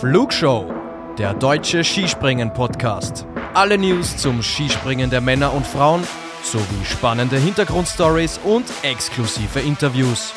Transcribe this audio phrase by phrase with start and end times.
[0.00, 0.72] Flugshow,
[1.18, 3.26] der deutsche Skispringen-Podcast.
[3.52, 6.04] Alle News zum Skispringen der Männer und Frauen
[6.44, 10.32] sowie spannende Hintergrundstories und exklusive Interviews.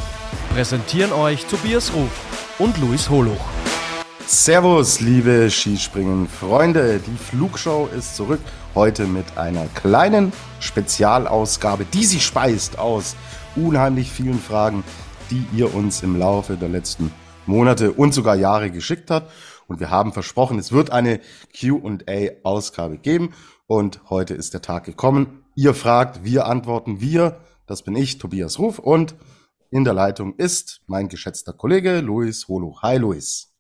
[0.56, 2.10] Präsentieren euch Tobias Ruf
[2.58, 3.46] und Luis Holuch.
[4.26, 7.00] Servus, liebe Skispringen-Freunde.
[7.00, 8.42] Die Flugshow ist zurück.
[8.74, 13.16] Heute mit einer kleinen Spezialausgabe, die sich speist aus
[13.56, 14.84] unheimlich vielen Fragen,
[15.30, 17.12] die ihr uns im Laufe der letzten
[17.46, 19.32] Monate und sogar Jahre geschickt habt.
[19.72, 21.22] Und wir haben versprochen, es wird eine
[21.58, 23.34] QA-Ausgabe geben.
[23.68, 25.46] Und heute ist der Tag gekommen.
[25.56, 27.40] Ihr fragt, wir antworten wir.
[27.68, 28.80] Das bin ich, Tobias Ruf.
[28.80, 29.16] Und
[29.70, 32.80] in der Leitung ist mein geschätzter Kollege Luis Holo.
[32.82, 33.54] Hi, Luis.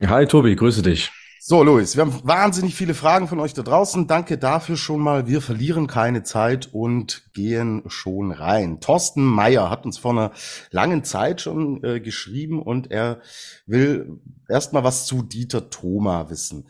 [0.00, 1.10] Hi, Tobi, grüße dich.
[1.48, 4.08] So, Luis, wir haben wahnsinnig viele Fragen von euch da draußen.
[4.08, 5.28] Danke dafür schon mal.
[5.28, 8.80] Wir verlieren keine Zeit und gehen schon rein.
[8.80, 10.32] Thorsten Meyer hat uns vor einer
[10.72, 13.20] langen Zeit schon äh, geschrieben und er
[13.64, 16.66] will erstmal was zu Dieter Thoma wissen.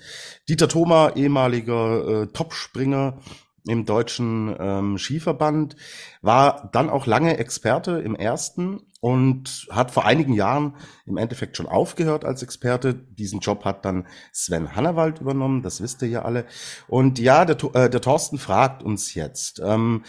[0.47, 3.17] Dieter Thoma, ehemaliger äh, Topspringer,
[3.67, 5.77] im deutschen ähm, Skiverband,
[6.23, 11.67] war dann auch lange Experte im ersten und hat vor einigen Jahren im Endeffekt schon
[11.67, 12.95] aufgehört als Experte.
[12.95, 16.47] Diesen Job hat dann Sven Hannawald übernommen, das wisst ihr ja alle.
[16.89, 19.61] Und ja, der, äh, der Thorsten fragt uns jetzt.
[19.65, 20.05] Ähm,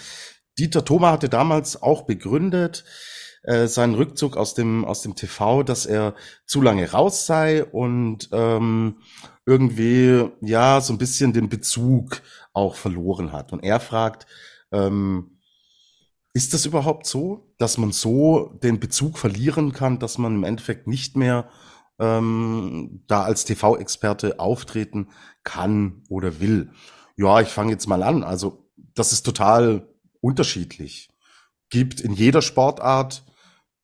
[0.58, 2.84] Dieter Thoma hatte damals auch begründet,
[3.44, 8.30] äh, seinen Rückzug aus dem, aus dem TV, dass er zu lange raus sei und
[8.32, 8.98] ähm,
[9.46, 12.22] irgendwie, ja, so ein bisschen den Bezug
[12.54, 13.54] auch verloren hat.
[13.54, 14.26] Und er fragt,
[14.72, 15.40] ähm,
[16.34, 20.88] ist das überhaupt so, dass man so den Bezug verlieren kann, dass man im Endeffekt
[20.88, 21.50] nicht mehr
[22.00, 25.10] ähm, da als TV-Experte auftreten
[25.44, 26.72] kann oder will?
[27.16, 28.24] Ja, ich fange jetzt mal an.
[28.24, 29.88] Also das ist total
[30.22, 31.10] unterschiedlich.
[31.70, 33.26] Gibt in jeder Sportart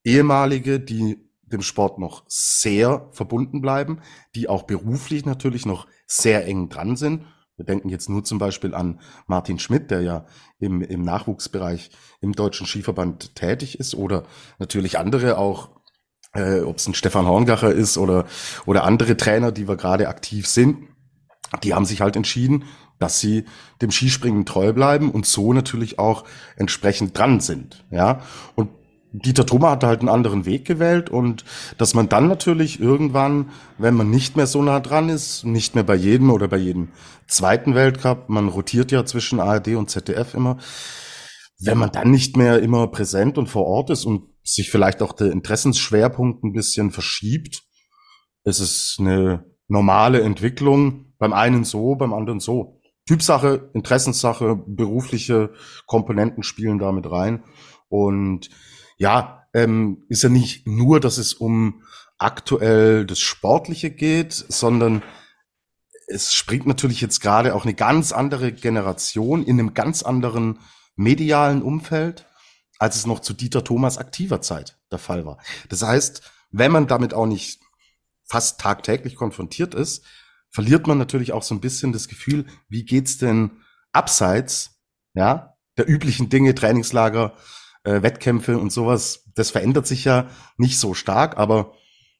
[0.04, 4.00] ehemalige, die dem Sport noch sehr verbunden bleiben,
[4.36, 7.26] die auch beruflich natürlich noch sehr eng dran sind
[7.64, 10.26] wir denken jetzt nur zum Beispiel an Martin Schmidt, der ja
[10.60, 14.24] im, im Nachwuchsbereich im Deutschen Skiverband tätig ist oder
[14.60, 15.70] natürlich andere auch,
[16.34, 18.26] äh, ob es ein Stefan Horngacher ist oder,
[18.66, 20.90] oder andere Trainer, die wir gerade aktiv sind.
[21.64, 22.66] Die haben sich halt entschieden,
[23.00, 23.46] dass sie
[23.82, 26.26] dem Skispringen treu bleiben und so natürlich auch
[26.58, 27.86] entsprechend dran sind.
[27.92, 28.22] Ja,
[28.56, 28.70] und
[29.16, 31.46] Dieter Thoma hat halt einen anderen Weg gewählt und
[31.78, 35.84] dass man dann natürlich irgendwann, wenn man nicht mehr so nah dran ist, nicht mehr
[35.84, 36.90] bei jedem oder bei jedem
[37.28, 40.58] zweiten Weltcup, man rotiert ja zwischen ARD und ZDF immer,
[41.60, 45.14] wenn man dann nicht mehr immer präsent und vor Ort ist und sich vielleicht auch
[45.14, 47.62] der Interessensschwerpunkt ein bisschen verschiebt,
[48.44, 52.82] ist es eine normale Entwicklung, beim einen so, beim anderen so.
[53.06, 55.52] Typsache, Interessenssache, berufliche
[55.86, 57.44] Komponenten spielen damit rein
[57.90, 58.50] und
[59.04, 61.84] ja, ähm, ist ja nicht nur, dass es um
[62.18, 65.04] aktuell das Sportliche geht, sondern
[66.08, 70.60] es springt natürlich jetzt gerade auch eine ganz andere Generation in einem ganz anderen
[70.96, 72.26] medialen Umfeld,
[72.80, 75.38] als es noch zu Dieter Thomas aktiver Zeit der Fall war.
[75.68, 76.22] Das heißt,
[76.52, 77.60] wenn man damit auch nicht
[78.24, 80.06] fast tagtäglich konfrontiert ist,
[80.50, 83.52] verliert man natürlich auch so ein bisschen das Gefühl, wie geht's denn
[83.92, 84.80] abseits,
[85.14, 87.36] ja, der üblichen Dinge, Trainingslager,
[87.84, 90.28] äh, Wettkämpfe und sowas, das verändert sich ja
[90.58, 91.74] nicht so stark, aber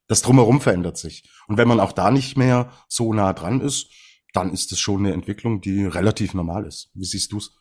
[0.08, 1.24] das drumherum verändert sich.
[1.48, 3.92] Und wenn man auch da nicht mehr so nah dran ist,
[4.34, 6.90] dann ist es schon eine Entwicklung, die relativ normal ist.
[6.94, 7.56] Wie siehst du's?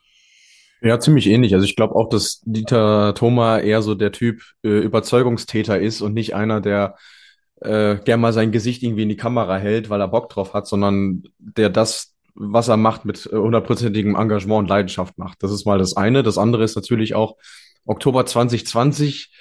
[0.80, 1.54] Ja, ziemlich ähnlich.
[1.54, 6.12] Also ich glaube auch, dass Dieter Thoma eher so der Typ äh, Überzeugungstäter ist und
[6.12, 6.96] nicht einer, der
[7.60, 10.66] äh, gern mal sein Gesicht irgendwie in die Kamera hält, weil er Bock drauf hat,
[10.66, 15.42] sondern der das, was er macht, mit äh, hundertprozentigem Engagement und Leidenschaft macht.
[15.44, 16.24] Das ist mal das eine.
[16.24, 17.36] Das andere ist natürlich auch,
[17.86, 19.32] Oktober 2020.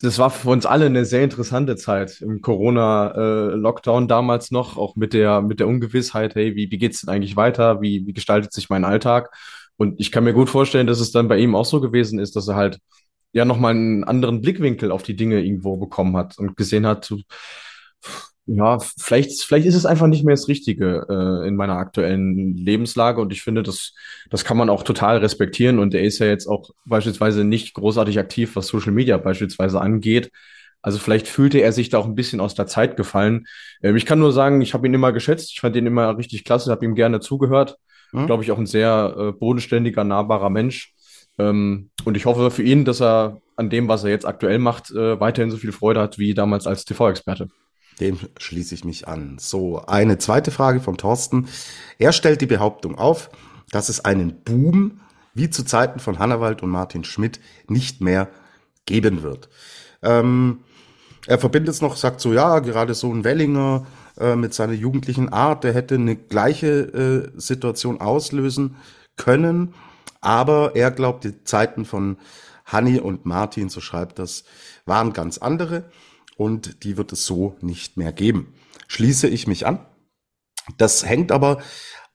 [0.00, 4.94] Das war für uns alle eine sehr interessante Zeit im Corona-Lockdown äh, damals noch, auch
[4.94, 7.80] mit der, mit der Ungewissheit, hey, wie, wie geht's denn eigentlich weiter?
[7.80, 9.30] Wie, wie gestaltet sich mein Alltag?
[9.76, 12.36] Und ich kann mir gut vorstellen, dass es dann bei ihm auch so gewesen ist,
[12.36, 12.78] dass er halt
[13.32, 17.12] ja nochmal einen anderen Blickwinkel auf die Dinge irgendwo bekommen hat und gesehen hat,
[18.48, 23.20] ja, vielleicht, vielleicht ist es einfach nicht mehr das Richtige äh, in meiner aktuellen Lebenslage
[23.20, 23.94] und ich finde, das,
[24.30, 28.18] das kann man auch total respektieren und er ist ja jetzt auch beispielsweise nicht großartig
[28.18, 30.30] aktiv, was Social Media beispielsweise angeht.
[30.80, 33.46] Also vielleicht fühlte er sich da auch ein bisschen aus der Zeit gefallen.
[33.82, 36.44] Ähm, ich kann nur sagen, ich habe ihn immer geschätzt, ich fand ihn immer richtig
[36.44, 37.76] klasse, habe ihm gerne zugehört.
[38.12, 38.26] Mhm.
[38.26, 40.94] Glaube ich auch ein sehr äh, bodenständiger, nahbarer Mensch.
[41.38, 44.90] Ähm, und ich hoffe für ihn, dass er an dem, was er jetzt aktuell macht,
[44.90, 47.50] äh, weiterhin so viel Freude hat wie damals als TV-Experte.
[48.00, 49.38] Dem schließe ich mich an.
[49.38, 51.48] So, eine zweite Frage von Thorsten.
[51.98, 53.30] Er stellt die Behauptung auf,
[53.70, 55.00] dass es einen Boom
[55.34, 58.28] wie zu Zeiten von Hannawald und Martin Schmidt nicht mehr
[58.86, 59.48] geben wird.
[60.02, 60.60] Ähm,
[61.26, 63.86] er verbindet es noch, sagt so, ja, gerade so ein Wellinger,
[64.18, 65.62] äh, mit seiner jugendlichen Art.
[65.64, 66.66] Der hätte eine gleiche
[67.36, 68.76] äh, Situation auslösen
[69.16, 69.74] können.
[70.20, 72.16] Aber er glaubt, die Zeiten von
[72.64, 74.44] Hanni und Martin, so schreibt das,
[74.86, 75.84] waren ganz andere
[76.38, 78.54] und die wird es so nicht mehr geben.
[78.86, 79.84] Schließe ich mich an.
[80.78, 81.60] Das hängt aber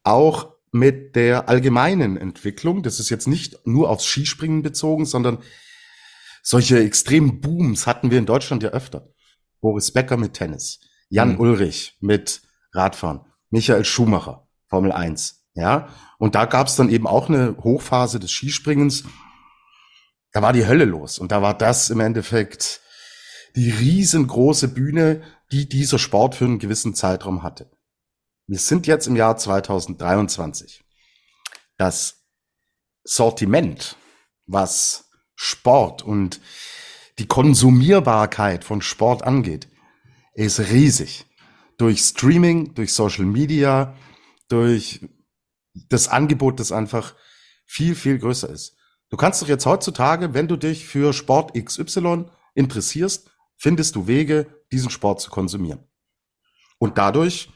[0.03, 2.83] auch mit der allgemeinen Entwicklung.
[2.83, 5.39] Das ist jetzt nicht nur aufs Skispringen bezogen, sondern
[6.41, 9.09] solche extremen Booms hatten wir in Deutschland ja öfter.
[9.59, 10.79] Boris Becker mit Tennis,
[11.09, 11.39] Jan mhm.
[11.41, 12.41] Ulrich mit
[12.73, 15.45] Radfahren, Michael Schumacher, Formel 1.
[15.53, 19.03] Ja, und da gab es dann eben auch eine Hochphase des Skispringens.
[20.31, 22.82] Da war die Hölle los und da war das im Endeffekt
[23.55, 25.21] die riesengroße Bühne,
[25.51, 27.69] die dieser Sport für einen gewissen Zeitraum hatte.
[28.47, 30.83] Wir sind jetzt im Jahr 2023.
[31.77, 32.25] Das
[33.03, 33.95] Sortiment,
[34.45, 36.41] was Sport und
[37.19, 39.67] die Konsumierbarkeit von Sport angeht,
[40.33, 41.25] ist riesig.
[41.77, 43.95] Durch Streaming, durch Social Media,
[44.47, 45.07] durch
[45.89, 47.15] das Angebot, das einfach
[47.65, 48.75] viel, viel größer ist.
[49.09, 54.63] Du kannst doch jetzt heutzutage, wenn du dich für Sport XY interessierst, findest du Wege,
[54.71, 55.87] diesen Sport zu konsumieren.
[56.77, 57.49] Und dadurch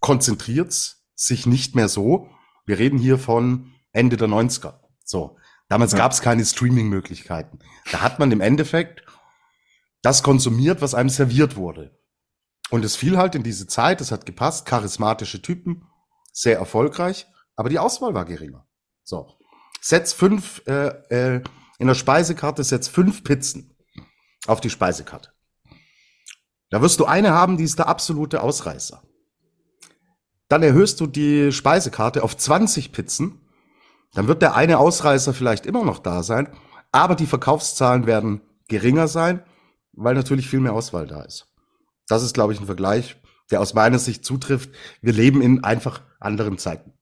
[0.00, 2.28] konzentriert's sich nicht mehr so.
[2.66, 4.80] Wir reden hier von Ende der 90er.
[5.04, 5.38] So.
[5.68, 5.98] Damals ja.
[5.98, 7.58] gab's keine Streaming-Möglichkeiten.
[7.92, 9.02] Da hat man im Endeffekt
[10.02, 11.98] das konsumiert, was einem serviert wurde.
[12.70, 15.86] Und es fiel halt in diese Zeit, es hat gepasst, charismatische Typen,
[16.32, 17.26] sehr erfolgreich.
[17.56, 18.66] Aber die Auswahl war geringer.
[19.02, 19.38] So.
[19.80, 21.42] Setz fünf, äh, äh,
[21.78, 23.77] in der Speisekarte setz fünf Pizzen
[24.46, 25.30] auf die Speisekarte.
[26.70, 29.02] Da wirst du eine haben, die ist der absolute Ausreißer.
[30.48, 33.40] Dann erhöhst du die Speisekarte auf 20 Pizzen.
[34.12, 36.48] Dann wird der eine Ausreißer vielleicht immer noch da sein,
[36.92, 39.42] aber die Verkaufszahlen werden geringer sein,
[39.92, 41.46] weil natürlich viel mehr Auswahl da ist.
[42.06, 43.16] Das ist, glaube ich, ein Vergleich,
[43.50, 44.70] der aus meiner Sicht zutrifft.
[45.02, 46.97] Wir leben in einfach anderen Zeiten.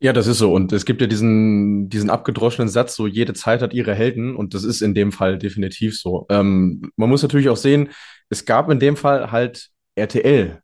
[0.00, 0.52] Ja, das ist so.
[0.54, 4.36] Und es gibt ja diesen, diesen abgedroschenen Satz, so jede Zeit hat ihre Helden.
[4.36, 6.26] Und das ist in dem Fall definitiv so.
[6.30, 7.90] Ähm, man muss natürlich auch sehen,
[8.28, 10.62] es gab in dem Fall halt RTL.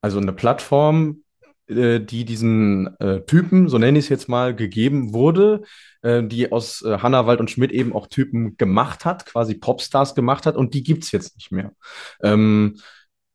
[0.00, 1.22] Also eine Plattform,
[1.68, 5.62] äh, die diesen äh, Typen, so nenne ich es jetzt mal, gegeben wurde,
[6.02, 10.44] äh, die aus äh, Hannawald und Schmidt eben auch Typen gemacht hat, quasi Popstars gemacht
[10.46, 10.56] hat.
[10.56, 11.72] Und die gibt's jetzt nicht mehr.
[12.20, 12.80] Ähm,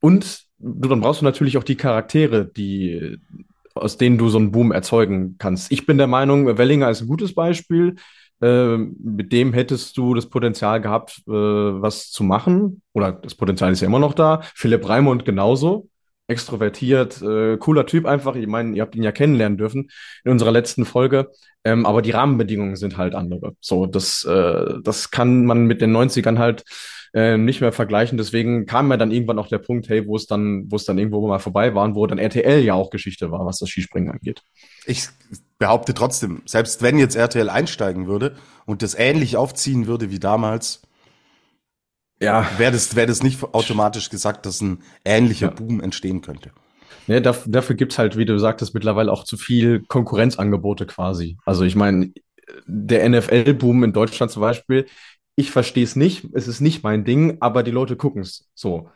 [0.01, 3.17] und dann brauchst du natürlich auch die Charaktere, die
[3.75, 5.71] aus denen du so einen Boom erzeugen kannst.
[5.71, 7.95] Ich bin der Meinung, Wellinger ist ein gutes Beispiel.
[8.41, 12.81] Äh, mit dem hättest du das Potenzial gehabt, äh, was zu machen.
[12.93, 14.41] Oder das Potenzial ist ja immer noch da.
[14.55, 15.89] Philipp Raimund genauso.
[16.27, 18.35] Extrovertiert, äh, cooler Typ einfach.
[18.35, 19.89] Ich meine, ihr habt ihn ja kennenlernen dürfen
[20.23, 21.31] in unserer letzten Folge.
[21.63, 23.55] Ähm, aber die Rahmenbedingungen sind halt andere.
[23.59, 26.63] So, das, äh, das kann man mit den 90ern halt
[27.15, 28.17] äh, nicht mehr vergleichen.
[28.17, 30.97] Deswegen kam mir dann irgendwann auch der Punkt, hey, wo es dann, wo es dann
[30.97, 34.43] irgendwo mal vorbei war wo dann RTL ja auch Geschichte war, was das Skispringen angeht.
[34.85, 35.07] Ich
[35.57, 38.35] behaupte trotzdem, selbst wenn jetzt RTL einsteigen würde
[38.65, 40.81] und das ähnlich aufziehen würde wie damals,
[42.19, 42.45] ja.
[42.57, 45.53] wäre das, wäre das nicht automatisch gesagt, dass ein ähnlicher ja.
[45.53, 46.51] Boom entstehen könnte.
[47.07, 51.37] Ja, dafür, dafür gibt's halt, wie du sagtest, mittlerweile auch zu viel Konkurrenzangebote quasi.
[51.45, 52.11] Also ich meine,
[52.65, 54.85] der NFL-Boom in Deutschland zum Beispiel,
[55.35, 58.89] ich verstehe es nicht, es ist nicht mein Ding, aber die Leute gucken es so.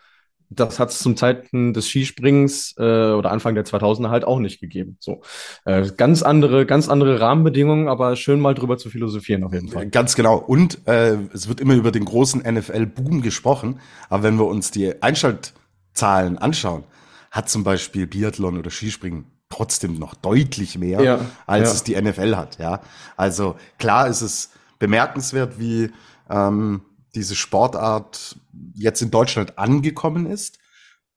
[0.52, 4.60] Das hat es zum Zeiten des Skispringens äh, oder Anfang der 2000er halt auch nicht
[4.60, 4.98] gegeben.
[5.00, 5.22] So
[5.66, 9.88] äh, ganz andere, ganz andere Rahmenbedingungen, aber schön mal drüber zu philosophieren auf jeden Fall.
[9.90, 10.38] Ganz genau.
[10.38, 15.00] Und äh, es wird immer über den großen NFL-Boom gesprochen, aber wenn wir uns die
[15.04, 16.84] Einschaltzahlen anschauen,
[17.30, 21.76] hat zum Beispiel Biathlon oder Skispringen trotzdem noch deutlich mehr, ja, als ja.
[21.76, 22.58] es die NFL hat.
[22.58, 22.82] Ja,
[23.18, 25.92] also klar ist es bemerkenswert, wie
[26.30, 26.82] ähm,
[27.16, 28.40] diese Sportart
[28.74, 30.60] jetzt in Deutschland angekommen ist.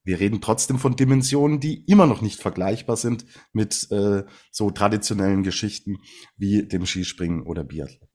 [0.05, 5.45] Wir reden trotzdem von Dimensionen, die immer noch nicht vergleichbar sind mit äh, so traditionellen
[5.45, 5.99] Geschichten
[6.37, 8.09] wie dem Skispringen oder Biathlon.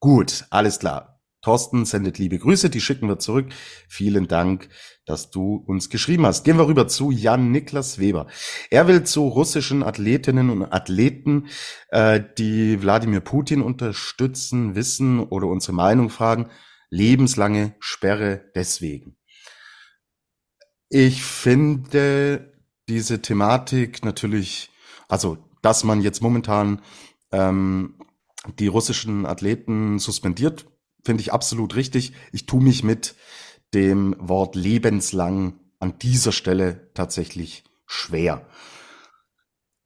[0.00, 1.20] Gut, alles klar.
[1.42, 3.48] Thorsten sendet liebe Grüße, die schicken wir zurück.
[3.88, 4.68] Vielen Dank,
[5.06, 6.44] dass du uns geschrieben hast.
[6.44, 8.26] Gehen wir rüber zu Jan Niklas Weber.
[8.70, 11.46] Er will zu russischen Athletinnen und Athleten,
[11.88, 16.50] äh, die Wladimir Putin unterstützen, wissen oder unsere Meinung fragen.
[16.90, 19.16] Lebenslange Sperre deswegen.
[20.88, 22.52] Ich finde
[22.88, 24.70] diese Thematik natürlich,
[25.08, 26.82] also dass man jetzt momentan
[27.32, 27.98] ähm,
[28.58, 30.66] die russischen Athleten suspendiert
[31.06, 32.12] finde ich absolut richtig.
[32.32, 33.14] Ich tue mich mit
[33.74, 38.46] dem Wort lebenslang an dieser Stelle tatsächlich schwer.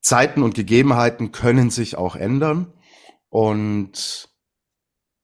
[0.00, 2.72] Zeiten und Gegebenheiten können sich auch ändern
[3.28, 4.28] und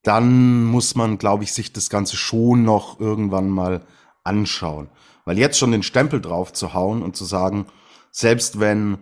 [0.02, 3.84] dann muss man, glaube ich, sich das Ganze schon noch irgendwann mal
[4.22, 4.88] anschauen.
[5.24, 7.66] Weil jetzt schon den Stempel drauf zu hauen und zu sagen,
[8.12, 8.98] selbst wenn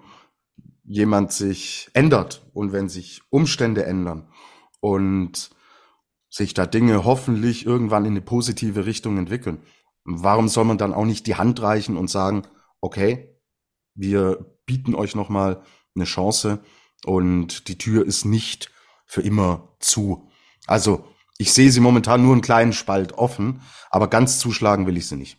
[0.84, 4.28] jemand sich ändert und wenn sich Umstände ändern
[4.80, 5.50] und
[6.35, 9.62] sich da Dinge hoffentlich irgendwann in eine positive Richtung entwickeln,
[10.05, 12.43] warum soll man dann auch nicht die Hand reichen und sagen,
[12.81, 13.38] okay,
[13.95, 15.62] wir bieten euch nochmal
[15.95, 16.59] eine Chance
[17.07, 18.73] und die Tür ist nicht
[19.07, 20.29] für immer zu.
[20.67, 21.05] Also
[21.38, 23.61] ich sehe sie momentan nur einen kleinen Spalt offen,
[23.91, 25.38] aber ganz zuschlagen will ich sie nicht.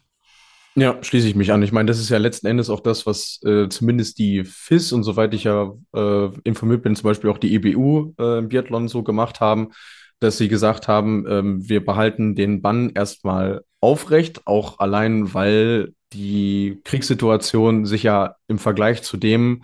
[0.75, 1.61] Ja, schließe ich mich an.
[1.61, 5.03] Ich meine, das ist ja letzten Endes auch das, was äh, zumindest die FIS und
[5.03, 9.03] soweit ich ja äh, informiert bin, zum Beispiel auch die EBU äh, im Biathlon so
[9.03, 9.71] gemacht haben,
[10.19, 16.81] dass sie gesagt haben, ähm, wir behalten den Bann erstmal aufrecht, auch allein, weil die
[16.83, 19.63] Kriegssituation sich ja im Vergleich zu dem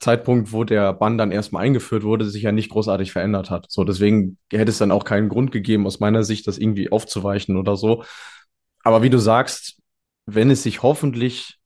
[0.00, 3.66] Zeitpunkt, wo der Bann dann erstmal eingeführt wurde, sich ja nicht großartig verändert hat.
[3.68, 7.56] So, deswegen hätte es dann auch keinen Grund gegeben, aus meiner Sicht, das irgendwie aufzuweichen
[7.56, 8.04] oder so.
[8.82, 9.80] Aber wie du sagst,
[10.26, 11.58] wenn es sich hoffentlich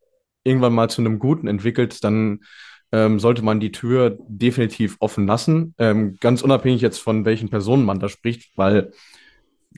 [0.44, 2.40] irgendwann mal zu einem Guten entwickelt, dann
[2.92, 5.75] ähm, sollte man die Tür definitiv offen lassen.
[5.78, 8.92] Ähm, ganz unabhängig jetzt von welchen Personen man da spricht, weil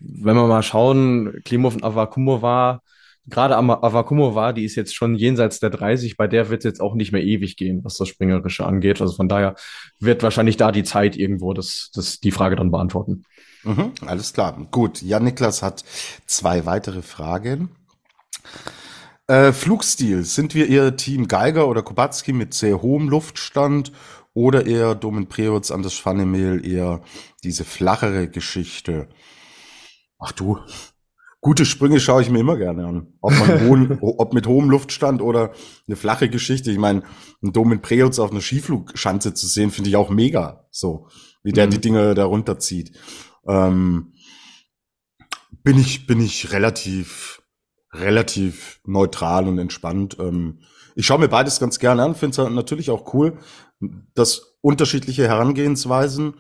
[0.01, 2.81] wenn wir mal schauen, Klimov und Avakumova,
[3.27, 6.95] gerade Avakumova, die ist jetzt schon jenseits der 30, bei der wird es jetzt auch
[6.95, 9.01] nicht mehr ewig gehen, was das Springerische angeht.
[9.01, 9.55] Also von daher
[9.99, 13.25] wird wahrscheinlich da die Zeit irgendwo das, das die Frage dann beantworten.
[13.63, 14.57] Mhm, alles klar.
[14.71, 15.85] Gut, Jan Niklas hat
[16.27, 17.71] zwei weitere Fragen.
[19.31, 20.25] Äh, Flugstil.
[20.25, 23.93] Sind wir eher Team Geiger oder Kubacki mit sehr hohem Luftstand
[24.35, 27.01] oder eher Domin Preutz, Anders Pfannemehl, eher
[27.45, 29.09] diese flachere Geschichte?
[30.19, 30.59] Ach du,
[31.41, 33.07] gute Sprünge schaue ich mir immer gerne an.
[33.21, 35.53] Ob, hohen, ob mit hohem Luftstand oder
[35.87, 36.73] eine flache Geschichte.
[36.73, 37.05] Ich meine,
[37.41, 40.67] ein Domin Preutz auf einer Skiflugschanze zu sehen, finde ich auch mega.
[40.73, 41.07] So,
[41.45, 41.71] wie der mhm.
[41.71, 42.99] die Dinge da runterzieht.
[43.47, 44.13] Ähm,
[45.63, 47.40] bin ich, bin ich relativ
[47.93, 50.17] relativ neutral und entspannt.
[50.19, 50.61] Ähm,
[50.95, 53.39] ich schaue mir beides ganz gerne an, finde es natürlich auch cool,
[54.15, 56.35] dass unterschiedliche Herangehensweisen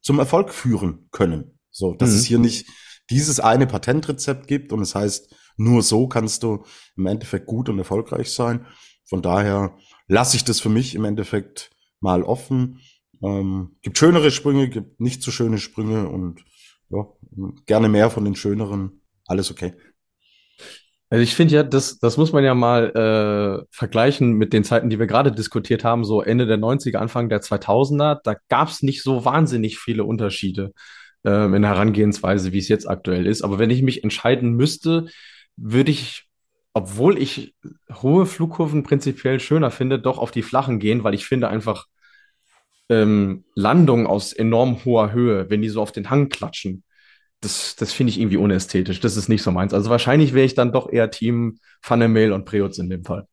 [0.00, 1.58] zum Erfolg führen können.
[1.70, 2.16] So, dass mhm.
[2.16, 2.68] es hier nicht
[3.10, 6.64] dieses eine Patentrezept gibt und es heißt, nur so kannst du
[6.96, 8.66] im Endeffekt gut und erfolgreich sein.
[9.08, 9.76] Von daher
[10.08, 12.80] lasse ich das für mich im Endeffekt mal offen.
[13.22, 16.44] Ähm, gibt schönere Sprünge, gibt nicht so schöne Sprünge und
[16.90, 17.06] ja,
[17.66, 19.02] gerne mehr von den schöneren.
[19.26, 19.74] Alles okay.
[21.08, 22.90] Also ich finde ja, das, das muss man ja mal
[23.62, 27.28] äh, vergleichen mit den Zeiten, die wir gerade diskutiert haben, so Ende der 90er, Anfang
[27.28, 28.18] der 2000er.
[28.24, 30.72] Da gab es nicht so wahnsinnig viele Unterschiede
[31.24, 33.42] ähm, in Herangehensweise, wie es jetzt aktuell ist.
[33.42, 35.06] Aber wenn ich mich entscheiden müsste,
[35.56, 36.24] würde ich,
[36.72, 37.54] obwohl ich
[37.92, 41.86] hohe Flugkurven prinzipiell schöner finde, doch auf die flachen gehen, weil ich finde einfach
[42.88, 46.84] ähm, Landungen aus enorm hoher Höhe, wenn die so auf den Hang klatschen,
[47.40, 49.00] das, das finde ich irgendwie unästhetisch.
[49.00, 49.74] Das ist nicht so meins.
[49.74, 53.26] Also wahrscheinlich wäre ich dann doch eher Team Pfannemel und Preutz in dem Fall.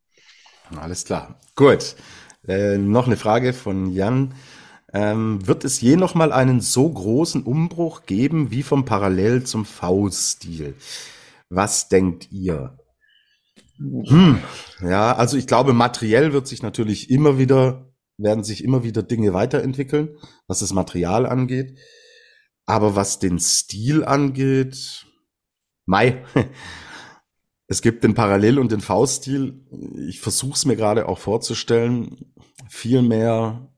[0.75, 1.39] Alles klar.
[1.55, 1.95] Gut.
[2.47, 4.33] Äh, noch eine Frage von Jan.
[4.93, 9.65] Ähm, wird es je noch mal einen so großen Umbruch geben wie vom Parallel zum
[9.65, 10.75] V-Stil?
[11.49, 12.77] Was denkt ihr?
[13.77, 14.39] Hm,
[14.81, 19.33] ja, also ich glaube, materiell wird sich natürlich immer wieder, werden sich immer wieder Dinge
[19.33, 20.15] weiterentwickeln,
[20.47, 21.79] was das Material angeht.
[22.65, 25.05] Aber was den Stil angeht,
[25.85, 26.23] Mai,
[27.67, 29.65] es gibt den Parallel- und den V-Stil.
[30.07, 32.33] Ich versuche es mir gerade auch vorzustellen.
[32.69, 33.73] Viel mehr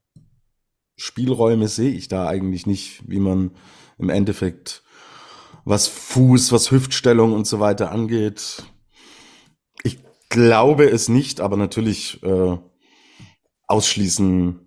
[0.98, 3.51] Spielräume sehe ich da eigentlich nicht, wie man
[3.98, 4.84] im Endeffekt
[5.65, 8.63] was Fuß, was Hüftstellung und so weiter angeht.
[9.84, 9.98] Ich
[10.30, 12.58] glaube es nicht, aber natürlich äh,
[13.68, 14.60] ausschließen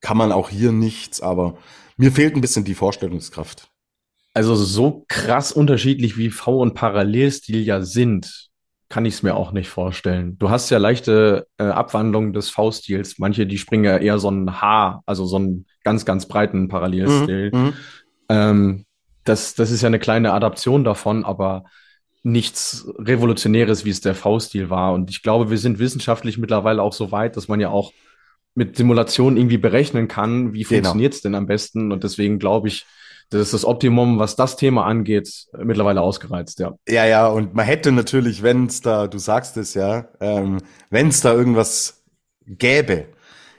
[0.00, 1.58] kann man auch hier nichts, aber
[1.96, 3.68] mir fehlt ein bisschen die Vorstellungskraft.
[4.34, 8.50] Also so krass unterschiedlich wie V und Parallelstil ja sind,
[8.88, 10.38] kann ich es mir auch nicht vorstellen.
[10.38, 13.18] Du hast ja leichte äh, Abwandlungen des V-Stils.
[13.18, 17.50] Manche, die springen ja eher so ein H, also so einen ganz, ganz breiten Parallelstil.
[17.52, 17.72] Mhm, mhm,
[18.28, 18.84] ähm,
[19.24, 21.64] das, das ist ja eine kleine Adaption davon, aber
[22.22, 24.92] nichts Revolutionäres, wie es der V-Stil war.
[24.92, 27.92] Und ich glaube, wir sind wissenschaftlich mittlerweile auch so weit, dass man ja auch
[28.56, 30.76] mit Simulationen irgendwie berechnen kann, wie genau.
[30.76, 31.92] funktioniert es denn am besten.
[31.92, 32.86] Und deswegen glaube ich,
[33.30, 36.74] das ist das Optimum, was das Thema angeht, mittlerweile ausgereizt, ja.
[36.88, 40.58] Ja, ja, und man hätte natürlich, wenn es da, du sagst es ja, ähm,
[40.90, 42.04] wenn es da irgendwas
[42.46, 43.06] gäbe,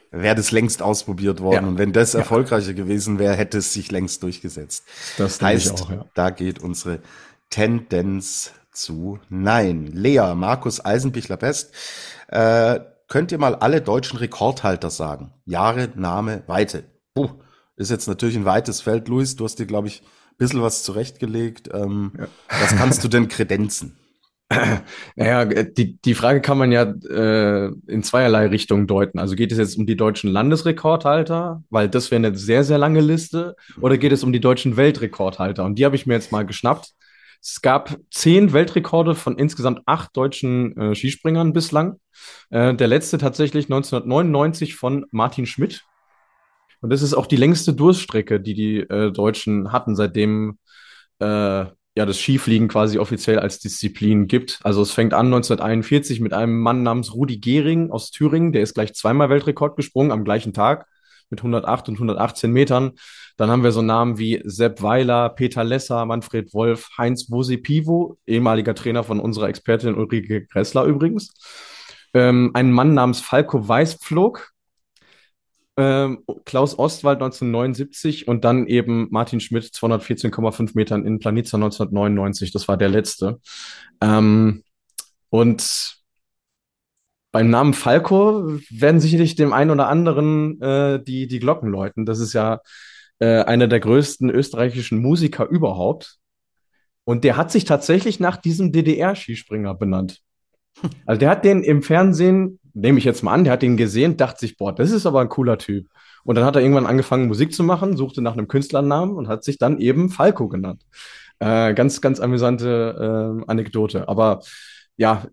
[0.10, 1.66] wäre das längst ausprobiert worden.
[1.66, 1.70] Ja.
[1.70, 2.74] Und wenn das erfolgreicher ja.
[2.74, 4.86] gewesen wäre, hätte es sich längst durchgesetzt.
[5.18, 6.06] Das heißt, auch, ja.
[6.13, 7.00] da geht unsere
[7.50, 9.88] Tendenz zu Nein.
[9.88, 11.74] Lea, Markus Eisenbichler-Best,
[12.30, 15.34] äh, könnt ihr mal alle deutschen Rekordhalter sagen?
[15.46, 16.84] Jahre, Name, Weite.
[17.14, 17.30] Puh,
[17.76, 19.36] ist jetzt natürlich ein weites Feld, Luis.
[19.36, 21.70] Du hast dir, glaube ich, ein bisschen was zurechtgelegt.
[21.74, 22.28] Ähm, ja.
[22.62, 23.98] Was kannst du denn kredenzen?
[25.16, 29.20] Naja, die, die Frage kann man ja äh, in zweierlei Richtungen deuten.
[29.20, 33.02] Also geht es jetzt um die deutschen Landesrekordhalter, weil das wäre eine sehr, sehr lange
[33.02, 35.66] Liste, oder geht es um die deutschen Weltrekordhalter?
[35.66, 36.94] Und die habe ich mir jetzt mal geschnappt.
[37.41, 42.00] Es gab zehn Weltrekorde von insgesamt acht deutschen äh, Skispringern bislang.
[42.50, 45.86] Äh, der letzte tatsächlich 1999 von Martin Schmidt.
[46.82, 50.60] Und das ist auch die längste Durststrecke, die die äh, Deutschen hatten, seitdem
[51.20, 51.25] äh,
[51.98, 54.60] ja das Skifliegen quasi offiziell als Disziplin gibt.
[54.63, 58.75] Also es fängt an 1941 mit einem Mann namens Rudi Gehring aus Thüringen, der ist
[58.75, 60.86] gleich zweimal Weltrekord gesprungen am gleichen Tag
[61.29, 62.94] mit 108 und 118 Metern.
[63.38, 68.74] Dann haben wir so Namen wie Sepp Weiler, Peter Lesser, Manfred Wolf, Heinz Wosipivo, ehemaliger
[68.74, 71.34] Trainer von unserer Expertin Ulrike Gressler übrigens.
[72.13, 74.51] Ähm, ein Mann namens Falco Weißpflug,
[75.77, 82.51] ähm, Klaus Ostwald 1979 und dann eben Martin Schmidt 214,5 Metern in Planica 1999.
[82.51, 83.39] Das war der letzte.
[84.01, 84.63] Ähm,
[85.29, 85.98] und
[87.32, 92.08] beim Namen Falco werden sicherlich dem einen oder anderen äh, die, die Glocken läuten.
[92.08, 92.62] Das ist ja
[93.20, 96.18] äh, einer der größten österreichischen Musiker überhaupt.
[97.04, 100.22] Und der hat sich tatsächlich nach diesem DDR-Skispringer benannt.
[101.06, 104.18] Also der hat den im Fernsehen, nehme ich jetzt mal an, der hat den gesehen,
[104.18, 105.88] dachte sich, boah, das ist aber ein cooler Typ.
[106.24, 109.44] Und dann hat er irgendwann angefangen, Musik zu machen, suchte nach einem Künstlernamen und hat
[109.44, 110.84] sich dann eben Falco genannt.
[111.40, 114.10] Äh, ganz, ganz amüsante äh, Anekdote.
[114.10, 114.42] Aber
[114.98, 115.27] ja,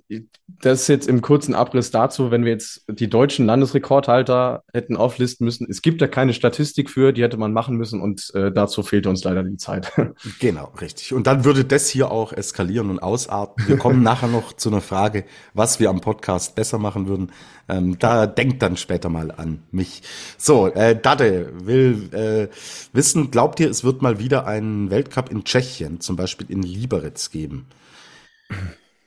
[0.60, 5.46] das ist jetzt im kurzen Abriss dazu, wenn wir jetzt die deutschen Landesrekordhalter hätten auflisten
[5.46, 5.66] müssen.
[5.70, 9.08] Es gibt da keine Statistik für, die hätte man machen müssen und äh, dazu fehlte
[9.08, 9.92] uns leider die Zeit.
[10.40, 11.14] Genau, richtig.
[11.14, 13.66] Und dann würde das hier auch eskalieren und ausarten.
[13.66, 17.32] Wir kommen nachher noch zu einer Frage, was wir am Podcast besser machen würden.
[17.68, 20.02] Ähm, da denkt dann später mal an mich.
[20.36, 22.48] So, äh, Dade will äh,
[22.92, 27.30] wissen, glaubt ihr, es wird mal wieder einen Weltcup in Tschechien, zum Beispiel in Liberec
[27.30, 27.66] geben?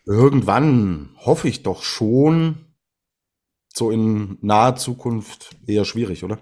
[0.08, 2.66] Irgendwann hoffe ich doch schon.
[3.74, 6.40] So in naher Zukunft eher schwierig, oder?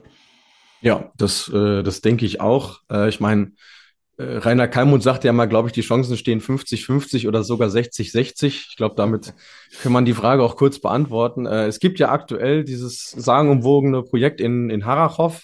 [0.82, 2.80] Ja, das, äh, das denke ich auch.
[2.90, 3.54] Äh, ich meine,
[4.18, 8.46] äh, Rainer Kalmund sagt ja mal, glaube ich, die Chancen stehen 50-50 oder sogar 60-60.
[8.70, 9.34] Ich glaube, damit
[9.82, 11.46] kann man die Frage auch kurz beantworten.
[11.46, 15.44] Äh, es gibt ja aktuell dieses sagenumwogene Projekt in, in Harachow,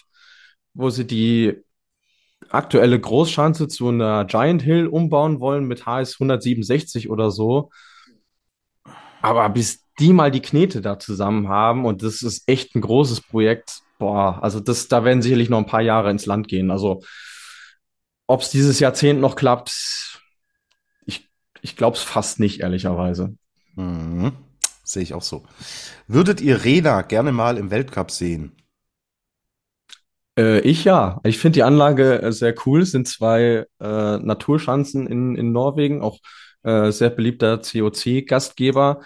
[0.73, 1.55] wo sie die
[2.49, 7.71] aktuelle Großschanze zu einer Giant Hill umbauen wollen mit HS 167 oder so.
[9.21, 13.21] Aber bis die mal die Knete da zusammen haben, und das ist echt ein großes
[13.21, 16.71] Projekt, boah, also das, da werden sicherlich noch ein paar Jahre ins Land gehen.
[16.71, 17.03] Also,
[18.27, 20.19] ob es dieses Jahrzehnt noch klappt,
[21.05, 21.29] ich,
[21.61, 23.35] ich glaube es fast nicht, ehrlicherweise.
[23.75, 24.33] Mhm.
[24.83, 25.43] Sehe ich auch so.
[26.07, 28.53] Würdet ihr Rena gerne mal im Weltcup sehen?
[30.37, 31.19] Äh, ich ja.
[31.23, 32.81] Ich finde die Anlage äh, sehr cool.
[32.81, 36.19] Es sind zwei äh, Naturschanzen in, in Norwegen, auch
[36.63, 39.01] äh, sehr beliebter COC-Gastgeber.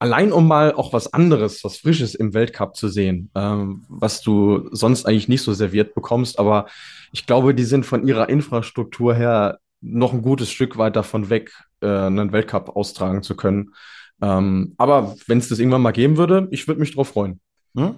[0.00, 4.68] Allein um mal auch was anderes, was Frisches im Weltcup zu sehen, ähm, was du
[4.70, 6.38] sonst eigentlich nicht so serviert bekommst.
[6.38, 6.66] Aber
[7.12, 11.52] ich glaube, die sind von ihrer Infrastruktur her noch ein gutes Stück weit davon weg,
[11.80, 13.74] äh, einen Weltcup austragen zu können.
[14.20, 17.40] Ähm, aber wenn es das irgendwann mal geben würde, ich würde mich drauf freuen.
[17.76, 17.96] Hm?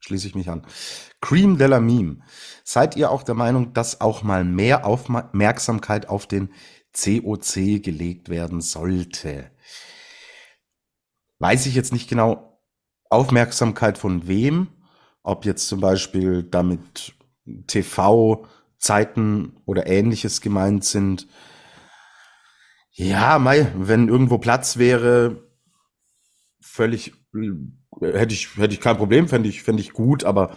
[0.00, 0.62] Schließe ich mich an.
[1.20, 2.18] Cream de la Meme.
[2.64, 6.50] Seid ihr auch der Meinung, dass auch mal mehr Aufmerksamkeit auf den
[6.94, 9.50] COC gelegt werden sollte.
[11.38, 12.60] Weiß ich jetzt nicht genau
[13.10, 14.68] Aufmerksamkeit von wem,
[15.22, 17.14] ob jetzt zum Beispiel damit
[17.66, 21.26] TV-Zeiten oder ähnliches gemeint sind.
[22.92, 25.48] Ja, Mai, wenn irgendwo Platz wäre,
[26.60, 27.12] völlig
[28.00, 30.56] hätte ich hätte ich kein Problem, fände ich fände ich gut, aber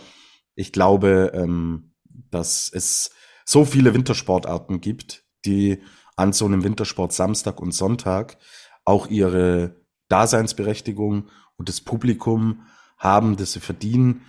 [0.56, 1.94] ich glaube, ähm,
[2.32, 3.12] dass es
[3.46, 5.82] so viele Wintersportarten gibt, die
[6.16, 8.38] an so einem Wintersport Samstag und Sonntag
[8.84, 9.76] auch ihre
[10.10, 14.26] Daseinsberechtigung und das Publikum haben, das sie verdienen,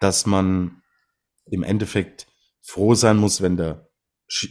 [0.00, 0.82] dass man
[1.46, 2.26] im Endeffekt
[2.60, 3.88] froh sein muss, wenn der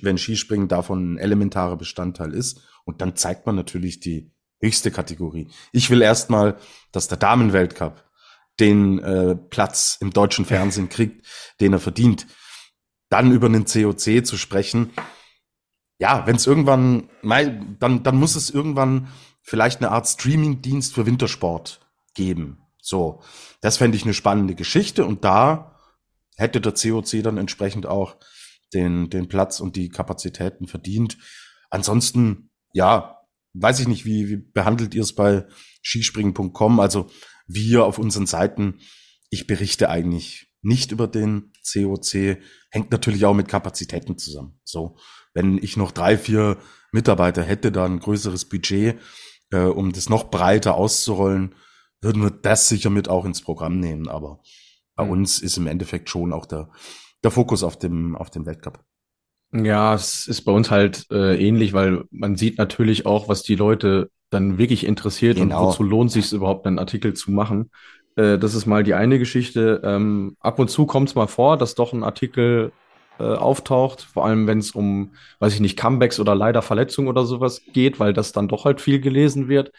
[0.02, 2.62] wenn Skispringen davon ein elementarer Bestandteil ist.
[2.86, 5.50] Und dann zeigt man natürlich die höchste Kategorie.
[5.72, 6.58] Ich will erstmal,
[6.91, 8.04] dass der Damenweltcup
[8.60, 11.26] den äh, Platz im deutschen Fernsehen kriegt,
[11.60, 12.28] den er verdient.
[13.10, 14.91] Dann über einen COC zu sprechen,
[16.02, 19.10] ja, wenn es irgendwann, dann, dann muss es irgendwann
[19.44, 21.80] vielleicht eine Art Streaming-Dienst für Wintersport
[22.16, 22.64] geben.
[22.82, 23.22] So,
[23.62, 25.80] das fände ich eine spannende Geschichte und da
[26.38, 28.16] hätte der COC dann entsprechend auch
[28.74, 31.20] den, den Platz und die Kapazitäten verdient.
[31.70, 33.20] Ansonsten, ja,
[33.54, 35.46] weiß ich nicht, wie, wie behandelt ihr es bei
[35.86, 36.80] skispringen.com?
[36.80, 37.12] Also
[37.46, 38.80] wir auf unseren Seiten,
[39.30, 42.40] ich berichte eigentlich nicht über den COC,
[42.72, 44.60] hängt natürlich auch mit Kapazitäten zusammen.
[44.64, 44.98] So,
[45.34, 46.58] wenn ich noch drei, vier
[46.91, 49.00] Mitarbeiter hätte, da ein größeres Budget,
[49.52, 51.56] äh, um das noch breiter auszurollen,
[52.02, 54.08] würden wir das sicher mit auch ins Programm nehmen.
[54.08, 54.41] Aber
[54.96, 55.12] bei mhm.
[55.12, 56.70] uns ist im Endeffekt schon auch der,
[57.24, 58.84] der Fokus auf dem, auf dem Weltcup.
[59.54, 63.56] Ja, es ist bei uns halt äh, ähnlich, weil man sieht natürlich auch, was die
[63.56, 65.60] Leute dann wirklich interessiert genau.
[65.60, 67.70] und wozu lohnt sich es überhaupt, einen Artikel zu machen.
[68.15, 69.82] Äh, das ist mal die eine Geschichte.
[69.84, 72.72] Ähm, ab und zu kommt es mal vor, dass doch ein Artikel
[73.22, 77.26] äh, auftaucht, vor allem wenn es um, weiß ich nicht, Comebacks oder leider Verletzungen oder
[77.26, 79.72] sowas geht, weil das dann doch halt viel gelesen wird.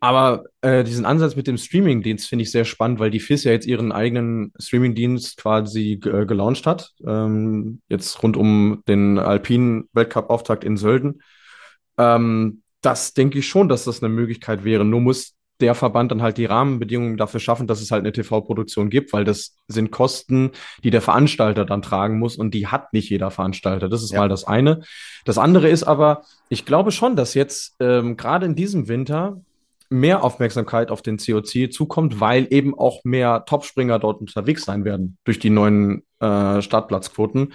[0.00, 3.52] Aber äh, diesen Ansatz mit dem Streaming-Dienst finde ich sehr spannend, weil die FIS ja
[3.52, 6.92] jetzt ihren eigenen Streaming-Dienst quasi äh, gelauncht hat.
[7.06, 11.22] Ähm, jetzt rund um den alpinen Weltcup-Auftakt in Sölden.
[11.98, 14.86] Ähm, das denke ich schon, dass das eine Möglichkeit wäre.
[14.86, 18.90] Nur muss der Verband dann halt die Rahmenbedingungen dafür schaffen, dass es halt eine TV-Produktion
[18.90, 20.50] gibt, weil das sind Kosten,
[20.84, 23.88] die der Veranstalter dann tragen muss und die hat nicht jeder Veranstalter.
[23.88, 24.20] Das ist ja.
[24.20, 24.82] mal das eine.
[25.24, 29.40] Das andere ist aber, ich glaube schon, dass jetzt ähm, gerade in diesem Winter
[29.90, 35.18] mehr Aufmerksamkeit auf den COC zukommt, weil eben auch mehr Topspringer dort unterwegs sein werden
[35.24, 37.54] durch die neuen äh, Startplatzquoten.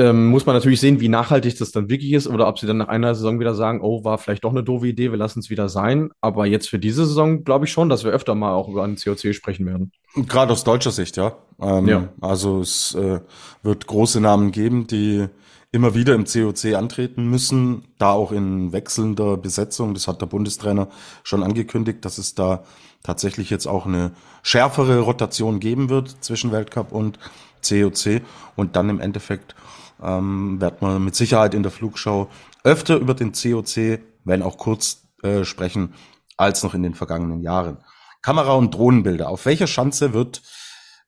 [0.00, 2.76] Ähm, muss man natürlich sehen, wie nachhaltig das dann wirklich ist oder ob sie dann
[2.76, 5.50] nach einer Saison wieder sagen, oh, war vielleicht doch eine doofe Idee, wir lassen es
[5.50, 6.10] wieder sein.
[6.20, 8.96] Aber jetzt für diese Saison glaube ich schon, dass wir öfter mal auch über einen
[8.96, 9.90] COC sprechen werden.
[10.14, 11.36] Gerade aus deutscher Sicht, ja.
[11.60, 12.08] Ähm, ja.
[12.20, 13.20] Also es äh,
[13.64, 15.26] wird große Namen geben, die
[15.72, 19.94] immer wieder im COC antreten müssen, da auch in wechselnder Besetzung.
[19.94, 20.88] Das hat der Bundestrainer
[21.24, 22.62] schon angekündigt, dass es da
[23.02, 27.18] tatsächlich jetzt auch eine schärfere Rotation geben wird zwischen Weltcup und
[27.66, 28.22] COC.
[28.56, 29.54] Und dann im Endeffekt
[30.02, 32.28] ähm, wird man mit Sicherheit in der Flugschau
[32.64, 35.94] öfter über den COC, wenn auch kurz äh, sprechen,
[36.36, 37.78] als noch in den vergangenen Jahren.
[38.22, 39.28] Kamera- und Drohnenbilder.
[39.28, 40.42] Auf welcher Schanze wird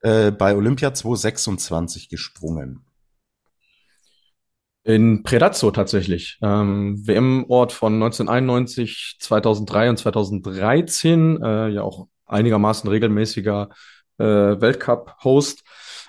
[0.01, 2.85] äh, bei Olympia 2026 gesprungen?
[4.83, 6.39] In Predazzo tatsächlich.
[6.41, 13.69] Ähm, WM-Ort von 1991, 2003 und 2013, äh, ja auch einigermaßen regelmäßiger
[14.17, 15.63] äh, Weltcup-Host.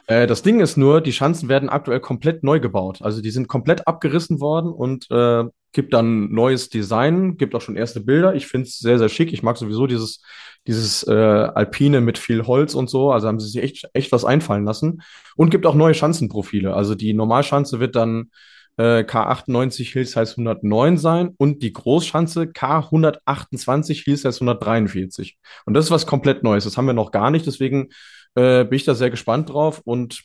[0.06, 3.02] Äh, das Ding ist nur, die Schanzen werden aktuell komplett neu gebaut.
[3.02, 7.76] Also die sind komplett abgerissen worden und äh, gibt dann neues Design, gibt auch schon
[7.76, 8.34] erste Bilder.
[8.34, 9.32] Ich finde es sehr, sehr schick.
[9.32, 10.22] Ich mag sowieso dieses,
[10.66, 13.10] dieses äh, Alpine mit viel Holz und so.
[13.10, 15.02] Also haben sie sich echt, echt was einfallen lassen.
[15.36, 16.74] Und gibt auch neue Schanzenprofile.
[16.74, 18.30] Also die Normalschanze wird dann
[18.76, 25.38] äh, K98 Hill Size 109 sein und die Großschanze K128 Hill Size 143.
[25.66, 26.64] Und das ist was komplett Neues.
[26.64, 27.46] Das haben wir noch gar nicht.
[27.46, 27.88] Deswegen
[28.34, 30.22] äh, bin ich da sehr gespannt drauf und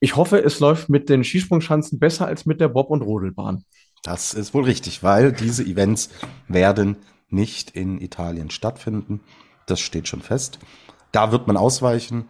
[0.00, 3.64] ich hoffe, es läuft mit den Skisprungschanzen besser als mit der Bob- und Rodelbahn.
[4.02, 6.10] Das ist wohl richtig, weil diese Events
[6.48, 6.96] werden
[7.28, 9.20] nicht in Italien stattfinden.
[9.66, 10.58] Das steht schon fest.
[11.12, 12.28] Da wird man ausweichen.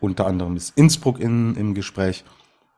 [0.00, 2.24] Unter anderem ist Innsbruck in, im Gespräch.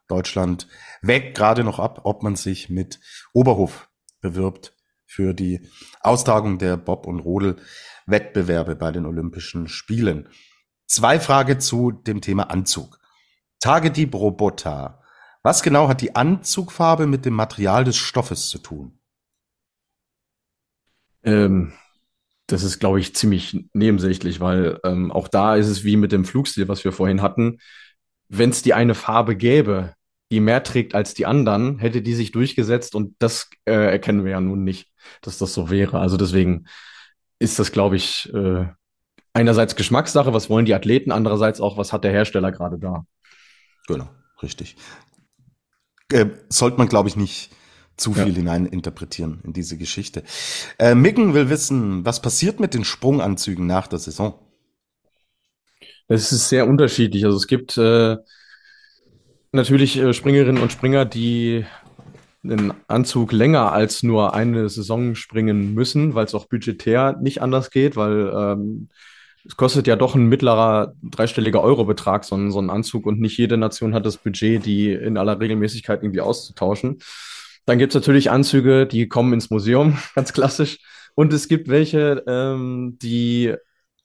[0.08, 0.68] Deutschland
[1.02, 3.00] wägt gerade noch ab, ob man sich mit
[3.32, 3.88] Oberhof
[4.20, 4.74] bewirbt
[5.06, 5.68] für die
[6.00, 10.28] Austragung der Bob- und Rodel-Wettbewerbe bei den Olympischen Spielen.
[10.88, 12.98] Zwei Fragen zu dem Thema Anzug.
[13.60, 15.02] Tagedieb Roboter.
[15.42, 18.98] Was genau hat die Anzugfarbe mit dem Material des Stoffes zu tun?
[21.22, 21.74] Ähm,
[22.46, 26.24] das ist, glaube ich, ziemlich nebensächlich, weil ähm, auch da ist es wie mit dem
[26.24, 27.58] Flugstil, was wir vorhin hatten.
[28.28, 29.94] Wenn es die eine Farbe gäbe,
[30.32, 34.32] die mehr trägt als die anderen, hätte die sich durchgesetzt und das äh, erkennen wir
[34.32, 35.98] ja nun nicht, dass das so wäre.
[36.00, 36.66] Also deswegen
[37.38, 38.68] ist das, glaube ich, äh,
[39.38, 43.06] einerseits Geschmackssache, was wollen die Athleten, andererseits auch, was hat der Hersteller gerade da.
[43.86, 44.08] Genau,
[44.42, 44.76] richtig.
[46.12, 47.50] Äh, sollte man, glaube ich, nicht
[47.96, 48.34] zu viel ja.
[48.34, 50.24] hineininterpretieren in diese Geschichte.
[50.78, 54.34] Äh, Miggen will wissen, was passiert mit den Sprunganzügen nach der Saison?
[56.08, 57.24] Es ist sehr unterschiedlich.
[57.24, 58.16] Also es gibt äh,
[59.52, 61.64] natürlich äh, Springerinnen und Springer, die
[62.42, 67.70] einen Anzug länger als nur eine Saison springen müssen, weil es auch budgetär nicht anders
[67.70, 68.88] geht, weil ähm,
[69.48, 73.38] es kostet ja doch ein mittlerer dreistelliger Eurobetrag, so ein, so ein Anzug und nicht
[73.38, 76.98] jede Nation hat das Budget, die in aller Regelmäßigkeit irgendwie auszutauschen.
[77.64, 80.78] Dann gibt es natürlich Anzüge, die kommen ins Museum, ganz klassisch.
[81.14, 83.54] Und es gibt welche, ähm, die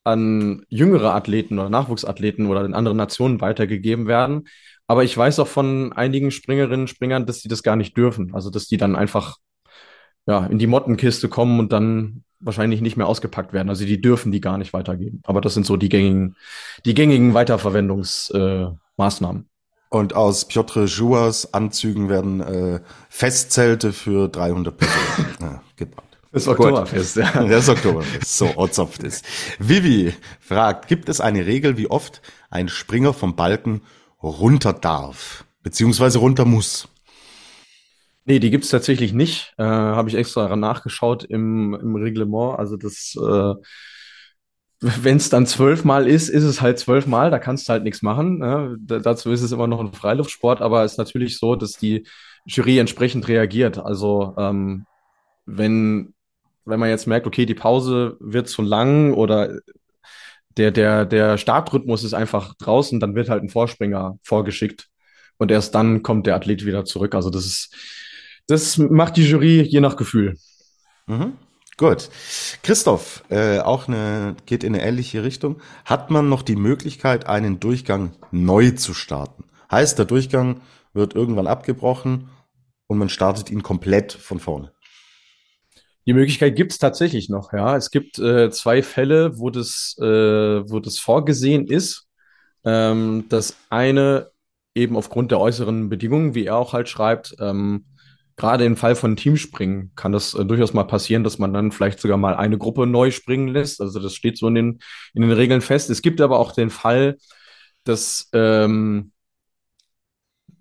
[0.06, 4.48] an jüngere Athleten oder Nachwuchsathleten oder in anderen Nationen weitergegeben werden.
[4.88, 8.34] Aber ich weiß auch von einigen Springerinnen Springern, dass die das gar nicht dürfen.
[8.34, 9.38] Also, dass die dann einfach
[10.26, 13.70] ja, in die Mottenkiste kommen und dann wahrscheinlich nicht mehr ausgepackt werden.
[13.70, 15.22] Also, die dürfen die gar nicht weitergeben.
[15.24, 16.36] Aber das sind so die gängigen,
[16.86, 19.42] die gängigen Weiterverwendungsmaßnahmen.
[19.42, 19.46] Äh,
[19.90, 22.80] und aus Piotr Jouas Anzügen werden äh,
[23.10, 26.04] Festzelte für 300 Personen ja, gebaut.
[26.32, 27.44] Das Oktoberfest, ja.
[27.48, 29.24] Das Oktoberfest, so ozopft ist.
[29.60, 33.84] Vivi fragt, gibt es eine Regel, wie oft ein Springer vom Balken
[34.24, 36.88] runter darf, beziehungsweise runter muss.
[38.26, 39.54] Nee, die gibt's tatsächlich nicht.
[39.58, 42.58] Äh, Habe ich extra nachgeschaut im, im Reglement.
[42.58, 43.54] Also das, äh,
[44.80, 47.32] wenn es dann zwölfmal ist, ist es halt zwölfmal.
[47.32, 48.40] Da kannst du halt nichts machen.
[48.40, 48.78] Ne?
[48.80, 52.06] Da, dazu ist es immer noch ein Freiluftsport, aber es ist natürlich so, dass die
[52.46, 53.78] Jury entsprechend reagiert.
[53.78, 54.86] Also ähm,
[55.46, 56.14] wenn
[56.66, 59.60] wenn man jetzt merkt, okay, die Pause wird zu lang oder
[60.58, 64.88] der der der Startrhythmus ist einfach draußen, dann wird halt ein Vorspringer vorgeschickt
[65.38, 67.16] und erst dann kommt der Athlet wieder zurück.
[67.16, 67.76] Also das ist
[68.48, 70.38] das macht die Jury je nach Gefühl.
[71.08, 71.34] Mhm.
[71.78, 72.10] Gut.
[72.62, 75.60] Christoph, äh, auch eine, geht in eine ähnliche Richtung.
[75.86, 79.46] Hat man noch die Möglichkeit, einen Durchgang neu zu starten?
[79.72, 80.62] Heißt, der Durchgang
[80.94, 82.30] wird irgendwann abgebrochen
[82.88, 84.72] und man startet ihn komplett von vorne.
[86.06, 87.76] Die Möglichkeit gibt es tatsächlich noch, ja.
[87.78, 92.08] Es gibt äh, zwei Fälle, wo das, äh, wo das vorgesehen ist.
[92.66, 94.32] Ähm, das eine
[94.76, 97.86] eben aufgrund der äußeren Bedingungen, wie er auch halt schreibt, ähm,
[98.36, 102.00] gerade im Fall von Teamspringen kann das äh, durchaus mal passieren, dass man dann vielleicht
[102.00, 103.82] sogar mal eine Gruppe neu springen lässt.
[103.82, 104.80] Also das steht so in den,
[105.14, 105.90] in den Regeln fest.
[105.90, 107.18] Es gibt aber auch den Fall,
[107.84, 109.12] dass ähm,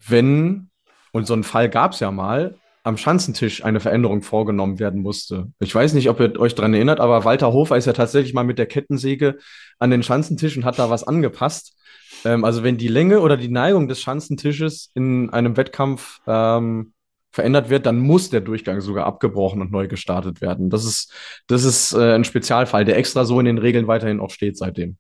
[0.06, 0.70] wenn,
[1.12, 5.52] und so einen Fall gab es ja mal, am Schanzentisch eine Veränderung vorgenommen werden musste.
[5.61, 8.42] Ich weiß nicht, ob ihr euch dran erinnert, aber Walter Hofer ist ja tatsächlich mal
[8.42, 9.38] mit der Kettensäge
[9.78, 11.76] an den Schanzentisch und hat da was angepasst.
[12.24, 16.92] Ähm, also wenn die Länge oder die Neigung des Schanzentisches in einem Wettkampf ähm,
[17.33, 20.71] verändert wird, dann muss der Durchgang sogar abgebrochen und neu gestartet werden.
[20.71, 21.12] Das ist,
[21.47, 24.97] das ist äh, ein Spezialfall, der extra so in den Regeln weiterhin auch steht seitdem.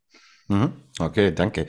[0.48, 0.72] Mhm.
[0.98, 1.66] Okay, danke.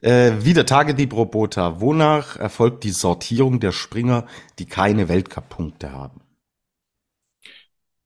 [0.00, 1.80] Äh, wieder Tagedieb Robota.
[1.80, 4.26] Wonach erfolgt die Sortierung der Springer,
[4.58, 6.20] die keine Weltcup-Punkte haben?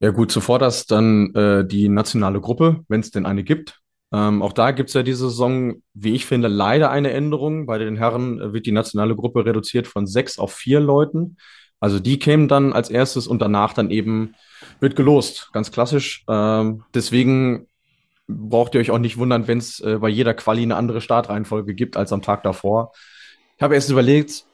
[0.01, 3.81] Ja gut, zuvor das dann äh, die nationale Gruppe, wenn es denn eine gibt.
[4.13, 7.67] Ähm, auch da gibt es ja diese Saison, wie ich finde, leider eine Änderung.
[7.67, 11.37] Bei den Herren wird die nationale Gruppe reduziert von sechs auf vier Leuten.
[11.83, 14.37] Also die kämen dann als erstes und danach dann eben
[14.79, 16.25] wird gelost, ganz klassisch.
[16.29, 17.67] Ähm, deswegen
[18.29, 21.75] braucht ihr euch auch nicht wundern, wenn es äh, bei jeder Quali eine andere Startreihenfolge
[21.75, 22.93] gibt als am Tag davor.
[23.57, 24.45] Ich habe erst überlegt,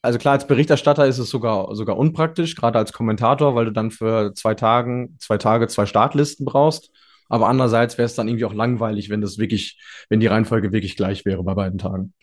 [0.00, 3.90] also klar, als Berichterstatter ist es sogar, sogar unpraktisch, gerade als Kommentator, weil du dann
[3.90, 6.90] für zwei Tagen, zwei Tage zwei Startlisten brauchst.
[7.28, 10.96] Aber andererseits wäre es dann irgendwie auch langweilig, wenn das wirklich, wenn die Reihenfolge wirklich
[10.96, 12.14] gleich wäre bei beiden Tagen.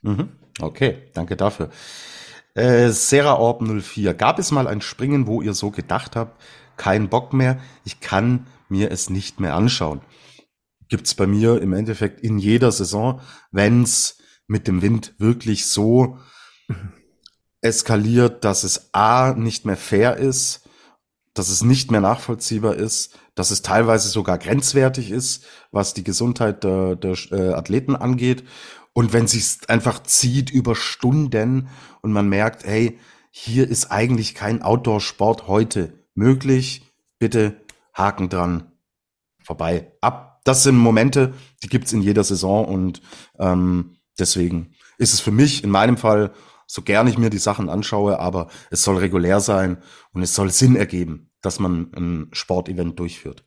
[0.00, 0.30] Mhm.
[0.58, 1.68] Okay, danke dafür.
[2.54, 4.14] Äh, Sarah Orb 04.
[4.14, 6.40] Gab es mal ein Springen, wo ihr so gedacht habt,
[6.76, 10.00] kein Bock mehr, ich kann mir es nicht mehr anschauen?
[10.88, 13.20] Gibt's bei mir im Endeffekt in jeder Saison,
[13.52, 16.18] wenn's mit dem Wind wirklich so
[17.60, 20.68] eskaliert, dass es A nicht mehr fair ist,
[21.34, 26.64] dass es nicht mehr nachvollziehbar ist, dass es teilweise sogar grenzwertig ist, was die Gesundheit
[26.64, 28.42] der, der äh, Athleten angeht
[29.00, 31.68] und wenn sich's einfach zieht über Stunden
[32.02, 32.98] und man merkt, hey,
[33.30, 36.82] hier ist eigentlich kein Outdoor-Sport heute möglich,
[37.18, 37.62] bitte
[37.94, 38.72] Haken dran,
[39.42, 40.42] vorbei, ab.
[40.44, 41.32] Das sind Momente,
[41.62, 43.00] die gibt's in jeder Saison und
[43.38, 46.34] ähm, deswegen ist es für mich in meinem Fall,
[46.66, 49.78] so gern ich mir die Sachen anschaue, aber es soll regulär sein
[50.12, 53.46] und es soll Sinn ergeben, dass man ein Sportevent durchführt.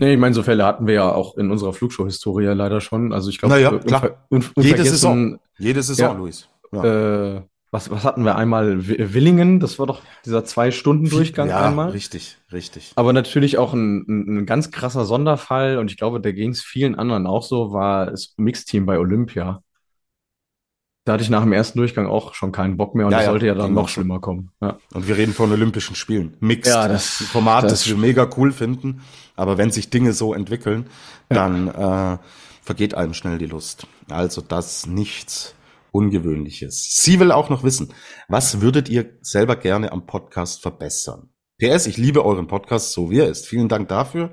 [0.00, 3.12] Nee, ich meine, so Fälle hatten wir ja auch in unserer Flugshow-Historie leider schon.
[3.12, 4.26] Also ich glaube, naja, klar.
[4.56, 5.38] Jede Saison.
[5.58, 6.48] Jede Saison, ja, Luis.
[6.72, 7.36] Ja.
[7.36, 8.86] Äh, was, was hatten wir einmal?
[8.86, 11.90] Willingen, das war doch dieser Zwei-Stunden-Durchgang ja, einmal.
[11.90, 12.92] richtig, richtig.
[12.94, 16.62] Aber natürlich auch ein, ein, ein ganz krasser Sonderfall und ich glaube, da ging es
[16.62, 19.62] vielen anderen auch so, war das Mixteam bei Olympia.
[21.04, 23.26] Da hatte ich nach dem ersten Durchgang auch schon keinen Bock mehr und ja, das
[23.26, 24.50] sollte ja, dann noch schlimmer kommen.
[24.62, 24.78] Ja.
[24.94, 26.36] Und wir reden von Olympischen Spielen.
[26.40, 26.72] Mixed.
[26.72, 29.02] Ja, das Format, das, das wir mega cool finden.
[29.38, 30.90] Aber wenn sich Dinge so entwickeln,
[31.28, 32.18] dann äh,
[32.60, 33.86] vergeht einem schnell die Lust.
[34.10, 35.54] Also das nichts
[35.92, 36.96] Ungewöhnliches.
[37.00, 37.94] Sie will auch noch wissen,
[38.28, 41.30] was würdet ihr selber gerne am Podcast verbessern?
[41.58, 43.46] PS, ich liebe euren Podcast, so wie er ist.
[43.46, 44.32] Vielen Dank dafür.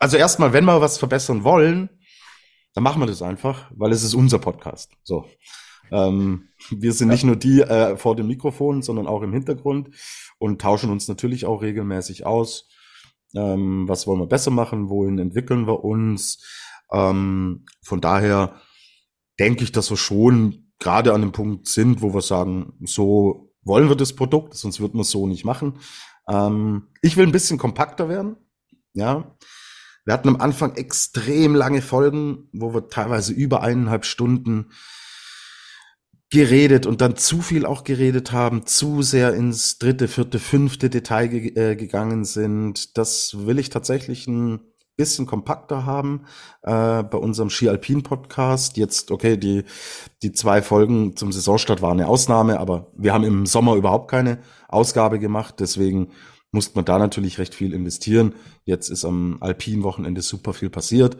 [0.00, 1.90] Also erstmal, wenn wir was verbessern wollen,
[2.72, 4.92] dann machen wir das einfach, weil es ist unser Podcast.
[5.02, 5.26] So.
[5.92, 7.12] Ähm, wir sind ja.
[7.12, 9.90] nicht nur die äh, vor dem Mikrofon, sondern auch im Hintergrund
[10.38, 12.68] und tauschen uns natürlich auch regelmäßig aus.
[13.34, 14.88] Ähm, was wollen wir besser machen?
[14.88, 16.44] Wohin entwickeln wir uns?
[16.92, 18.60] Ähm, von daher
[19.38, 23.88] denke ich, dass wir schon gerade an dem Punkt sind, wo wir sagen, so wollen
[23.88, 25.78] wir das Produkt, sonst würden wir es so nicht machen.
[26.28, 28.36] Ähm, ich will ein bisschen kompakter werden.
[28.92, 29.36] Ja.
[30.04, 34.70] Wir hatten am Anfang extrem lange Folgen, wo wir teilweise über eineinhalb Stunden
[36.34, 41.28] geredet und dann zu viel auch geredet haben, zu sehr ins dritte, vierte, fünfte Detail
[41.28, 42.98] ge äh, gegangen sind.
[42.98, 44.58] Das will ich tatsächlich ein
[44.96, 46.24] bisschen kompakter haben
[46.62, 48.76] äh, bei unserem Ski Alpin Podcast.
[48.76, 49.62] Jetzt, okay, die,
[50.24, 54.38] die zwei Folgen zum Saisonstart waren eine Ausnahme, aber wir haben im Sommer überhaupt keine
[54.66, 55.54] Ausgabe gemacht.
[55.60, 56.08] Deswegen
[56.50, 58.34] musste man da natürlich recht viel investieren.
[58.64, 61.16] Jetzt ist am Alpin-Wochenende super viel passiert.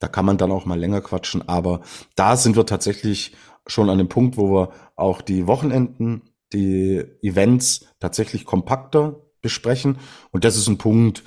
[0.00, 1.48] Da kann man dann auch mal länger quatschen.
[1.48, 1.82] Aber
[2.16, 7.86] da sind wir tatsächlich schon an dem Punkt, wo wir auch die Wochenenden, die Events
[7.98, 9.98] tatsächlich kompakter besprechen.
[10.30, 11.22] Und das ist ein Punkt,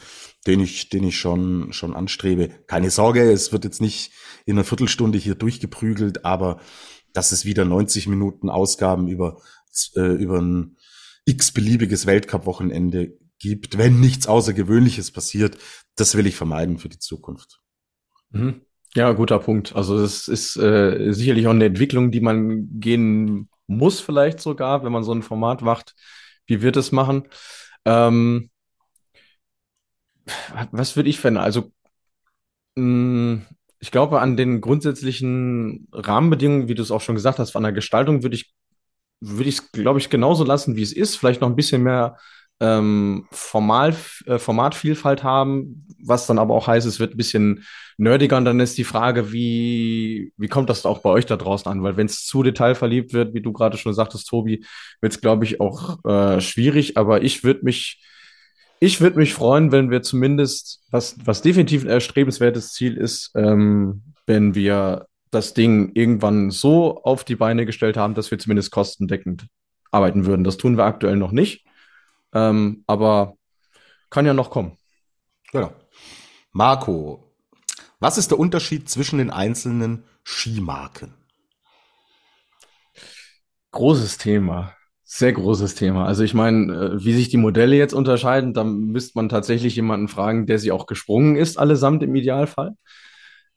[0.47, 2.49] den ich, den ich schon, schon anstrebe.
[2.67, 4.12] Keine Sorge, es wird jetzt nicht
[4.45, 6.60] in einer Viertelstunde hier durchgeprügelt, aber
[7.13, 9.41] dass es wieder 90 Minuten Ausgaben über,
[9.95, 10.78] äh, über ein
[11.25, 15.58] x-beliebiges Weltcup-Wochenende gibt, wenn nichts Außergewöhnliches passiert,
[15.95, 17.62] das will ich vermeiden für die Zukunft.
[18.32, 18.62] Mhm.
[18.95, 19.75] Ja, guter Punkt.
[19.75, 24.91] Also es ist äh, sicherlich auch eine Entwicklung, die man gehen muss, vielleicht sogar, wenn
[24.91, 25.95] man so ein Format macht,
[26.47, 27.28] wie wir das machen.
[27.86, 28.49] Ähm,
[30.71, 31.38] was würde ich finden?
[31.39, 31.71] Also,
[32.75, 32.84] mh,
[33.36, 33.45] mm,
[33.82, 37.71] ich glaube, an den grundsätzlichen Rahmenbedingungen, wie du es auch schon gesagt hast, an der
[37.71, 38.54] Gestaltung würde ich,
[39.21, 41.15] würde ich es, glaube ich, genauso lassen, wie es ist.
[41.15, 42.17] Vielleicht noch ein bisschen mehr
[42.60, 43.95] ähm, Formal,
[44.26, 47.65] äh, Formatvielfalt haben, was dann aber auch heißt, es wird ein bisschen
[47.98, 51.72] nerdiger und dann ist die Frage, wie, wie kommt das auch bei euch da draußen
[51.72, 51.84] an?
[51.84, 54.65] Weil wenn es zu detailverliebt wird, wie du gerade schon sagtest, Tobi,
[55.02, 58.02] wird es, glaube ich, auch äh, schwierig, aber ich würde mich
[58.82, 64.04] ich würde mich freuen, wenn wir zumindest, was, was definitiv ein erstrebenswertes Ziel ist, ähm,
[64.26, 69.48] wenn wir das Ding irgendwann so auf die Beine gestellt haben, dass wir zumindest kostendeckend
[69.91, 70.43] arbeiten würden.
[70.43, 71.65] Das tun wir aktuell noch nicht,
[72.34, 73.36] ähm, aber
[74.10, 74.78] kann ja noch kommen.
[75.52, 75.74] Genau.
[76.52, 77.24] Marco,
[78.00, 81.13] was ist der Unterschied zwischen den einzelnen Skimarken?
[83.72, 84.74] Großes Thema.
[85.04, 86.06] Sehr großes Thema.
[86.06, 90.08] Also ich meine, äh, wie sich die Modelle jetzt unterscheiden, da müsste man tatsächlich jemanden
[90.08, 92.76] fragen, der sie auch gesprungen ist, allesamt im Idealfall.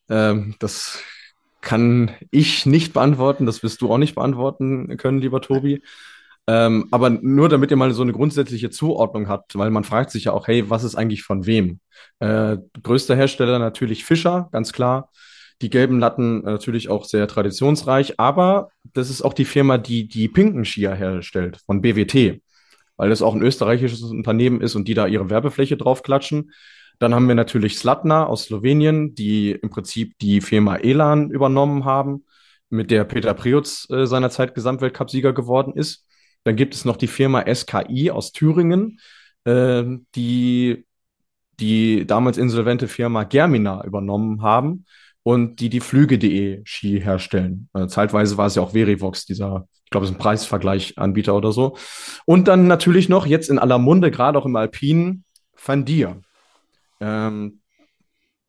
[0.08, 1.00] Ähm, das
[1.60, 5.82] kann ich nicht beantworten, das wirst du auch nicht beantworten können, lieber Tobi.
[6.48, 10.24] Ähm, aber nur damit ihr mal so eine grundsätzliche Zuordnung habt, weil man fragt sich
[10.24, 11.78] ja auch, hey, was ist eigentlich von wem?
[12.18, 15.10] Äh, größter Hersteller natürlich Fischer, ganz klar.
[15.60, 20.28] Die gelben Latten natürlich auch sehr traditionsreich, aber das ist auch die Firma, die die
[20.28, 22.40] pinken Skier herstellt, von BWT,
[22.96, 26.50] weil das auch ein österreichisches Unternehmen ist und die da ihre Werbefläche draufklatschen.
[26.98, 32.24] Dann haben wir natürlich Slatna aus Slowenien, die im Prinzip die Firma Elan übernommen haben,
[32.68, 36.06] mit der Peter Priutz äh, seinerzeit Gesamtweltcupsieger geworden ist.
[36.44, 38.98] Dann gibt es noch die Firma SKI aus Thüringen,
[39.44, 40.84] äh, die
[41.60, 44.84] die damals insolvente Firma Germina übernommen haben
[45.22, 47.68] und die die Flüge.de Ski herstellen.
[47.74, 51.52] Äh, zeitweise war es ja auch Verivox, dieser, ich glaube, es ist ein Preisvergleich-Anbieter oder
[51.52, 51.76] so.
[52.26, 55.24] Und dann natürlich noch, jetzt in aller Munde, gerade auch im Alpinen,
[55.64, 56.20] Van Dier.
[57.00, 57.60] Ähm,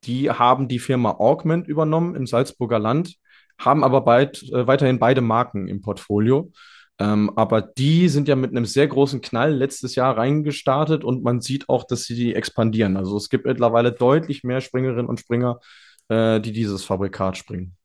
[0.06, 3.15] die haben die Firma Augment übernommen im Salzburger Land,
[3.60, 6.51] haben aber bald, äh, weiterhin beide Marken im Portfolio.
[6.99, 11.41] Ähm, aber die sind ja mit einem sehr großen Knall letztes Jahr reingestartet und man
[11.41, 12.97] sieht auch, dass sie die expandieren.
[12.97, 15.60] Also es gibt mittlerweile deutlich mehr Springerinnen und Springer,
[16.10, 17.75] äh, die dieses Fabrikat springen.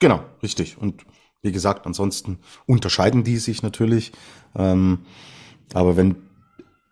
[0.00, 0.76] Genau, richtig.
[0.78, 1.04] Und
[1.42, 4.12] wie gesagt, ansonsten unterscheiden die sich natürlich.
[4.56, 5.06] Ähm,
[5.72, 6.16] aber wenn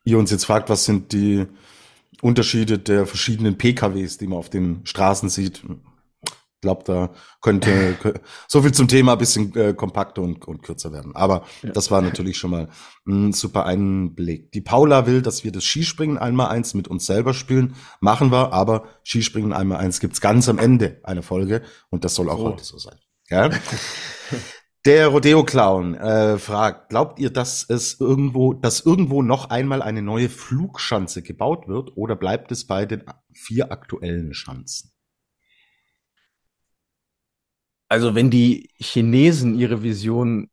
[0.04, 1.46] ihr uns jetzt fragt, was sind die
[2.22, 5.62] Unterschiede der verschiedenen PKWs, die man auf den Straßen sieht,
[6.60, 7.96] glaube, da könnte
[8.48, 11.14] so viel zum Thema bisschen äh, kompakter und, und kürzer werden.
[11.14, 11.70] Aber ja.
[11.70, 12.68] das war natürlich schon mal
[13.06, 14.52] ein super Einblick.
[14.52, 17.74] Die Paula will, dass wir das Skispringen einmal eins mit uns selber spielen.
[18.00, 22.28] Machen wir, aber Skispringen einmal eins gibt's ganz am Ende einer Folge und das soll
[22.30, 22.52] auch oh.
[22.52, 22.98] heute so sein.
[23.28, 23.50] Ja?
[24.86, 30.30] Der Rodeo-Clown äh, fragt, glaubt ihr, dass es irgendwo, dass irgendwo noch einmal eine neue
[30.30, 34.89] Flugschanze gebaut wird oder bleibt es bei den vier aktuellen Schanzen?
[37.90, 40.48] Also wenn die Chinesen ihre Vision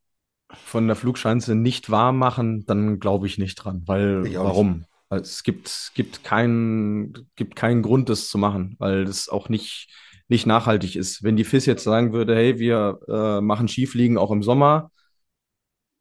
[0.52, 3.84] von der Flugschanze nicht wahr machen, dann glaube ich nicht dran.
[3.86, 4.86] Weil warum?
[5.10, 9.88] Weil es gibt, gibt, keinen, gibt keinen Grund, das zu machen, weil das auch nicht,
[10.28, 11.23] nicht nachhaltig ist.
[11.23, 14.90] Wenn die FIS jetzt sagen würde, hey, wir äh, machen Skifliegen auch im Sommer,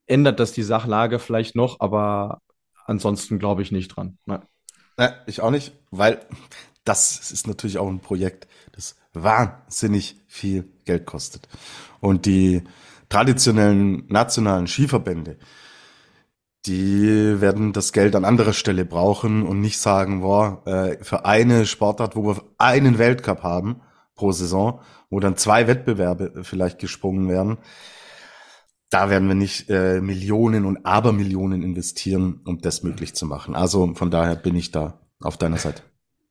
[0.07, 2.41] ändert das die Sachlage vielleicht noch, aber
[2.87, 4.17] ansonsten glaube ich nicht dran.
[4.25, 4.43] Nein.
[4.99, 6.27] Ja, ich auch nicht, weil
[6.87, 11.49] das ist natürlich auch ein Projekt, das wahnsinnig viel Geld kostet.
[12.01, 12.63] Und die
[13.09, 15.39] traditionellen nationalen Skiverbände,
[16.67, 21.67] die werden das Geld an anderer Stelle brauchen und nicht sagen, boah, äh, für eine
[21.67, 23.83] Sportart, wo wir einen Weltcup haben
[24.15, 24.81] pro Saison,
[25.11, 27.59] wo dann zwei Wettbewerbe vielleicht gesprungen werden,
[28.91, 33.57] da werden wir nicht äh, Millionen und Abermillionen investieren, um das möglich zu machen.
[33.57, 35.83] Also von daher bin ich da auf deiner Seite.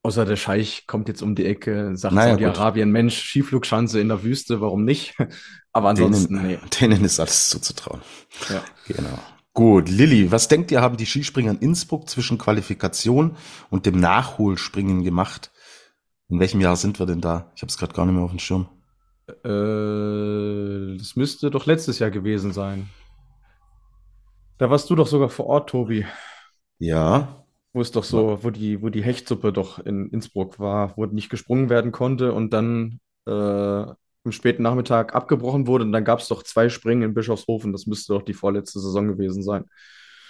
[0.06, 4.22] Außer der Scheich kommt jetzt um die Ecke, sagt Naja, Saudi-Arabien, Mensch, Skiflugschanze in der
[4.22, 5.16] Wüste, warum nicht?
[5.72, 6.58] Aber ansonsten, denen, nee.
[6.80, 8.02] denen ist alles zuzutrauen.
[8.48, 8.62] Ja.
[8.86, 9.18] Genau.
[9.52, 13.36] Gut, Lilly, was denkt ihr, haben die Skispringer in Innsbruck zwischen Qualifikation
[13.68, 15.50] und dem Nachholspringen gemacht?
[16.28, 17.50] In welchem Jahr sind wir denn da?
[17.56, 18.68] Ich habe es gerade gar nicht mehr auf dem Schirm.
[19.26, 22.88] Äh, das müsste doch letztes Jahr gewesen sein.
[24.58, 26.06] Da warst du doch sogar vor Ort, Tobi.
[26.78, 27.45] Ja,
[27.76, 31.28] Wo es doch so, wo die, wo die Hechtsuppe doch in Innsbruck war, wo nicht
[31.28, 36.28] gesprungen werden konnte und dann äh, am späten Nachmittag abgebrochen wurde und dann gab es
[36.28, 37.72] doch zwei Springen in Bischofshofen.
[37.72, 39.66] Das müsste doch die vorletzte Saison gewesen sein.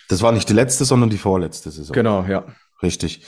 [0.08, 1.94] das war nicht die letzte, sondern die vorletzte Saison.
[1.94, 2.46] Genau, ja.
[2.82, 3.24] Richtig.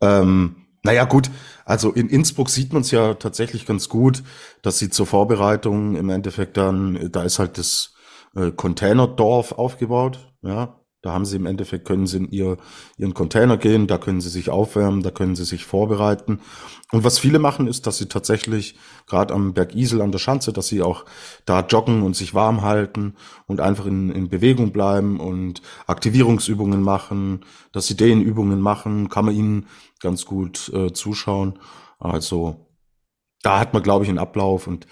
[0.00, 1.30] Ähm, naja, gut,
[1.64, 4.24] also in Innsbruck sieht man es ja tatsächlich ganz gut,
[4.62, 7.94] dass sie zur Vorbereitung im Endeffekt dann, da ist halt das
[8.34, 10.80] äh, Containerdorf aufgebaut, ja.
[11.06, 12.56] Da haben sie im Endeffekt, können sie in ihr,
[12.98, 16.40] ihren Container gehen, da können sie sich aufwärmen, da können sie sich vorbereiten.
[16.90, 18.76] Und was viele machen, ist, dass sie tatsächlich
[19.06, 21.04] gerade am Berg Isel an der Schanze, dass sie auch
[21.44, 23.14] da joggen und sich warm halten
[23.46, 29.36] und einfach in, in Bewegung bleiben und Aktivierungsübungen machen, dass sie Dehnübungen machen, kann man
[29.36, 29.66] ihnen
[30.00, 31.60] ganz gut äh, zuschauen.
[32.00, 32.66] Also
[33.42, 34.88] da hat man, glaube ich, einen Ablauf und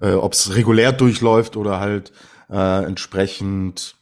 [0.00, 2.12] äh, ob es regulär durchläuft oder halt
[2.48, 3.99] äh, entsprechend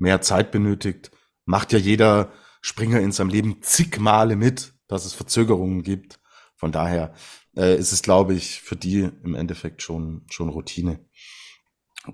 [0.00, 1.10] mehr Zeit benötigt,
[1.44, 6.18] macht ja jeder Springer in seinem Leben zig Male mit, dass es Verzögerungen gibt.
[6.56, 7.14] Von daher
[7.56, 11.00] äh, ist es, glaube ich, für die im Endeffekt schon, schon Routine.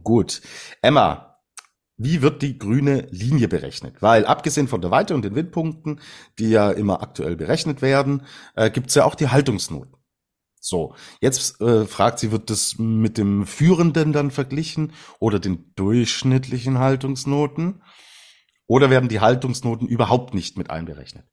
[0.02, 0.42] Gut.
[0.82, 1.40] Emma,
[1.96, 4.02] wie wird die grüne Linie berechnet?
[4.02, 6.00] Weil abgesehen von der Weite und den Windpunkten,
[6.38, 8.22] die ja immer aktuell berechnet werden,
[8.54, 9.96] äh, gibt es ja auch die Haltungsnoten.
[10.66, 16.80] So, jetzt äh, fragt sie, wird das mit dem Führenden dann verglichen oder den durchschnittlichen
[16.80, 17.82] Haltungsnoten?
[18.66, 21.24] Oder werden die Haltungsnoten überhaupt nicht mit einberechnet?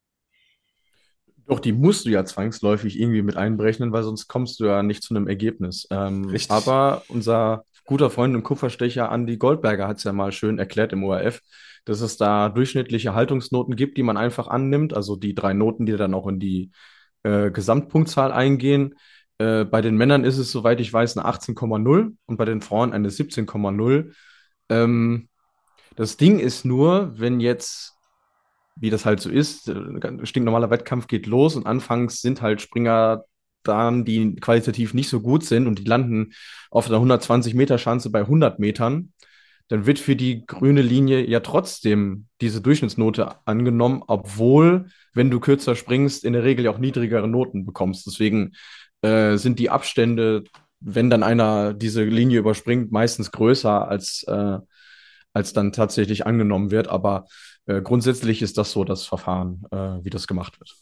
[1.47, 5.01] Doch, die musst du ja zwangsläufig irgendwie mit einberechnen, weil sonst kommst du ja nicht
[5.01, 5.88] zu einem Ergebnis.
[5.89, 6.51] Ähm, Richtig.
[6.51, 11.03] aber unser guter Freund und Kupferstecher Andy Goldberger hat es ja mal schön erklärt im
[11.03, 11.41] ORF,
[11.86, 15.97] dass es da durchschnittliche Haltungsnoten gibt, die man einfach annimmt, also die drei Noten, die
[15.97, 16.71] dann auch in die
[17.23, 18.95] äh, Gesamtpunktzahl eingehen.
[19.38, 22.93] Äh, bei den Männern ist es, soweit ich weiß, eine 18,0 und bei den Frauen
[22.93, 24.13] eine 17,0.
[24.69, 25.29] Ähm,
[25.95, 27.93] das Ding ist nur, wenn jetzt,
[28.75, 33.25] wie das halt so ist, äh, stinknormaler Wettkampf geht los und anfangs sind halt Springer
[33.63, 36.34] dann, die qualitativ nicht so gut sind und die landen
[36.69, 39.13] auf einer 120-Meter-Schanze bei 100 Metern,
[39.69, 45.75] dann wird für die grüne Linie ja trotzdem diese Durchschnittsnote angenommen, obwohl, wenn du kürzer
[45.75, 48.05] springst, in der Regel ja auch niedrigere Noten bekommst.
[48.05, 48.53] Deswegen
[49.03, 50.43] äh, sind die Abstände,
[50.79, 54.57] wenn dann einer diese Linie überspringt, meistens größer als, äh,
[55.33, 56.87] als dann tatsächlich angenommen wird.
[56.87, 57.25] Aber
[57.65, 60.73] äh, grundsätzlich ist das so das Verfahren, äh, wie das gemacht wird.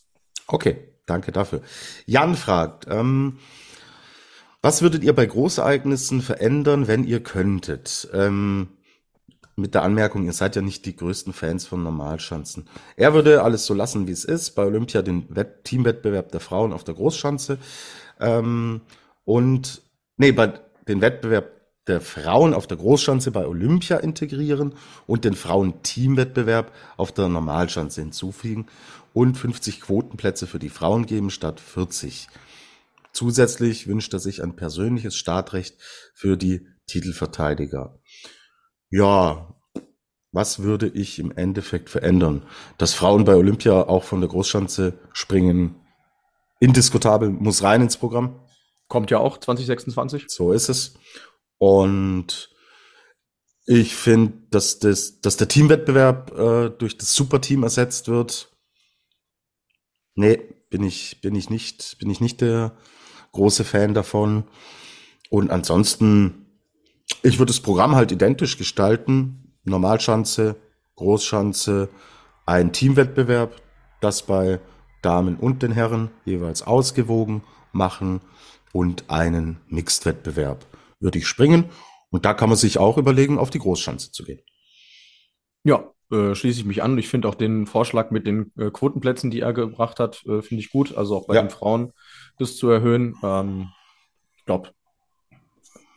[0.48, 1.62] Okay, danke dafür.
[2.06, 3.40] Jan fragt, ähm,
[4.62, 8.10] was würdet ihr bei Großereignissen verändern, wenn ihr könntet?
[8.14, 8.70] Ähm,
[9.56, 12.68] mit der Anmerkung, ihr seid ja nicht die größten Fans von Normalschanzen.
[12.96, 14.52] Er würde alles so lassen, wie es ist.
[14.52, 17.58] Bei Olympia den Wett Teamwettbewerb der Frauen auf der Großschanze.
[18.22, 18.82] Ähm,
[19.26, 19.82] und,
[20.18, 20.54] nee, bei
[20.88, 24.76] den Wettbewerb der Frauen auf der Großschanze bei Olympia integrieren
[25.08, 28.68] und den Frauen-Teamwettbewerb auf der Normalschanze hinzufügen
[29.14, 32.28] und 50 Quotenplätze für die Frauen geben statt 40.
[33.14, 35.76] Zusätzlich wünscht er sich ein persönliches Startrecht
[36.14, 38.00] für die Titelverteidiger.
[38.90, 39.56] Ja,
[40.32, 42.44] was würde ich im Endeffekt verändern?
[42.78, 45.76] Dass Frauen bei Olympia auch von der Großschanze springen,
[46.62, 48.40] indiskutabel, muss rein ins Programm.
[48.88, 50.26] Kommt ja auch 2026.
[50.30, 50.94] So ist es.
[51.58, 52.50] Und
[53.66, 58.50] ich finde, dass, das, dass der Teamwettbewerb äh, durch das Superteam ersetzt wird.
[60.16, 60.38] Nee,
[60.70, 62.78] bin ich, bin ich nicht, bin ich nicht der
[63.32, 64.44] große Fan davon.
[65.30, 66.46] Und ansonsten,
[67.24, 69.56] ich würde das Programm halt identisch gestalten.
[69.64, 70.58] Normalschanze,
[70.96, 71.90] Großschanze,
[72.46, 73.62] ein Teamwettbewerb,
[74.02, 74.60] das bei
[75.02, 78.22] Damen und den Herren jeweils ausgewogen machen
[78.74, 80.66] und einen Mixed-Wettbewerb
[81.00, 81.66] würde ich springen.
[82.10, 84.42] Und da kann man sich auch überlegen, auf die Großschanze zu gehen.
[85.64, 86.98] Ja, äh, schließe ich mich an.
[86.98, 90.62] Ich finde auch den Vorschlag mit den äh, Quotenplätzen, die er gebracht hat, äh, finde
[90.64, 90.96] ich gut.
[90.98, 91.42] Also auch bei Ja.
[91.42, 91.94] den Frauen
[92.38, 93.16] das zu erhöhen.
[93.24, 93.70] Ähm,
[94.38, 94.72] ich glaube,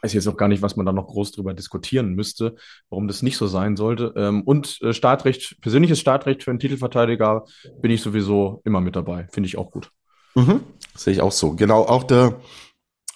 [0.04, 2.56] weiß jetzt auch gar nicht, was man da noch groß drüber diskutieren müsste,
[2.90, 4.12] warum das nicht so sein sollte.
[4.16, 7.44] Ähm, und äh, Startrecht, persönliches Startrecht für einen Titelverteidiger
[7.80, 9.26] bin ich sowieso immer mit dabei.
[9.32, 9.90] Finde ich auch gut.
[10.34, 10.60] Mhm.
[10.94, 11.52] Sehe ich auch so.
[11.52, 12.40] Genau, auch der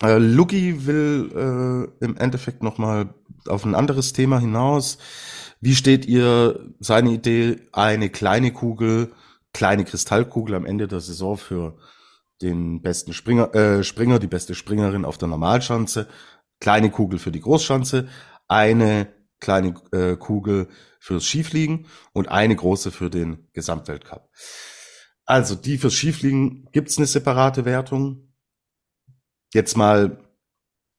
[0.03, 1.31] äh, Luki will
[2.01, 3.15] äh, im Endeffekt nochmal
[3.47, 4.99] auf ein anderes Thema hinaus.
[5.61, 9.13] Wie steht ihr seine Idee, eine kleine Kugel,
[9.53, 11.77] kleine Kristallkugel am Ende der Saison für
[12.41, 16.07] den besten Springer, äh, Springer, die beste Springerin auf der Normalschanze,
[16.61, 18.09] kleine Kugel für die Großschanze,
[18.49, 24.29] eine kleine äh, Kugel fürs Skifliegen und eine große für den Gesamtweltcup.
[25.25, 28.33] Also die fürs Skifliegen gibt's eine separate Wertung.
[29.53, 30.25] Jetzt mal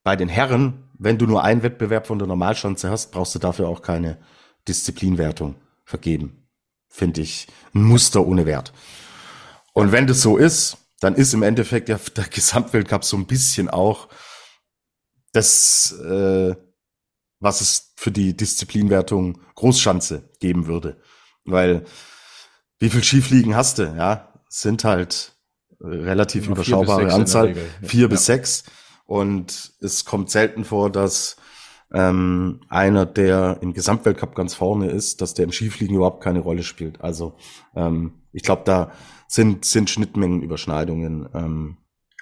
[0.04, 3.68] bei den Herren, wenn du nur einen Wettbewerb von der Normalschanze hast, brauchst du dafür
[3.68, 4.18] auch keine
[4.68, 6.48] Disziplinwertung vergeben.
[6.88, 8.74] Finde ich ein Muster ohne Wert.
[9.74, 13.70] Und wenn das so ist, dann ist im Endeffekt ja der Gesamtweltcup so ein bisschen
[13.70, 14.10] auch
[15.32, 16.56] das, äh,
[17.40, 20.98] was es für die Disziplinwertung Großschanze geben würde.
[21.46, 21.86] Weil
[22.80, 23.84] wie viel Skifliegen hast du?
[23.84, 25.36] Ja, sind halt
[25.82, 28.08] relativ Immer überschaubare Anzahl, vier ja.
[28.08, 28.64] bis sechs.
[29.06, 31.38] Und es kommt selten vor, dass
[31.92, 36.64] ähm, einer, der im Gesamtweltcup ganz vorne ist, dass der im Skifliegen überhaupt keine Rolle
[36.64, 37.02] spielt.
[37.02, 37.36] Also
[37.76, 38.92] ähm, ich glaube, da
[39.28, 41.78] sind, sind Schnittmengenüberschneidungen ähm,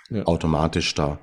[0.10, 0.24] ja.
[0.24, 1.20] automatisch da.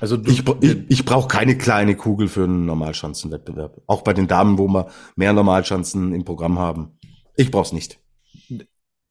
[0.00, 3.80] Also du, ich, ich, ich brauche keine kleine Kugel für einen Normalschanzenwettbewerb.
[3.86, 6.98] Auch bei den Damen, wo wir mehr Normalschanzen im Programm haben.
[7.36, 8.00] Ich brauche es nicht.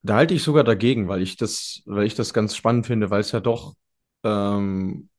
[0.01, 3.21] Da halte ich sogar dagegen, weil ich das, weil ich das ganz spannend finde, weil
[3.21, 3.75] es ja doch
[4.23, 5.09] ähm,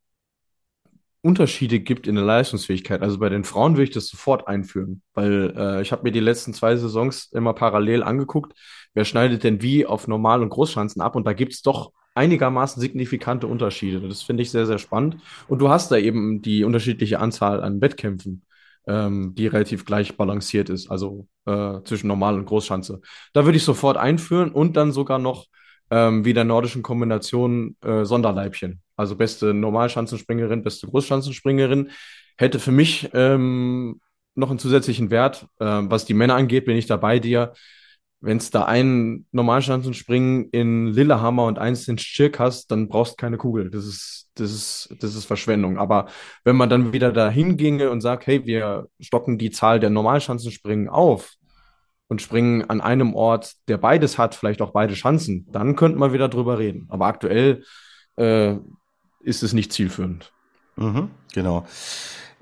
[1.23, 3.01] Unterschiede gibt in der Leistungsfähigkeit.
[3.01, 6.21] Also bei den Frauen würde ich das sofort einführen, weil äh, ich habe mir die
[6.21, 8.53] letzten zwei Saisons immer parallel angeguckt,
[8.93, 12.81] wer schneidet denn wie auf Normal- und Großschanzen ab und da gibt es doch einigermaßen
[12.81, 14.01] signifikante Unterschiede.
[14.07, 15.17] Das finde ich sehr, sehr spannend.
[15.49, 18.45] Und du hast da eben die unterschiedliche Anzahl an Wettkämpfen,
[18.87, 23.01] ähm, die relativ gleich balanciert ist, also äh, zwischen Normal- und Großschanze.
[23.33, 25.47] Da würde ich sofort einführen und dann sogar noch
[25.91, 28.81] ähm, wie der nordischen Kombination äh, Sonderleibchen.
[28.97, 31.91] Also beste Normalschanzenspringerin, beste Großschanzenspringerin.
[32.37, 34.01] Hätte für mich ähm,
[34.35, 35.47] noch einen zusätzlichen Wert.
[35.61, 37.53] Ähm, was die Männer angeht, bin ich da bei dir.
[38.25, 43.37] Wenn es da einen Normalschanzenspringen in Lillehammer und eins in Schirk hast, dann brauchst keine
[43.37, 43.71] Kugel.
[43.71, 45.79] Das ist, das ist, das ist Verschwendung.
[45.79, 46.07] Aber
[46.43, 50.89] wenn man dann wieder dahin ginge und sagt, hey, wir stocken die Zahl der Normalschanzenspringen
[50.89, 51.37] auf,
[52.09, 56.13] und springen an einem Ort, der beides hat, vielleicht auch beide Chancen, dann könnte man
[56.13, 56.87] wieder drüber reden.
[56.91, 57.65] Aber aktuell
[58.17, 58.55] äh,
[59.21, 60.33] ist es nicht zielführend.
[60.77, 61.67] Mhm, genau.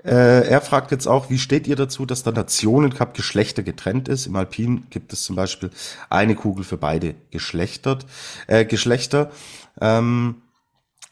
[0.03, 4.27] Äh, er fragt jetzt auch, wie steht ihr dazu, dass der Nationencup Geschlechter getrennt ist?
[4.27, 5.69] Im Alpin gibt es zum Beispiel
[6.09, 7.99] eine Kugel für beide Geschlechter.
[8.47, 9.31] Äh, Geschlechter.
[9.79, 10.41] Ähm,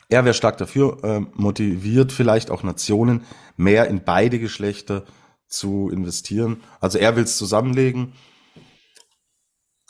[0.10, 3.24] er wäre stark dafür, äh, motiviert vielleicht auch Nationen,
[3.56, 5.04] mehr in beide Geschlechter
[5.48, 6.62] zu investieren.
[6.82, 8.14] Also er will es zusammenlegen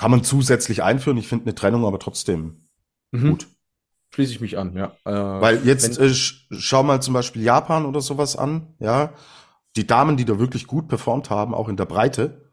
[0.01, 1.17] kann man zusätzlich einführen.
[1.17, 2.67] Ich finde eine Trennung aber trotzdem
[3.11, 3.29] mhm.
[3.29, 3.47] gut.
[4.13, 4.95] Schließe ich mich an, ja.
[5.05, 9.13] Äh, Weil jetzt äh, schau mal zum Beispiel Japan oder sowas an, ja.
[9.77, 12.51] Die Damen, die da wirklich gut performt haben, auch in der Breite,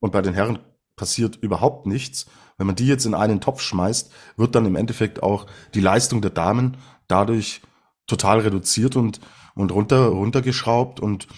[0.00, 0.58] und bei den Herren
[0.96, 2.26] passiert überhaupt nichts.
[2.58, 6.20] Wenn man die jetzt in einen Topf schmeißt, wird dann im Endeffekt auch die Leistung
[6.20, 6.76] der Damen
[7.08, 7.62] dadurch
[8.06, 9.20] total reduziert und,
[9.54, 11.00] und runter, runtergeschraubt.
[11.00, 11.28] Und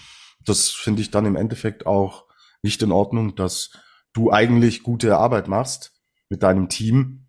[0.43, 2.25] das finde ich dann im Endeffekt auch
[2.63, 3.71] nicht in Ordnung, dass
[4.13, 5.93] du eigentlich gute Arbeit machst
[6.29, 7.27] mit deinem Team,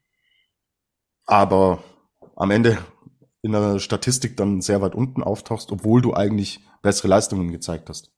[1.26, 1.82] aber
[2.36, 2.78] am Ende
[3.42, 8.12] in der Statistik dann sehr weit unten auftauchst, obwohl du eigentlich bessere Leistungen gezeigt hast.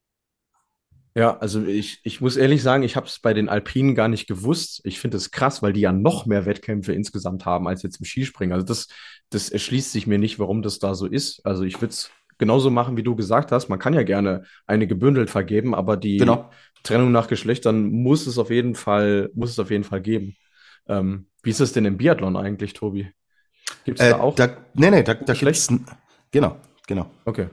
[1.14, 4.28] Ja, also ich, ich muss ehrlich sagen, ich habe es bei den Alpinen gar nicht
[4.28, 4.80] gewusst.
[4.84, 8.04] Ich finde es krass, weil die ja noch mehr Wettkämpfe insgesamt haben als jetzt im
[8.04, 8.52] Skispringen.
[8.52, 8.86] Also das,
[9.30, 11.44] das erschließt sich mir nicht, warum das da so ist.
[11.44, 13.68] Also ich würde es genauso machen, wie du gesagt hast.
[13.68, 16.50] Man kann ja gerne eine gebündelt vergeben, aber die genau.
[16.84, 20.36] Trennung nach Geschlechtern muss es auf jeden Fall, muss es auf jeden Fall geben.
[20.86, 23.10] Ähm, wie ist es denn im Biathlon eigentlich, Tobi?
[23.88, 24.34] Gibt es äh, da auch?
[24.34, 25.68] Da, nee, nee, da, da gibt's,
[26.30, 27.06] genau, genau.
[27.24, 27.48] Okay.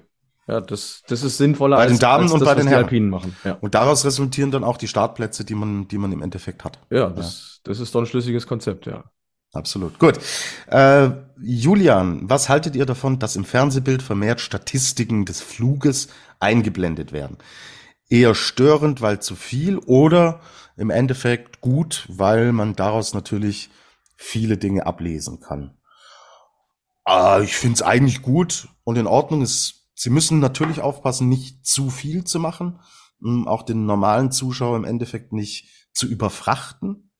[0.47, 2.83] Ja, das, das ist sinnvoller bei den Damen als und das, bei den Herren.
[2.83, 3.35] Alpinen machen.
[3.45, 3.57] Ja.
[3.61, 6.77] Und daraus resultieren dann auch die Startplätze, die man, die man im Endeffekt hat.
[6.89, 7.71] Ja, das, ja.
[7.71, 9.05] das ist doch ein schlüssiges Konzept, ja.
[9.53, 9.97] Absolut.
[9.97, 10.19] Gut.
[10.67, 11.11] Äh,
[11.41, 16.09] Julian, was haltet ihr davon, dass im Fernsehbild vermehrt Statistiken des Fluges
[16.41, 17.37] eingeblendet werden?
[18.09, 20.41] Eher störend, weil zu viel oder
[20.75, 23.69] im Endeffekt gut, weil man daraus natürlich
[24.17, 25.77] viele Dinge ablesen kann.
[27.07, 29.41] Äh, ich finde es eigentlich gut und in Ordnung.
[29.41, 32.79] Es, sie müssen natürlich aufpassen, nicht zu viel zu machen,
[33.21, 37.11] um auch den normalen Zuschauer im Endeffekt nicht zu überfrachten.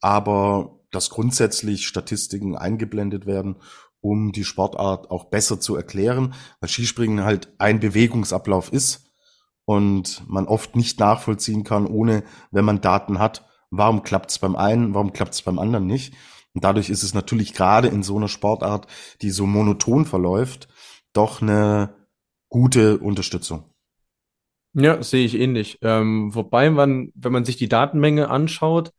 [0.00, 3.56] Aber dass grundsätzlich Statistiken eingeblendet werden,
[4.00, 9.10] um die Sportart auch besser zu erklären, weil Skispringen halt ein Bewegungsablauf ist
[9.64, 14.54] und man oft nicht nachvollziehen kann, ohne, wenn man Daten hat, warum klappt es beim
[14.54, 16.14] einen, warum klappt es beim anderen nicht.
[16.56, 18.86] Und dadurch ist es natürlich gerade in so einer Sportart,
[19.20, 20.68] die so monoton verläuft,
[21.12, 21.94] doch eine
[22.48, 23.64] gute Unterstützung.
[24.72, 25.76] Ja, sehe ich ähnlich.
[25.82, 28.92] Ähm, wobei man, wenn man sich die Datenmenge anschaut,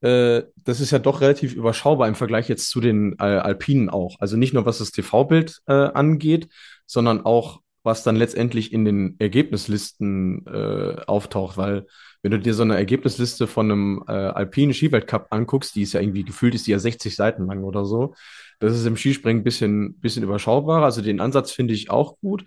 [0.00, 4.16] äh, das ist ja doch relativ überschaubar im Vergleich jetzt zu den äh, Alpinen auch.
[4.18, 6.48] Also nicht nur was das TV-Bild äh, angeht,
[6.86, 11.86] sondern auch was dann letztendlich in den Ergebnislisten äh, auftaucht, weil
[12.22, 16.00] wenn du dir so eine Ergebnisliste von einem äh, alpinen Skiweltcup anguckst, die ist ja
[16.00, 18.14] irgendwie gefühlt ist die ja 60 Seiten lang oder so.
[18.60, 20.84] Das ist im Skispringen ein bisschen, bisschen überschaubarer.
[20.84, 22.44] Also den Ansatz finde ich auch gut.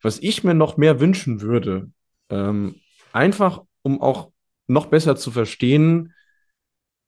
[0.00, 1.90] Was ich mir noch mehr wünschen würde,
[2.30, 2.76] ähm,
[3.12, 4.30] einfach um auch
[4.66, 6.14] noch besser zu verstehen,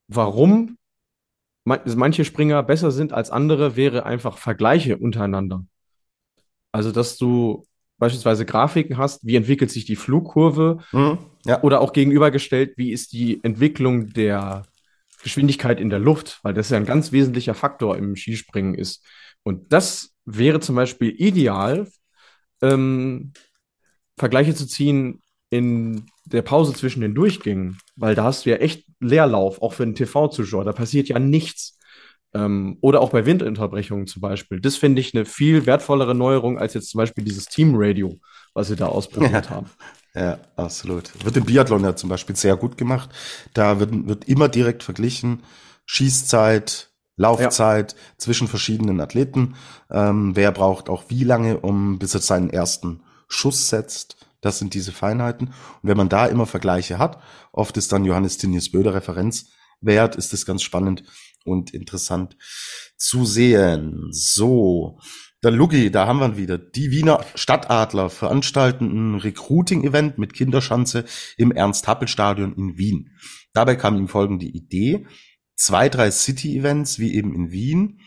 [0.09, 0.77] warum
[1.65, 5.65] manche Springer besser sind als andere, wäre einfach Vergleiche untereinander.
[6.73, 7.65] Also, dass du
[8.01, 11.63] beispielsweise Grafiken hast, wie entwickelt sich die Flugkurve mhm, ja.
[11.63, 14.65] oder auch gegenübergestellt, wie ist die Entwicklung der
[15.23, 19.07] Geschwindigkeit in der Luft, weil das ja ein ganz wesentlicher Faktor im Skispringen ist.
[19.43, 21.87] Und das wäre zum Beispiel ideal,
[22.63, 23.33] ähm,
[24.17, 28.85] Vergleiche zu ziehen in der Pause zwischen den Durchgängen, weil da hast du ja echt
[29.01, 30.65] Leerlauf, auch für einen TV-Zuschauer.
[30.65, 31.79] Da passiert ja nichts.
[32.33, 34.61] Ähm, oder auch bei Windunterbrechungen zum Beispiel.
[34.61, 38.19] Das finde ich eine viel wertvollere Neuerung als jetzt zum Beispiel dieses Team-Radio,
[38.55, 39.51] was sie da ausprobiert ja.
[39.51, 39.67] haben.
[40.15, 41.13] Ja, absolut.
[41.25, 43.11] Wird im Biathlon ja zum Beispiel sehr gut gemacht.
[43.55, 45.43] Da wird, wird immer direkt verglichen,
[45.87, 47.99] Schießzeit, Laufzeit ja.
[48.17, 49.55] zwischen verschiedenen Athleten.
[49.91, 54.17] Ähm, wer braucht auch wie lange, um bis er seinen ersten Schuss setzt.
[54.41, 55.49] Das sind diese Feinheiten.
[55.49, 57.21] Und wenn man da immer Vergleiche hat,
[57.53, 61.05] oft ist dann Johannes Tinius Böder Referenzwert, ist das ganz spannend
[61.45, 62.37] und interessant
[62.97, 64.09] zu sehen.
[64.11, 64.99] So,
[65.43, 66.59] der Lugi, da haben wir ihn wieder.
[66.59, 71.05] Die Wiener Stadtadler veranstalten ein Recruiting-Event mit Kinderschanze
[71.39, 73.17] im Ernst-Happel-Stadion in Wien.
[73.55, 75.07] Dabei kam ihm folgende Idee.
[75.57, 78.01] Zwei, drei City-Events, wie eben in Wien.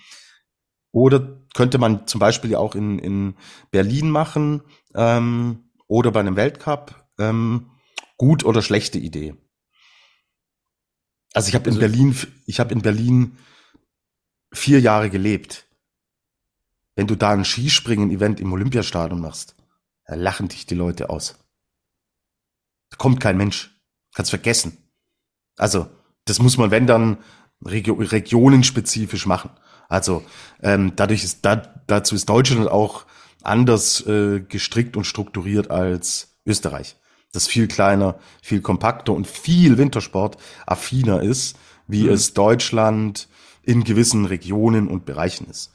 [0.92, 3.36] Oder könnte man zum Beispiel auch in, in
[3.72, 4.62] Berlin machen
[4.94, 7.04] ähm, oder bei einem Weltcup.
[7.18, 7.72] Ähm,
[8.18, 9.36] gut oder schlechte Idee?
[11.34, 12.16] Also ich habe in also, Berlin,
[12.46, 13.38] ich habe in Berlin
[14.54, 15.66] vier Jahre gelebt.
[16.96, 19.56] Wenn du da ein Skispringen-Event im Olympiastadion machst,
[20.06, 21.36] da lachen dich die Leute aus.
[22.92, 23.72] Da kommt kein Mensch.
[24.14, 24.78] Kannst vergessen.
[25.58, 25.90] Also,
[26.26, 27.18] das muss man, wenn dann,
[27.66, 29.50] regio regionenspezifisch machen.
[29.90, 30.24] Also,
[30.62, 31.56] ähm, dadurch ist, da,
[31.88, 33.06] dazu ist Deutschland auch
[33.42, 36.96] anders äh, gestrickt und strukturiert als Österreich
[37.34, 41.58] das viel kleiner, viel kompakter und viel Wintersport affiner ist,
[41.88, 42.12] wie mhm.
[42.12, 43.28] es Deutschland
[43.64, 45.74] in gewissen Regionen und Bereichen ist.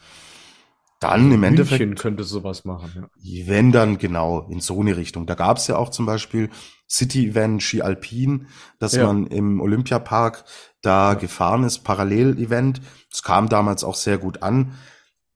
[1.01, 3.09] Dann im München Endeffekt könnte sowas machen.
[3.21, 3.47] Ja.
[3.47, 5.27] Wenn dann genau in so eine Richtung.
[5.27, 6.51] Da gab es ja auch zum Beispiel
[6.89, 8.49] City Event Ski Alpin,
[8.79, 9.07] dass ja.
[9.07, 10.45] man im Olympiapark
[10.81, 12.81] da gefahren ist, Parallel-Event.
[13.11, 14.73] Das kam damals auch sehr gut an.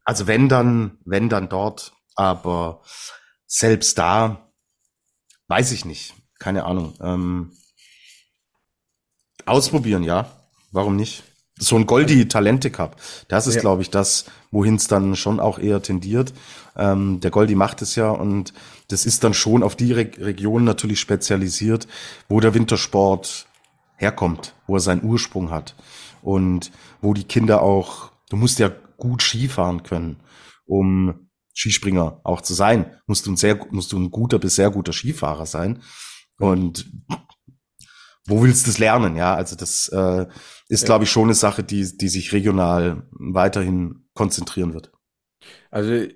[0.05, 2.83] Also wenn dann, wenn dann dort, aber
[3.47, 4.51] selbst da
[5.53, 6.14] Weiß ich nicht.
[6.38, 6.94] Keine Ahnung.
[7.03, 7.53] Ähm,
[9.44, 10.30] ausprobieren, ja.
[10.70, 11.24] Warum nicht?
[11.59, 12.96] So ein Goldi Talente Cup.
[13.28, 13.61] Das ist, ja.
[13.61, 16.32] glaube ich, das, wohin es dann schon auch eher tendiert.
[16.74, 18.55] Ähm, der Goldi macht es ja und
[18.88, 21.86] das ist dann schon auf die Re Region natürlich spezialisiert,
[22.30, 23.46] wo der Wintersport
[23.96, 25.74] herkommt, wo er seinen Ursprung hat
[26.22, 26.72] und
[27.03, 30.16] wo die Kinder auch, du musst ja gut Skifahren können,
[30.64, 34.70] um Skispringer auch zu sein, musst du ein sehr, musst du ein guter bis sehr
[34.70, 35.82] guter Skifahrer sein.
[36.38, 36.90] Und
[38.26, 39.16] wo willst du das lernen?
[39.16, 40.26] Ja, also das äh,
[40.68, 44.92] ist, glaube ich, schon eine Sache, die, die sich regional weiterhin konzentrieren wird.
[45.70, 46.07] Also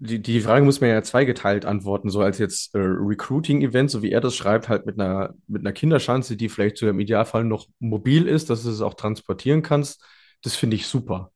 [0.00, 4.12] die, die Frage muss man ja zweigeteilt antworten, so als jetzt äh, Recruiting-Event, so wie
[4.12, 7.66] er das schreibt, halt mit einer, mit einer Kinderschanze, die vielleicht sogar im Idealfall noch
[7.80, 10.04] mobil ist, dass du es auch transportieren kannst.
[10.42, 11.32] Das finde ich super.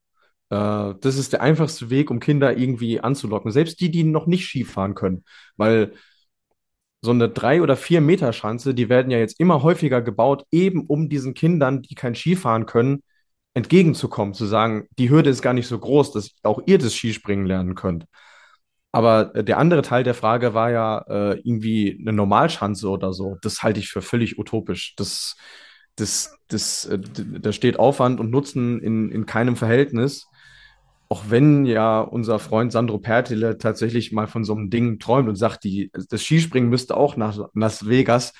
[0.53, 3.51] Äh, das ist der einfachste Weg, um Kinder irgendwie anzulocken.
[3.53, 5.25] Selbst die, die noch nicht Skifahren können.
[5.57, 5.95] Weil
[7.01, 10.87] so eine drei oder vier Meter Schanze, die werden ja jetzt immer häufiger gebaut, eben
[10.87, 13.03] um diesen Kindern, die kein Skifahren können,
[13.55, 17.47] entgegenzukommen, zu sagen, die Hürde ist gar nicht so groß, dass auch ihr das Skispringen
[17.47, 18.07] lernen könnt.
[18.93, 23.39] Aber der andere Teil der Frage war ja äh, irgendwie eine Normalschanze oder so.
[23.43, 24.95] Das halte ich für völlig utopisch.
[24.97, 25.37] Das,
[25.97, 30.29] das, das, äh, da steht Aufwand und Nutzen in, in keinem Verhältnis
[31.13, 35.37] auch wenn ja unser Freund Sandro Pertile tatsächlich mal von so einem Ding träumt und
[35.37, 38.33] sagt, die, das Skispringen müsste auch nach Las Vegas,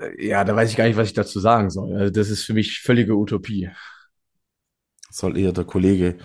[0.00, 1.92] äh, ja, da weiß ich gar nicht, was ich dazu sagen soll.
[1.92, 3.70] Also das ist für mich völlige Utopie.
[5.08, 6.18] Soll eher der Kollege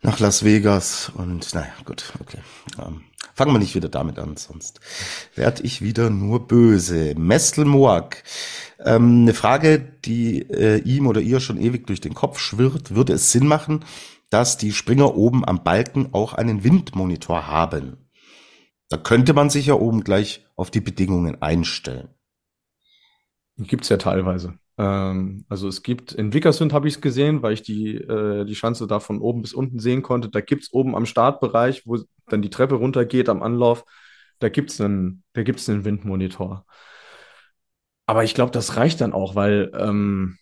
[0.00, 2.38] nach Las Vegas und naja, gut, okay.
[2.78, 3.02] Ähm,
[3.34, 4.78] fangen wir nicht wieder damit an, sonst
[5.34, 7.16] werde ich wieder nur böse.
[7.16, 8.22] Mestel Moak,
[8.78, 12.94] ähm, eine Frage, die äh, ihm oder ihr schon ewig durch den Kopf schwirrt.
[12.94, 13.84] Würde es Sinn machen,
[14.30, 18.08] dass die Springer oben am Balken auch einen Windmonitor haben.
[18.88, 22.08] Da könnte man sich ja oben gleich auf die Bedingungen einstellen.
[23.56, 24.58] Gibt's ja teilweise.
[24.78, 28.54] Ähm, also es gibt, in Wickersund habe ich es gesehen, weil ich die, äh, die
[28.54, 30.30] Schanze da von oben bis unten sehen konnte.
[30.30, 33.84] Da gibt es oben am Startbereich, wo dann die Treppe runtergeht am Anlauf,
[34.38, 36.64] da gibt es einen, da gibt's einen Windmonitor.
[38.06, 40.38] Aber ich glaube, das reicht dann auch, weil ähm,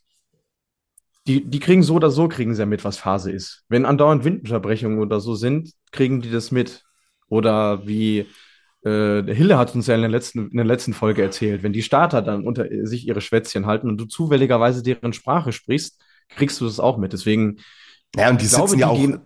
[1.28, 3.64] die, die kriegen so oder so, kriegen sie ja mit, was Phase ist.
[3.68, 6.84] Wenn andauernd Windunterbrechungen oder so sind, kriegen die das mit.
[7.28, 8.26] Oder wie
[8.84, 11.82] äh, Hille hat uns ja in der, letzten, in der letzten Folge erzählt, wenn die
[11.82, 16.00] Starter dann unter sich ihre Schwätzchen halten und du zufälligerweise deren Sprache sprichst,
[16.30, 17.12] kriegst du das auch mit.
[17.12, 17.58] Deswegen.
[18.16, 19.18] Ja, und die glaube, sitzen ja die auch,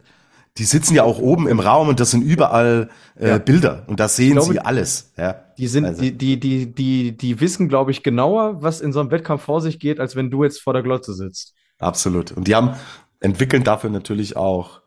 [0.58, 3.38] die sitzen ja auch oben im Raum und das sind überall äh, ja.
[3.38, 5.12] Bilder und da sehen glaube, sie alles.
[5.16, 5.44] Ja.
[5.56, 6.02] Die sind, also.
[6.02, 9.60] die, die, die, die, die wissen, glaube ich, genauer, was in so einem Wettkampf vor
[9.60, 11.54] sich geht, als wenn du jetzt vor der Glotze sitzt.
[11.82, 12.32] Absolut.
[12.32, 12.74] Und die haben,
[13.20, 14.82] entwickeln dafür natürlich auch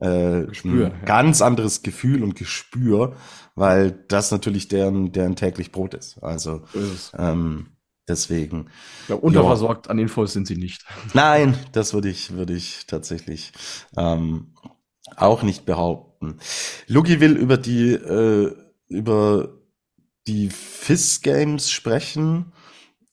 [0.00, 1.04] äh, Gespür, ein ja.
[1.04, 3.16] ganz anderes Gefühl und Gespür,
[3.54, 6.22] weil das natürlich deren, deren täglich Brot ist.
[6.22, 7.68] Also ist ähm,
[8.06, 8.68] deswegen.
[9.08, 9.90] Ja, unterversorgt jo.
[9.90, 10.84] an Infos sind sie nicht.
[11.14, 13.52] Nein, das würde ich, würde ich tatsächlich
[13.96, 14.54] ähm,
[15.16, 16.38] auch nicht behaupten.
[16.86, 18.54] Lugi will über die äh,
[18.88, 19.58] über
[20.26, 22.52] die FIS Games sprechen.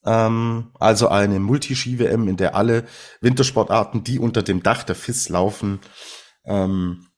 [0.06, 2.86] Ähm, also eine Multi-Ski-WM, in der alle
[3.20, 5.80] Wintersportarten, die unter dem Dach der FIS laufen,
[6.44, 7.08] ähm,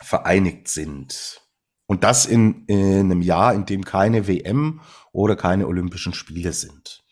[0.00, 1.40] vereinigt sind.
[1.86, 4.80] Und das in, in einem Jahr, in dem keine WM
[5.12, 7.04] oder keine Olympischen Spiele sind.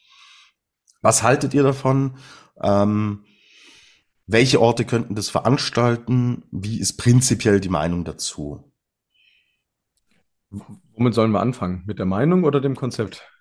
[1.03, 2.17] Was haltet ihr davon?
[2.61, 3.25] Ähm,
[4.27, 6.45] welche Orte könnten das veranstalten?
[6.51, 8.73] Wie ist prinzipiell die Meinung dazu?
[10.51, 11.83] Womit sollen wir anfangen?
[11.87, 13.32] Mit der Meinung oder dem Konzept?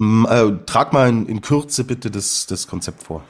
[0.00, 3.22] Äh, trag mal in, in Kürze bitte das, das Konzept vor.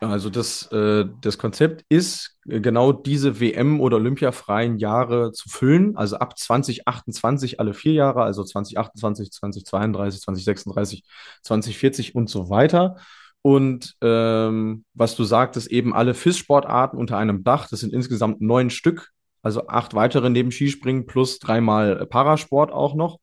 [0.00, 5.96] Also das, äh, das Konzept ist, äh, genau diese WM- oder Olympiafreien Jahre zu füllen,
[5.96, 11.04] also ab 2028 alle vier Jahre, also 2028, 2032, 2036,
[11.42, 12.96] 2040 und so weiter.
[13.42, 18.70] Und ähm, was du sagtest, eben alle FIS-Sportarten unter einem Dach, das sind insgesamt neun
[18.70, 19.10] Stück,
[19.42, 23.18] also acht weitere neben Skispringen plus dreimal Parasport auch noch.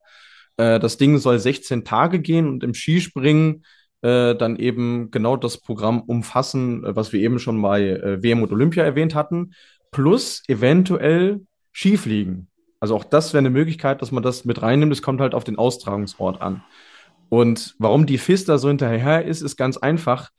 [0.57, 3.63] Äh, das Ding soll 16 Tage gehen und im Skispringen
[4.01, 8.41] äh, dann eben genau das Programm umfassen, äh, was wir eben schon bei äh, WM
[8.41, 9.53] und Olympia erwähnt hatten,
[9.91, 11.41] plus eventuell
[11.71, 12.47] Skifliegen.
[12.79, 14.91] Also auch das wäre eine Möglichkeit, dass man das mit reinnimmt.
[14.91, 16.63] Es kommt halt auf den Austragungsort an.
[17.29, 20.31] Und warum die FIS da so hinterher ist, ist ganz einfach.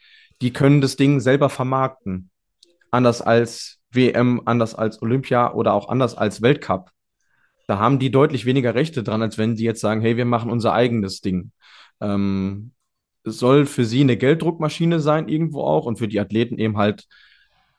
[0.43, 2.31] Die können das Ding selber vermarkten.
[2.91, 6.91] Anders als WM, anders als Olympia oder auch anders als Weltcup.
[7.73, 10.51] Da haben die deutlich weniger Rechte dran, als wenn sie jetzt sagen, hey, wir machen
[10.51, 11.53] unser eigenes Ding.
[12.03, 12.73] Ähm,
[13.25, 17.07] es soll für sie eine Gelddruckmaschine sein, irgendwo auch, und für die Athleten eben halt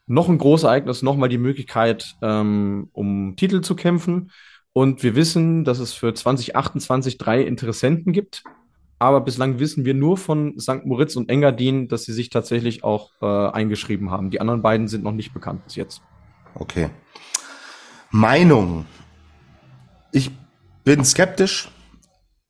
[0.07, 4.31] noch ein großes Ereignis, nochmal die Möglichkeit, ähm, um Titel zu kämpfen.
[4.73, 8.41] Und wir wissen, dass es für 2028 drei Interessenten gibt.
[8.97, 10.85] Aber bislang wissen wir nur von St.
[10.85, 14.31] Moritz und Engadin, dass sie sich tatsächlich auch äh, eingeschrieben haben.
[14.31, 16.01] Die anderen beiden sind noch nicht bekannt bis jetzt.
[16.55, 16.89] Okay.
[18.09, 18.87] Meinung.
[20.15, 20.29] Ich
[20.83, 21.69] bin skeptisch.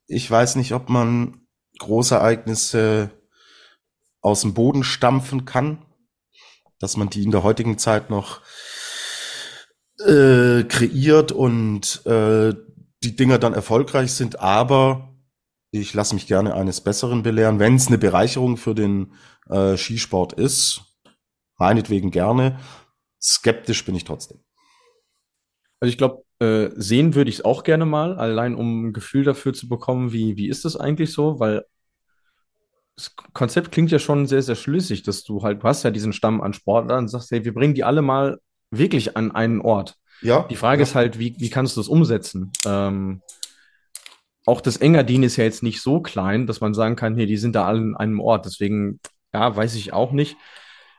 [0.07, 1.47] Ich weiß nicht, ob man
[1.79, 3.09] Großereignisse
[4.19, 5.85] aus dem Boden stampfen kann,
[6.79, 8.41] dass man die in der heutigen Zeit noch
[9.99, 12.53] äh, kreiert und äh,
[13.01, 15.15] die Dinger dann erfolgreich sind, aber
[15.71, 17.59] ich lasse mich gerne eines Besseren belehren.
[17.59, 19.13] Wenn es eine Bereicherung für den
[19.49, 20.81] äh, Skisport ist,
[21.57, 22.59] meinetwegen gerne.
[23.21, 24.43] Skeptisch bin ich trotzdem.
[25.79, 29.23] Also ich glaube, äh, sehen würde ich es auch gerne mal, allein um ein Gefühl
[29.23, 31.63] dafür zu bekommen, wie, wie ist das eigentlich so, weil
[32.97, 36.11] das Konzept klingt ja schon sehr, sehr schlüssig, dass du halt, du hast ja diesen
[36.11, 38.39] Stamm an Sportlern und sagst, hey, wir bringen die alle mal
[38.71, 39.95] wirklich an einen Ort.
[40.21, 40.45] Ja.
[40.49, 40.83] Die Frage ja.
[40.83, 42.51] ist halt, wie, wie kannst du das umsetzen?
[42.65, 43.21] Ähm,
[44.45, 47.37] auch das Engadin ist ja jetzt nicht so klein, dass man sagen kann, hey, die
[47.37, 48.45] sind da alle an einem Ort.
[48.45, 48.99] Deswegen,
[49.33, 50.35] ja, weiß ich auch nicht.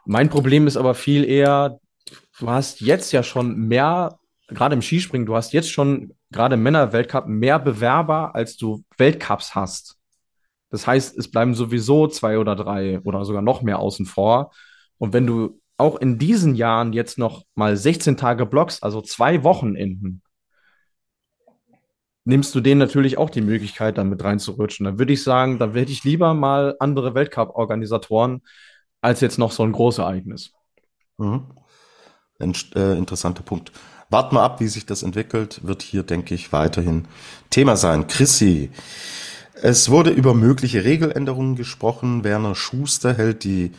[0.06, 1.78] Mein Problem ist aber viel eher,
[2.38, 4.18] du hast jetzt ja schon mehr
[4.48, 9.54] gerade im Skispringen, du hast jetzt schon gerade im Männer-Weltcup mehr Bewerber, als du Weltcups
[9.54, 9.98] hast.
[10.70, 14.50] Das heißt, es bleiben sowieso zwei oder drei oder sogar noch mehr außen vor.
[14.98, 19.44] Und wenn du auch in diesen Jahren jetzt noch mal 16 Tage blockst, also zwei
[19.44, 20.22] Wochenenden,
[22.24, 24.84] nimmst du denen natürlich auch die Möglichkeit, dann mit reinzurutschen.
[24.84, 28.42] Dann würde ich sagen, da hätte ich lieber mal andere Weltcup-Organisatoren
[29.00, 30.52] als jetzt noch so ein Großereignis.
[31.18, 31.46] Mhm.
[32.40, 33.72] Ein äh, interessanter Punkt.
[34.14, 35.58] Warten wir ab, wie sich das entwickelt.
[35.64, 37.06] Wird hier, denke ich, weiterhin
[37.50, 38.06] Thema sein.
[38.06, 38.70] Chrissy,
[39.60, 42.22] es wurde über mögliche Regeländerungen gesprochen.
[42.22, 43.72] Werner Schuster hält die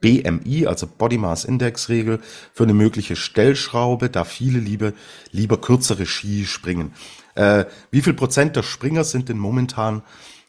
[0.00, 2.20] BMI, also Body Mass Index Regel,
[2.54, 4.92] für eine mögliche Stellschraube, da viele lieber,
[5.32, 6.92] lieber kürzere Ski springen.
[7.34, 10.02] Äh, wie viel Prozent der Springer sind denn momentan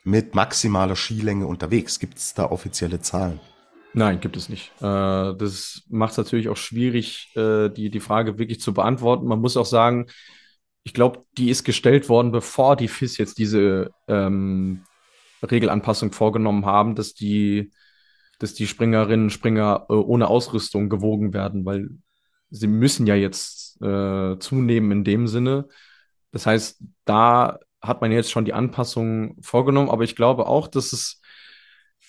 [0.04, 1.98] mit maximaler Skilänge unterwegs?
[1.98, 3.40] Gibt es da offizielle Zahlen?
[3.94, 4.72] Nein, gibt es nicht.
[4.80, 9.28] Äh, das macht es natürlich auch schwierig, äh, die, die Frage wirklich zu beantworten.
[9.28, 10.08] Man muss auch sagen,
[10.84, 14.84] ich glaube, die ist gestellt worden, bevor die FIS jetzt diese ähm,
[15.44, 17.72] Regelanpassung vorgenommen haben, dass die,
[18.40, 21.90] dass die Springerinnen und Springer äh, ohne Ausrüstung gewogen werden, weil
[22.50, 25.68] sie müssen ja jetzt äh, zunehmen in dem Sinne.
[26.32, 30.94] Das heißt, da hat man jetzt schon die Anpassung vorgenommen, aber ich glaube auch, dass
[30.94, 31.21] es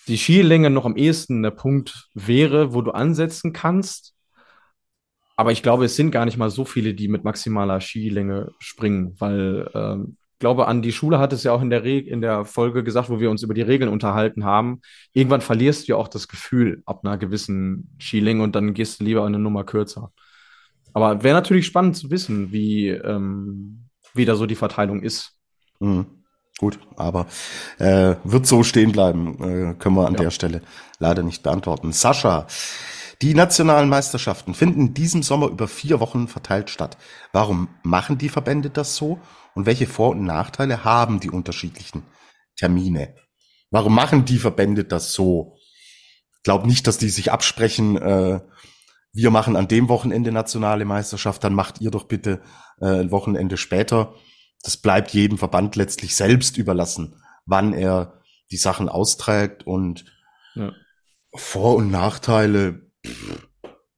[0.09, 4.15] die Skilänge noch am ehesten der Punkt wäre, wo du ansetzen kannst.
[5.37, 9.15] Aber ich glaube, es sind gar nicht mal so viele, die mit maximaler Skilänge springen,
[9.19, 12.45] weil ähm, ich glaube, an die Schule hat es ja auch in der, in der
[12.45, 14.81] Folge gesagt, wo wir uns über die Regeln unterhalten haben.
[15.13, 19.05] Irgendwann verlierst du ja auch das Gefühl ab einer gewissen Skilänge und dann gehst du
[19.05, 20.13] lieber eine Nummer kürzer.
[20.93, 23.85] Aber wäre natürlich spannend zu wissen, wie, ähm,
[24.15, 25.37] wie da so die Verteilung ist.
[25.79, 26.22] Mhm.
[26.63, 27.27] Gut, aber
[27.81, 30.21] äh, wird so stehen bleiben, äh, können wir an ja.
[30.21, 30.63] der Stelle
[31.01, 31.91] leider nicht beantworten.
[31.91, 32.47] Sascha,
[33.21, 36.99] die nationalen Meisterschaften finden in diesem Sommer über vier Wochen verteilt statt.
[37.33, 39.19] Warum machen die Verbände das so?
[39.57, 42.05] Und welche Vor- und Nachteile haben die unterschiedlichen
[42.55, 43.17] Termine?
[43.73, 45.57] Warum machen die Verbände das so?
[46.37, 48.41] Ich glaube nicht, dass die sich absprechen, äh,
[49.13, 52.41] wir machen an dem Wochenende nationale Meisterschaft, dann macht ihr doch bitte
[52.81, 54.15] äh, ein Wochenende später
[54.63, 60.05] das bleibt jedem Verband letztlich selbst überlassen, wann er die Sachen austrägt und
[60.55, 60.73] ja.
[61.35, 62.91] Vor- und Nachteile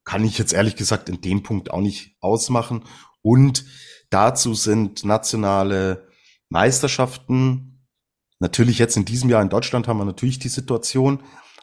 [0.05, 2.85] kann ich jetzt ehrlich gesagt in dem Punkt auch nicht ausmachen.
[3.23, 3.65] Und
[4.11, 6.07] dazu sind nationale
[6.49, 7.85] Meisterschaften.
[8.39, 11.21] Natürlich jetzt in diesem Jahr in Deutschland haben wir natürlich die Situation,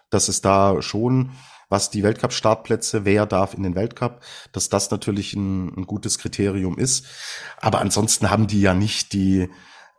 [0.10, 1.32] dass es da schon
[1.72, 6.78] was die Weltcup-Startplätze, wer darf in den Weltcup, dass das natürlich ein, ein, gutes Kriterium
[6.78, 7.06] ist.
[7.58, 9.50] Aber ansonsten haben die ja nicht die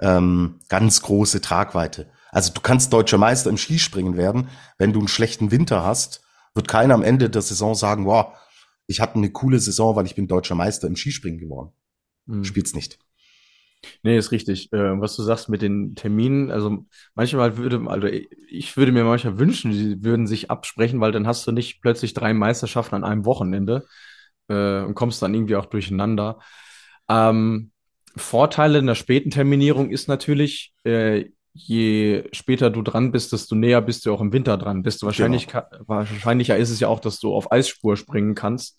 [0.01, 2.11] ähm, ganz große Tragweite.
[2.31, 4.49] Also du kannst deutscher Meister im Skispringen werden,
[4.79, 6.23] wenn du einen schlechten Winter hast,
[6.55, 8.35] wird keiner am Ende der Saison sagen, wow,
[8.87, 11.73] ich hatte eine coole Saison, weil ich bin deutscher Meister im Skispringen geworden.
[12.27, 12.45] Mhm.
[12.45, 12.99] Spielt's nicht.
[14.03, 14.73] Nee, ist richtig.
[14.73, 19.39] Äh, was du sagst mit den Terminen, also manchmal würde, also ich würde mir manchmal
[19.39, 23.25] wünschen, sie würden sich absprechen, weil dann hast du nicht plötzlich drei Meisterschaften an einem
[23.25, 23.87] Wochenende
[24.49, 26.39] äh, und kommst dann irgendwie auch durcheinander.
[27.09, 27.71] Ähm,
[28.17, 33.83] Vorteile in der späten Terminierung ist natürlich, äh, je später du dran bist, desto näher
[33.83, 34.83] bist du auch im Winter dran.
[34.83, 35.65] Desto wahrscheinlich, genau.
[35.87, 38.79] wahrscheinlicher ist es ja auch, dass du auf Eisspur springen kannst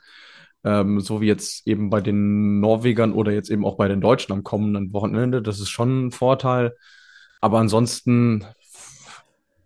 [0.64, 4.32] ähm, so wie jetzt eben bei den Norwegern oder jetzt eben auch bei den Deutschen
[4.34, 5.41] am kommenden Wochenende.
[5.41, 6.76] Das ist schon ein Vorteil.
[7.41, 8.45] Aber ansonsten,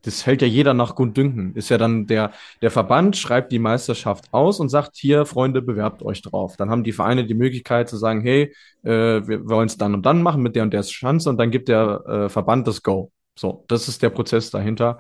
[0.02, 1.56] das hält ja jeder nach Gutdünken.
[1.56, 2.32] Ist ja dann der,
[2.62, 6.58] der Verband schreibt die Meisterschaft aus und sagt, hier, Freunde, bewerbt euch drauf.
[6.58, 8.90] Dann haben die Vereine die Möglichkeit zu sagen, hey, äh,
[9.28, 11.68] wir wollen es dann und dann machen mit der und der Chance und dann gibt
[11.70, 13.12] der äh, Verband das Go.
[13.36, 14.98] So, das ist der Prozess dahinter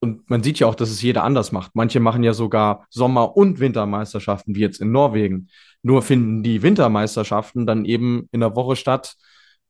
[0.00, 1.72] und man sieht ja auch, dass es jeder anders macht.
[1.74, 5.48] Manche machen ja sogar Sommer- und Wintermeisterschaften, wie jetzt in Norwegen.
[5.82, 9.16] Nur finden die Wintermeisterschaften dann eben in der Woche statt,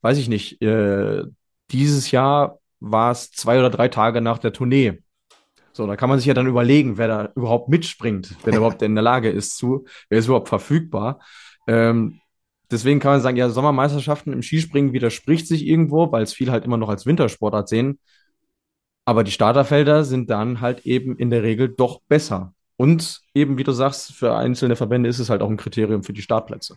[0.02, 1.22] weiß ich nicht, äh,
[1.70, 5.02] dieses Jahr war es zwei oder drei Tage nach der Tournee.
[5.72, 8.82] So, da kann man sich ja dann überlegen, wer da überhaupt mitspringt, wer da überhaupt
[8.82, 11.20] in der Lage ist zu, wer ist überhaupt verfügbar.
[11.66, 12.20] Ähm,
[12.70, 16.64] deswegen kann man sagen, ja, Sommermeisterschaften im Skispringen widerspricht sich irgendwo, weil es viel halt
[16.64, 17.98] immer noch als Wintersportart sehen.
[19.06, 22.52] Aber die Starterfelder sind dann halt eben in der Regel doch besser.
[22.76, 26.12] Und eben, wie du sagst, für einzelne Verbände ist es halt auch ein Kriterium für
[26.12, 26.76] die Startplätze.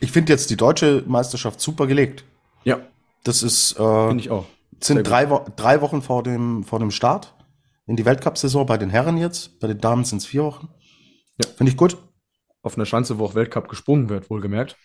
[0.00, 2.24] Ich finde jetzt die deutsche Meisterschaft super gelegt.
[2.64, 2.80] Ja.
[3.24, 4.44] Das ist, äh, finde ich auch.
[4.80, 7.34] Sind drei, Wo drei Wochen vor dem, vor dem Start
[7.86, 9.58] in die Weltcup-Saison bei den Herren jetzt.
[9.60, 10.68] Bei den Damen sind es vier Wochen.
[11.42, 11.48] Ja.
[11.56, 11.96] Finde ich gut.
[12.62, 14.76] Auf einer Schanze, wo auch Weltcup gesprungen wird, wohlgemerkt.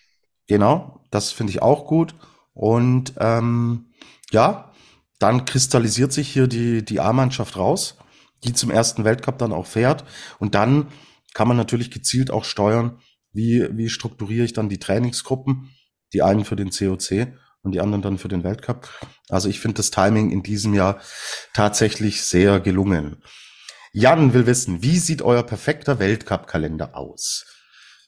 [0.46, 2.14] Genau, das finde ich auch gut.
[2.54, 3.86] Und ähm,
[4.32, 4.69] ja,
[5.20, 7.96] dann kristallisiert sich hier die, die A-Mannschaft raus,
[8.42, 10.04] die zum ersten Weltcup dann auch fährt.
[10.38, 10.88] Und dann
[11.34, 12.98] kann man natürlich gezielt auch steuern,
[13.32, 15.70] wie, wie strukturiere ich dann die Trainingsgruppen,
[16.12, 17.28] die einen für den COC
[17.62, 18.88] und die anderen dann für den Weltcup.
[19.28, 21.00] Also ich finde das Timing in diesem Jahr
[21.52, 23.22] tatsächlich sehr gelungen.
[23.92, 27.44] Jan will wissen, wie sieht euer perfekter Weltcup-Kalender aus?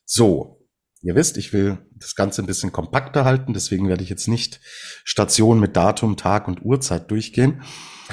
[0.04, 0.61] So,
[1.02, 4.60] Ihr wisst, ich will das Ganze ein bisschen kompakter halten, deswegen werde ich jetzt nicht
[5.04, 7.62] Station mit Datum, Tag und Uhrzeit durchgehen.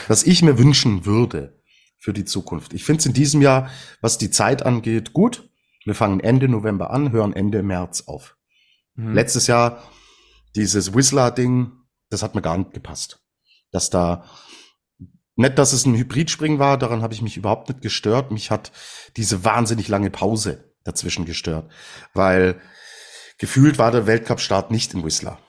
[0.08, 1.62] Was ich mir wünschen würde
[2.00, 2.74] für die Zukunft.
[2.74, 3.70] Ich finde es in diesem Jahr,
[4.02, 5.50] was die Zeit angeht, gut.
[5.86, 8.38] Wir fangen Ende November an, hören Ende März auf.
[8.96, 9.14] Mhm.
[9.14, 9.84] Letztes Jahr
[10.56, 11.72] dieses Whistler-Ding,
[12.10, 13.24] das hat mir gar nicht gepasst.
[13.72, 14.26] Dass da
[15.36, 18.32] nicht, dass es ein Hybridspringen war, daran habe ich mich überhaupt nicht gestört.
[18.32, 18.72] Mich hat
[19.16, 21.72] diese wahnsinnig lange Pause dazwischen gestört,
[22.14, 22.60] weil
[23.40, 25.40] gefühlt war der Weltcup-Start nicht in Whistler.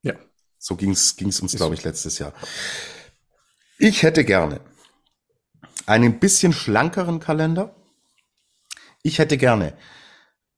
[0.00, 0.14] Ja.
[0.58, 2.32] So ging's ging's uns, glaube ich, letztes Jahr.
[3.78, 4.60] Ich hätte gerne
[5.84, 7.74] einen bisschen schlankeren Kalender.
[9.02, 9.76] Ich hätte gerne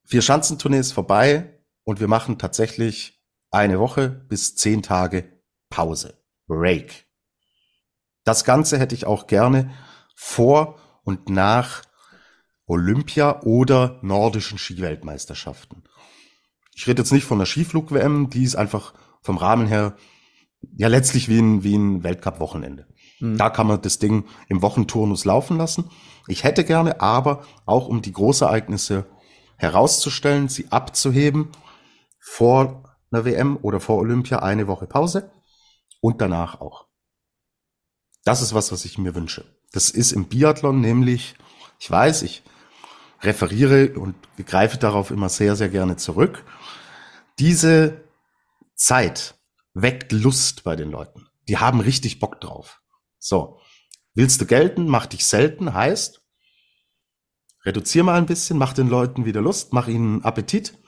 [0.04, 5.40] vier Schanzentournee ist vorbei und wir machen tatsächlich eine Woche bis zehn Tage
[5.70, 6.22] Pause.
[6.46, 7.06] Break.
[8.24, 9.74] Das Ganze hätte ich auch gerne
[10.14, 11.82] vor und nach
[12.66, 15.84] Olympia oder nordischen Skiweltmeisterschaften.
[16.74, 19.96] Ich rede jetzt nicht von der Skiflug-WM, die ist einfach vom Rahmen her
[20.76, 22.86] ja letztlich wie ein, wie ein Weltcup-Wochenende.
[23.20, 23.38] Mhm.
[23.38, 25.90] Da kann man das Ding im Wochenturnus laufen lassen.
[26.26, 29.06] Ich hätte gerne, aber auch um die Großereignisse
[29.56, 31.50] herauszustellen, sie abzuheben
[32.20, 35.30] vor einer WM oder vor Olympia eine Woche Pause
[36.00, 36.86] und danach auch.
[38.24, 39.44] Das ist was, was ich mir wünsche.
[39.72, 41.34] Das ist im Biathlon nämlich,
[41.78, 42.42] ich weiß, ich
[43.24, 44.14] referiere und
[44.46, 46.44] greife darauf immer sehr, sehr gerne zurück.
[47.38, 48.04] Diese
[48.74, 49.34] Zeit
[49.72, 51.26] weckt Lust bei den Leuten.
[51.48, 52.80] Die haben richtig Bock drauf.
[53.18, 53.60] So.
[54.16, 56.22] Willst du gelten, mach dich selten, heißt,
[57.64, 60.78] reduzier mal ein bisschen, mach den Leuten wieder Lust, mach ihnen Appetit.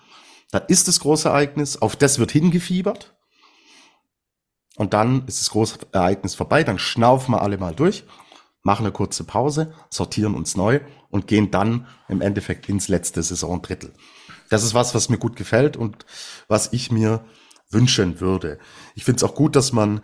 [0.52, 3.16] Dann ist das große Ereignis, auf das wird hingefiebert.
[4.76, 8.04] Und dann ist das große Ereignis vorbei, dann schnaufen wir alle mal durch
[8.66, 13.94] machen eine kurze Pause, sortieren uns neu und gehen dann im Endeffekt ins letzte Saisondrittel.
[14.50, 16.04] Das ist was, was mir gut gefällt und
[16.48, 17.24] was ich mir
[17.70, 18.58] wünschen würde.
[18.96, 20.00] Ich finde es auch gut, dass man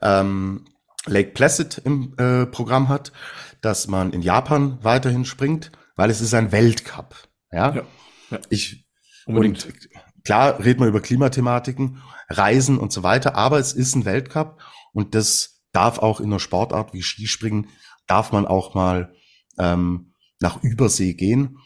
[0.00, 0.64] ähm,
[1.04, 3.12] Lake Placid im äh, Programm hat,
[3.60, 7.16] dass man in Japan weiterhin springt, weil es ist ein Weltcup.
[7.52, 7.82] Ja, ja,
[8.30, 8.38] ja.
[8.48, 8.86] ich
[9.26, 9.66] Unbedingt.
[9.66, 14.58] und klar redet man über Klimathematiken, Reisen und so weiter, aber es ist ein Weltcup
[14.94, 17.68] und das darf auch in einer Sportart wie Skispringen
[18.06, 19.14] darf man auch mal
[19.58, 21.58] ähm, nach Übersee gehen.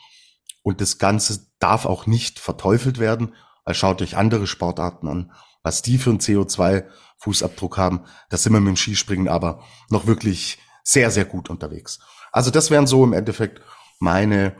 [0.62, 3.34] Und das Ganze darf auch nicht verteufelt werden.
[3.64, 5.32] Weil schaut euch andere Sportarten an,
[5.62, 8.04] was die für einen CO2-Fußabdruck haben.
[8.30, 12.00] Da sind wir mit dem Skispringen aber noch wirklich sehr, sehr gut unterwegs.
[12.32, 13.60] Also das wären so im Endeffekt
[13.98, 14.56] meine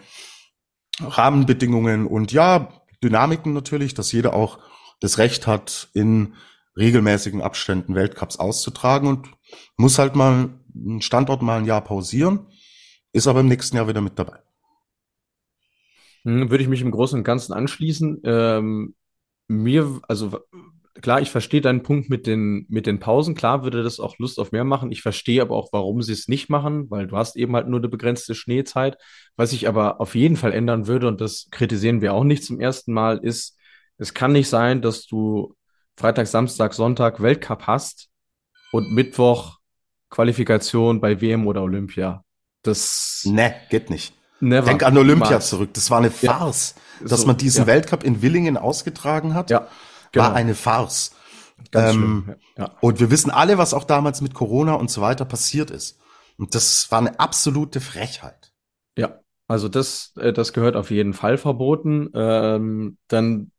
[1.00, 2.68] Rahmenbedingungen und ja,
[3.02, 4.58] Dynamiken natürlich, dass jeder auch
[5.00, 6.34] das Recht hat, in
[6.76, 9.30] regelmäßigen Abständen Weltcups auszutragen und
[9.76, 12.46] muss halt mal einen Standort mal ein Jahr pausieren,
[13.12, 14.38] ist aber im nächsten Jahr wieder mit dabei.
[16.24, 18.20] Hm, würde ich mich im Großen und Ganzen anschließen.
[18.24, 18.94] Ähm,
[19.48, 20.38] mir, also
[21.00, 23.34] klar, ich verstehe deinen Punkt mit den, mit den Pausen.
[23.34, 24.92] Klar würde das auch Lust auf mehr machen.
[24.92, 27.80] Ich verstehe aber auch, warum sie es nicht machen, weil du hast eben halt nur
[27.80, 28.98] eine begrenzte Schneezeit.
[29.36, 32.60] Was ich aber auf jeden Fall ändern würde, und das kritisieren wir auch nicht zum
[32.60, 33.58] ersten Mal, ist,
[33.96, 35.54] es kann nicht sein, dass du
[35.96, 38.08] Freitag, Samstag, Sonntag Weltcup hast
[38.72, 39.59] und Mittwoch
[40.10, 42.24] Qualifikation bei WM oder Olympia.
[42.62, 43.22] Das.
[43.24, 44.14] Ne, geht nicht.
[44.40, 44.66] Never.
[44.66, 45.48] Denk an Olympia Niemals.
[45.48, 45.70] zurück.
[45.74, 46.74] Das war eine Farce.
[47.00, 47.08] Ja.
[47.08, 47.66] Dass so, man diesen ja.
[47.66, 49.68] Weltcup in Willingen ausgetragen hat, ja.
[50.12, 50.26] Genau.
[50.26, 51.12] war eine Farce.
[51.74, 52.70] Ähm, ja.
[52.80, 55.98] Und wir wissen alle, was auch damals mit Corona und so weiter passiert ist.
[56.38, 58.52] Und das war eine absolute Frechheit.
[58.96, 62.08] Ja, also das, äh, das gehört auf jeden Fall verboten.
[62.14, 63.52] Ähm, dann,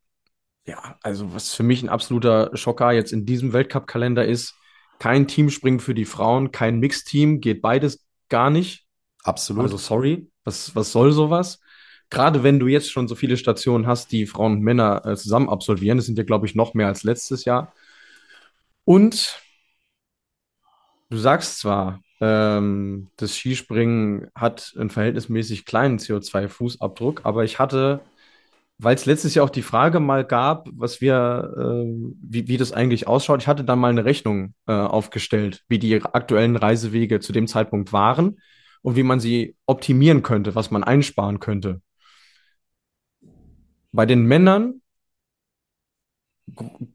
[0.66, 4.56] ja, also was für mich ein absoluter Schocker jetzt in diesem Weltcup-Kalender ist,
[5.02, 8.86] kein Team springt für die Frauen, kein Mixteam, geht beides gar nicht.
[9.24, 9.64] Absolut.
[9.64, 11.60] Also sorry, was, was soll sowas?
[12.12, 15.50] Gerade wenn du jetzt schon so viele Stationen hast, die Frauen und Männer äh, zusammen
[15.50, 17.74] absolvieren, das sind ja, glaube ich, noch mehr als letztes Jahr.
[18.86, 19.42] Und
[21.10, 28.02] du sagst zwar, ähm, das Skispringen hat einen verhältnismäßig kleinen CO2-Fußabdruck, aber ich hatte
[28.84, 31.86] weil es letztes Jahr auch die Frage mal gab, was wir, äh,
[32.22, 33.42] wie, wie das eigentlich ausschaut.
[33.42, 37.94] Ich hatte dann mal eine Rechnung äh, aufgestellt, wie die aktuellen Reisewege zu dem Zeitpunkt
[37.94, 38.40] waren
[38.82, 41.82] und wie man sie optimieren könnte, was man einsparen könnte.
[43.92, 44.82] Bei den Männern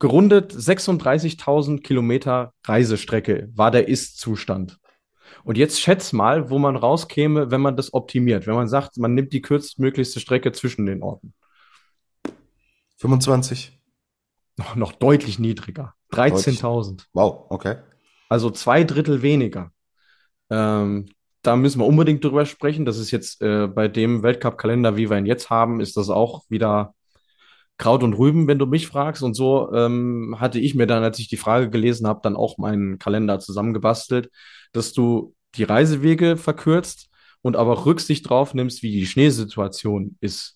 [0.01, 4.79] gerundet 36.000 Kilometer Reisestrecke war der Ist-Zustand.
[5.45, 8.49] Und jetzt schätz mal, wo man rauskäme, wenn man das optimiert.
[8.49, 11.33] Wenn man sagt, man nimmt die kürzestmöglichste Strecke zwischen den Orten.
[12.97, 13.79] 25?
[14.57, 15.95] Noch, noch deutlich niedriger.
[16.13, 17.05] 13.000.
[17.13, 17.77] Wow, okay.
[18.29, 19.71] Also zwei Drittel weniger.
[20.51, 21.07] Ähm,
[21.43, 22.85] da müssen wir unbedingt drüber sprechen.
[22.85, 26.45] Das ist jetzt äh, bei dem Weltcup-Kalender, wie wir ihn jetzt haben, ist das auch
[26.49, 26.95] wieder
[27.79, 29.23] Kraut und Rüben, wenn du mich fragst.
[29.23, 32.59] Und so ähm, hatte ich mir dann, als ich die Frage gelesen habe, dann auch
[32.59, 34.31] meinen Kalender zusammengebastelt,
[34.73, 37.11] dass du die Reisewege verkürzt
[37.43, 40.56] und aber auch Rücksicht drauf nimmst, wie die Schneesituation ist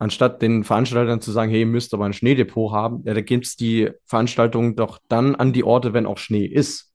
[0.00, 3.46] anstatt den Veranstaltern zu sagen, hey, ihr müsst aber ein Schneedepot haben, ja, da gibt
[3.46, 6.92] es die Veranstaltung doch dann an die Orte, wenn auch Schnee ist.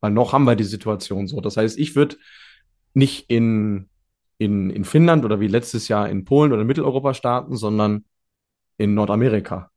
[0.00, 1.40] Weil noch haben wir die Situation so.
[1.40, 2.16] Das heißt, ich würde
[2.94, 3.88] nicht in,
[4.38, 8.04] in, in Finnland oder wie letztes Jahr in Polen oder Mitteleuropa starten, sondern
[8.76, 9.70] in Nordamerika.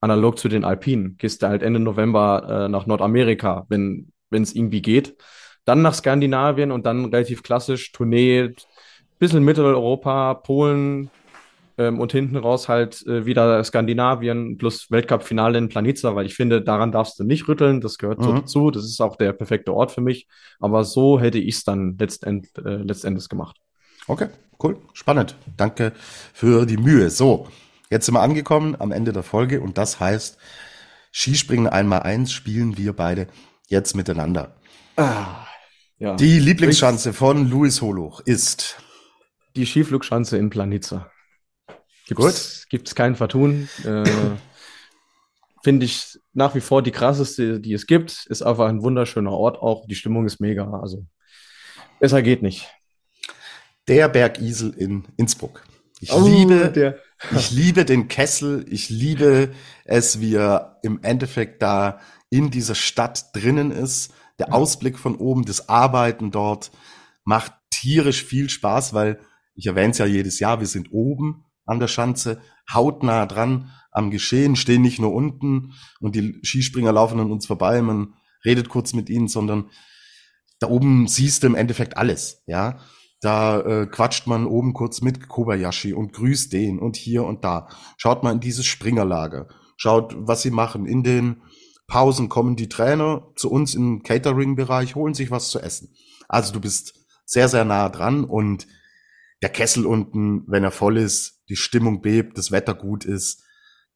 [0.00, 1.16] Analog zu den Alpinen.
[1.16, 5.16] Gehst du halt Ende November äh, nach Nordamerika, wenn es irgendwie geht.
[5.64, 8.52] dann nach Skandinavien und dann relativ klassisch Tournee,
[9.18, 11.10] bisschen Mitteleuropa, Polen
[11.78, 16.62] ähm, und hinten raus halt äh, wieder Skandinavien plus Weltcup-Finale in Planica, weil ich finde,
[16.62, 18.24] daran darfst du nicht rütteln, das gehört mhm.
[18.24, 20.28] so dazu, das ist auch der perfekte Ort für mich,
[20.60, 23.56] aber so hätte ich es dann letztend, äh, letztendlich gemacht.
[24.06, 24.28] Okay,
[24.62, 25.36] cool, spannend.
[25.56, 25.92] Danke
[26.32, 27.10] für die Mühe.
[27.10, 27.48] So,
[27.90, 30.38] jetzt sind wir angekommen am Ende der Folge und das heißt,
[31.12, 33.28] Skispringen einmal eins spielen wir beide
[33.68, 34.56] jetzt miteinander.
[34.96, 35.46] Ah,
[35.98, 36.16] ja.
[36.16, 38.76] Die Lieblingsschanze von Luis Holoch ist
[39.56, 41.10] die Skiflugschanze in Planica.
[42.06, 43.68] Gibt's, gibt's kein Vertun.
[43.84, 44.04] Äh,
[45.62, 48.26] Finde ich nach wie vor die krasseste, die es gibt.
[48.26, 49.86] Ist einfach ein wunderschöner Ort auch.
[49.86, 50.78] Die Stimmung ist mega.
[50.80, 51.06] Also
[52.00, 52.68] besser geht nicht.
[53.88, 55.64] Der Bergisel in Innsbruck.
[56.00, 56.98] Ich oh, liebe, der.
[57.34, 58.66] ich liebe den Kessel.
[58.68, 59.54] Ich liebe
[59.86, 64.12] es, wie er im Endeffekt da in dieser Stadt drinnen ist.
[64.38, 66.72] Der Ausblick von oben, das Arbeiten dort
[67.24, 69.18] macht tierisch viel Spaß, weil
[69.54, 72.40] ich erwähne es ja jedes Jahr, wir sind oben an der Schanze,
[72.72, 77.80] hautnah dran am Geschehen, stehen nicht nur unten und die Skispringer laufen an uns vorbei,
[77.80, 79.70] man redet kurz mit ihnen, sondern
[80.58, 82.78] da oben siehst du im Endeffekt alles, ja.
[83.20, 87.68] Da äh, quatscht man oben kurz mit Kobayashi und grüßt den und hier und da.
[87.96, 89.48] Schaut mal in dieses Springerlager.
[89.78, 90.84] Schaut, was sie machen.
[90.84, 91.42] In den
[91.86, 95.94] Pausen kommen die Trainer zu uns im Catering-Bereich, holen sich was zu essen.
[96.28, 98.66] Also du bist sehr, sehr nah dran und
[99.44, 103.44] der Kessel unten, wenn er voll ist, die Stimmung bebt, das Wetter gut ist,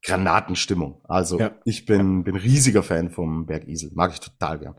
[0.03, 1.01] Granatenstimmung.
[1.05, 1.53] Also ja.
[1.65, 3.91] ich bin, bin riesiger Fan vom Berg Isel.
[3.95, 4.75] Mag ich total gern.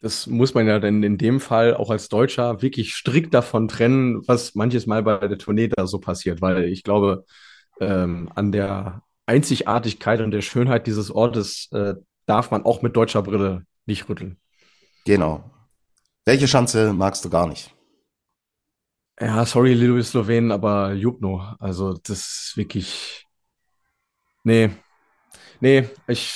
[0.00, 4.22] Das muss man ja dann in dem Fall auch als Deutscher wirklich strikt davon trennen,
[4.28, 7.24] was manches Mal bei der Tournee da so passiert, weil ich glaube,
[7.80, 11.94] ähm, an der Einzigartigkeit und der Schönheit dieses Ortes äh,
[12.26, 14.36] darf man auch mit deutscher Brille nicht rütteln.
[15.04, 15.50] Genau.
[16.24, 17.74] Welche Schanze magst du gar nicht?
[19.22, 21.54] Ja, sorry, liebe Slowenen, aber Jubno.
[21.60, 22.18] Also, das
[22.48, 23.24] ist wirklich.
[24.42, 24.70] Nee.
[25.60, 26.34] Nee, ich,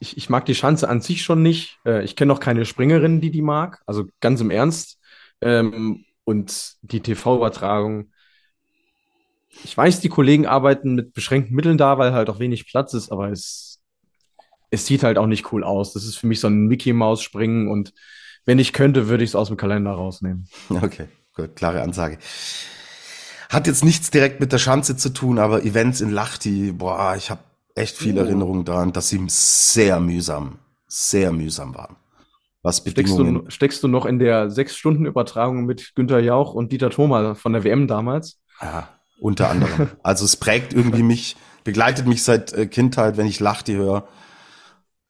[0.00, 1.78] ich, ich mag die Schanze an sich schon nicht.
[1.86, 3.82] Äh, ich kenne auch keine Springerin, die die mag.
[3.86, 4.98] Also ganz im Ernst.
[5.40, 8.12] Ähm, und die TV-Übertragung.
[9.62, 13.12] Ich weiß, die Kollegen arbeiten mit beschränkten Mitteln da, weil halt auch wenig Platz ist,
[13.12, 13.80] aber es,
[14.70, 15.92] es sieht halt auch nicht cool aus.
[15.92, 17.94] Das ist für mich so ein Mickey-Maus-Springen und
[18.44, 20.48] wenn ich könnte, würde ich es aus dem Kalender rausnehmen.
[20.82, 21.08] Okay.
[21.38, 22.18] Gut, klare Ansage.
[23.48, 27.30] Hat jetzt nichts direkt mit der Schanze zu tun, aber Events in Lachti, boah, ich
[27.30, 27.40] habe
[27.76, 28.24] echt viele oh.
[28.24, 30.58] Erinnerungen daran, dass sie sehr mühsam,
[30.88, 31.94] sehr mühsam waren.
[32.62, 33.36] Was Bedingungen.
[33.36, 37.52] Steckst du, steckst du noch in der Sechs-Stunden-Übertragung mit Günter Jauch und Dieter Thoma von
[37.52, 38.40] der WM damals?
[38.60, 38.88] Ja,
[39.20, 39.90] unter anderem.
[40.02, 44.08] also es prägt irgendwie mich, begleitet mich seit äh, Kindheit, wenn ich Lachti höre,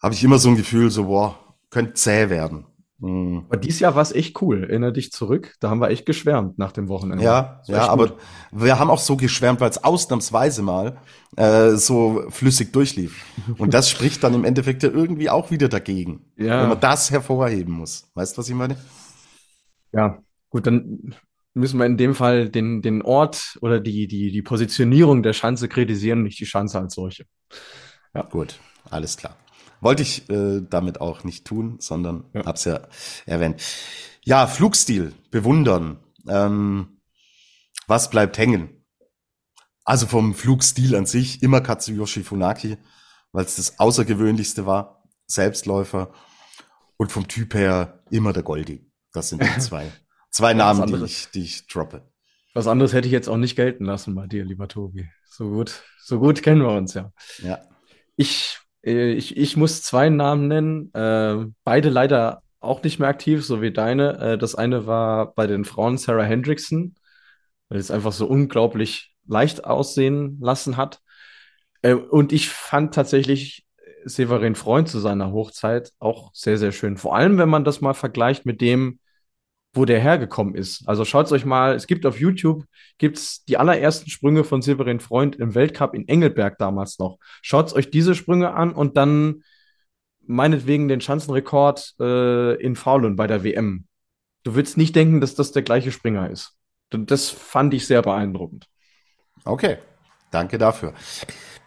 [0.02, 1.38] habe ich immer so ein Gefühl, so, boah,
[1.70, 2.66] könnte zäh werden.
[2.98, 3.44] Mhm.
[3.48, 4.64] Aber dieses Jahr war es echt cool.
[4.64, 5.54] Erinner dich zurück.
[5.60, 7.24] Da haben wir echt geschwärmt nach dem Wochenende.
[7.24, 8.16] Ja, ja, aber
[8.50, 10.98] wir haben auch so geschwärmt, weil es ausnahmsweise mal
[11.36, 13.24] äh, so flüssig durchlief.
[13.56, 16.26] Und das spricht dann im Endeffekt ja irgendwie auch wieder dagegen.
[16.36, 16.62] Ja.
[16.62, 18.10] Wenn man das hervorheben muss.
[18.14, 18.76] Weißt du, was ich meine?
[19.92, 20.18] Ja,
[20.50, 21.14] gut, dann
[21.54, 25.68] müssen wir in dem Fall den, den Ort oder die, die, die Positionierung der Schanze
[25.68, 27.24] kritisieren, nicht die Schanze als solche.
[28.14, 28.22] Ja.
[28.22, 28.58] Gut,
[28.90, 29.36] alles klar.
[29.80, 32.44] Wollte ich äh, damit auch nicht tun, sondern ja.
[32.44, 32.80] hab's ja
[33.26, 33.62] erwähnt.
[34.24, 35.98] Ja, Flugstil, bewundern.
[36.28, 37.00] Ähm,
[37.86, 38.84] was bleibt hängen?
[39.84, 42.76] Also vom Flugstil an sich immer Katsuyoshi Funaki,
[43.32, 45.04] weil es das Außergewöhnlichste war.
[45.26, 46.12] Selbstläufer.
[46.96, 48.90] Und vom Typ her immer der Goldi.
[49.12, 49.90] Das sind die zwei,
[50.30, 52.10] zwei Namen, die ich, die ich droppe.
[52.54, 55.08] Was anderes hätte ich jetzt auch nicht gelten lassen bei dir, lieber Tobi.
[55.30, 57.12] So gut, so gut kennen wir uns ja.
[57.42, 57.60] Ja.
[58.16, 63.60] Ich ich, ich muss zwei Namen nennen, äh, beide leider auch nicht mehr aktiv, so
[63.62, 64.18] wie deine.
[64.18, 66.94] Äh, das eine war bei den Frauen Sarah Hendrickson,
[67.68, 71.00] weil es einfach so unglaublich leicht aussehen lassen hat.
[71.82, 73.66] Äh, und ich fand tatsächlich
[74.04, 76.96] Severin Freund zu seiner Hochzeit auch sehr, sehr schön.
[76.96, 79.00] Vor allem, wenn man das mal vergleicht mit dem,
[79.72, 80.88] wo der hergekommen ist.
[80.88, 82.64] Also schaut euch mal, es gibt auf YouTube
[82.96, 87.18] gibt's die allerersten Sprünge von Severin Freund im Weltcup in Engelberg damals noch.
[87.42, 89.42] Schaut euch diese Sprünge an und dann
[90.26, 93.86] meinetwegen den Schanzenrekord äh, in Faulen bei der WM.
[94.42, 96.54] Du würdest nicht denken, dass das der gleiche Springer ist.
[96.90, 98.66] Das fand ich sehr beeindruckend.
[99.44, 99.78] Okay,
[100.30, 100.94] danke dafür.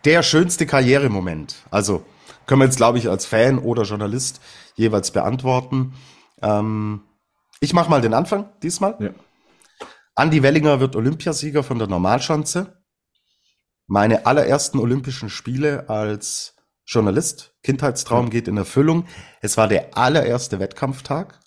[0.05, 1.55] Der schönste Karrieremoment.
[1.69, 2.03] Also
[2.45, 4.41] können wir jetzt, glaube ich, als Fan oder Journalist
[4.75, 5.93] jeweils beantworten.
[6.41, 7.01] Ähm,
[7.61, 8.97] ich mache mal den Anfang diesmal.
[8.99, 9.11] Ja.
[10.15, 12.83] Andi Wellinger wird Olympiasieger von der Normalschanze.
[13.87, 16.55] Meine allerersten Olympischen Spiele als
[16.85, 17.53] Journalist.
[17.63, 19.05] Kindheitstraum geht in Erfüllung.
[19.41, 21.39] Es war der allererste Wettkampftag.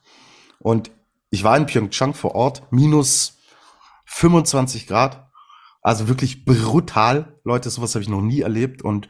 [0.59, 0.91] Und
[1.31, 3.39] Ich war in Pyeongchang vor Ort, minus
[4.05, 5.29] 25 Grad.
[5.83, 7.41] Also wirklich brutal.
[7.43, 8.83] Leute, sowas habe ich noch nie erlebt.
[8.83, 9.09] Und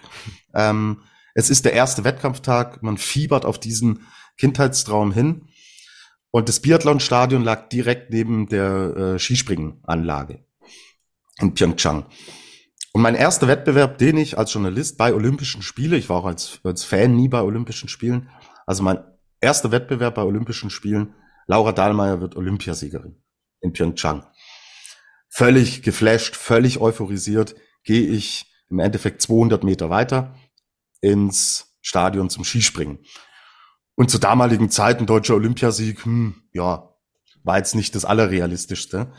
[0.54, 1.02] ähm,
[1.34, 2.82] es ist der erste Wettkampftag.
[2.82, 4.06] Man fiebert auf diesen
[4.38, 5.48] Kindheitstraum hin.
[6.34, 10.44] Und das Biathlonstadion lag direkt neben der äh, Skispringenanlage
[11.38, 12.06] in Pyeongchang.
[12.92, 16.58] Und mein erster Wettbewerb, den ich als Journalist bei Olympischen Spielen, ich war auch als,
[16.64, 18.30] als Fan nie bei Olympischen Spielen,
[18.66, 18.98] also mein
[19.40, 21.14] erster Wettbewerb bei Olympischen Spielen,
[21.46, 23.22] Laura Dahlmeier wird Olympiasiegerin
[23.60, 24.26] in Pyeongchang.
[25.28, 27.54] Völlig geflasht, völlig euphorisiert,
[27.84, 30.34] gehe ich im Endeffekt 200 Meter weiter
[31.00, 32.98] ins Stadion zum Skispringen.
[33.96, 36.94] Und zur damaligen Zeit ein deutscher Olympiasieg, hm, ja,
[37.44, 39.12] war jetzt nicht das Allerrealistischste.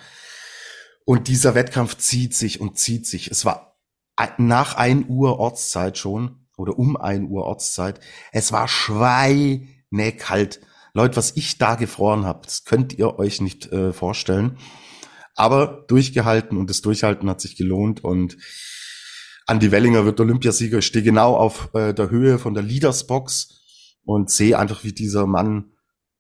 [1.06, 3.30] Und dieser Wettkampf zieht sich und zieht sich.
[3.30, 3.78] Es war
[4.38, 8.00] nach ein Uhr Ortszeit schon oder um ein Uhr Ortszeit.
[8.32, 10.62] Es war schweinekalt.
[10.94, 14.58] Leute, was ich da gefroren habe, das könnt ihr euch nicht äh, vorstellen.
[15.36, 18.38] Aber durchgehalten und das Durchhalten hat sich gelohnt und
[19.48, 20.80] Andy Wellinger wird Olympiasieger.
[20.80, 23.65] Ich stehe genau auf äh, der Höhe von der Leadersbox
[24.06, 25.72] und sehe einfach, wie dieser Mann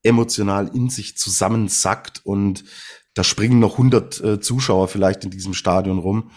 [0.03, 2.63] emotional in sich zusammensackt und
[3.13, 6.31] da springen noch 100 äh, Zuschauer vielleicht in diesem Stadion rum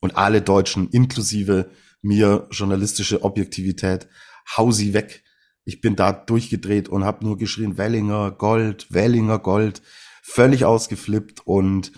[0.00, 1.70] und alle Deutschen, inklusive
[2.00, 4.08] mir, journalistische Objektivität,
[4.56, 5.22] hau sie weg.
[5.64, 9.82] Ich bin da durchgedreht und habe nur geschrien, Wellinger, Gold, Wellinger, Gold,
[10.22, 11.92] völlig ausgeflippt und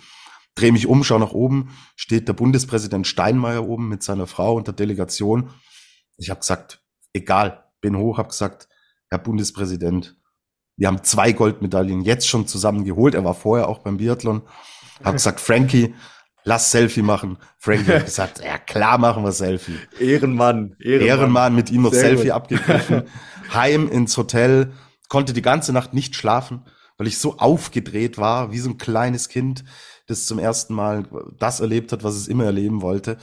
[0.54, 4.66] drehe mich um, schau nach oben, steht der Bundespräsident Steinmeier oben mit seiner Frau und
[4.66, 5.50] der Delegation.
[6.18, 6.82] Ich habe gesagt,
[7.14, 8.68] egal, bin hoch, habe gesagt,
[9.14, 10.16] Herr Bundespräsident,
[10.76, 13.14] wir haben zwei Goldmedaillen jetzt schon zusammen geholt.
[13.14, 14.42] Er war vorher auch beim Biathlon.
[15.04, 15.94] Hat gesagt, Frankie,
[16.42, 17.38] lass Selfie machen.
[17.56, 19.78] Frankie hat gesagt, ja klar machen wir Selfie.
[20.00, 20.74] Ehrenmann.
[20.80, 22.32] Ehrenmann, Ehrenmann mit ihm noch Sehr Selfie gut.
[22.32, 23.02] abgegriffen.
[23.54, 24.72] Heim ins Hotel,
[25.08, 26.64] konnte die ganze Nacht nicht schlafen,
[26.98, 29.64] weil ich so aufgedreht war, wie so ein kleines Kind,
[30.08, 31.04] das zum ersten Mal
[31.38, 33.16] das erlebt hat, was es immer erleben wollte.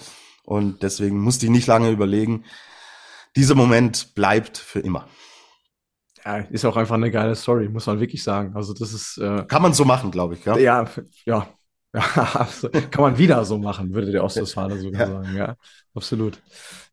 [0.46, 2.46] Und deswegen musste ich nicht lange überlegen.
[3.36, 5.10] Dieser Moment bleibt für immer.
[6.26, 8.56] Ja, ist auch einfach eine geile Story, muss man wirklich sagen.
[8.56, 10.46] Also das ist äh, kann man so machen, glaube ich.
[10.46, 10.86] Ja, ja,
[11.26, 11.48] ja.
[11.94, 12.48] ja
[12.90, 15.08] kann man wieder so machen, würde der Ostwestfale sogar ja.
[15.08, 15.36] sagen.
[15.36, 15.56] Ja,
[15.94, 16.42] absolut.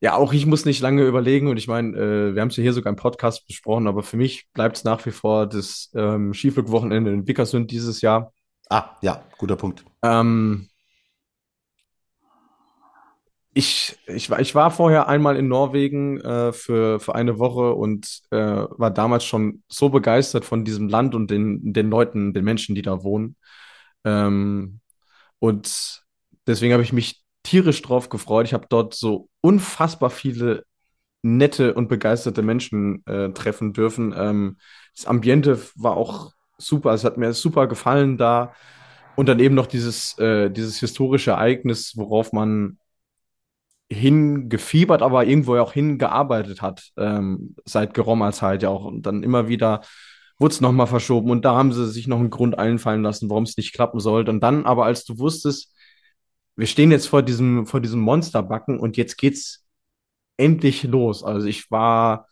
[0.00, 2.62] Ja, auch ich muss nicht lange überlegen und ich meine, äh, wir haben es ja
[2.62, 6.34] hier sogar im Podcast besprochen, aber für mich bleibt es nach wie vor das ähm,
[6.34, 8.32] Skiflugwochenende in Wickersund dieses Jahr.
[8.70, 9.84] Ah, ja, guter Punkt.
[10.02, 10.68] Ähm,
[13.58, 18.20] ich, ich, war, ich war vorher einmal in Norwegen äh, für, für eine Woche und
[18.30, 22.76] äh, war damals schon so begeistert von diesem Land und den, den Leuten, den Menschen,
[22.76, 23.34] die da wohnen.
[24.04, 24.78] Ähm,
[25.40, 26.04] und
[26.46, 28.46] deswegen habe ich mich tierisch drauf gefreut.
[28.46, 30.62] Ich habe dort so unfassbar viele
[31.22, 34.14] nette und begeisterte Menschen äh, treffen dürfen.
[34.16, 34.58] Ähm,
[34.94, 36.92] das Ambiente war auch super.
[36.92, 38.54] Es hat mir super gefallen da.
[39.16, 42.78] Und dann eben noch dieses, äh, dieses historische Ereignis, worauf man
[43.90, 48.84] hingefiebert, aber irgendwo auch hingearbeitet hat, ähm, seit geraumer Zeit ja auch.
[48.84, 49.82] Und dann immer wieder
[50.38, 53.44] wurde es nochmal verschoben und da haben sie sich noch einen Grund einfallen lassen, warum
[53.44, 54.30] es nicht klappen sollte.
[54.30, 55.74] Und dann aber, als du wusstest,
[56.56, 59.66] wir stehen jetzt vor diesem, vor diesem Monsterbacken und jetzt geht's
[60.36, 61.24] endlich los.
[61.24, 62.26] Also ich war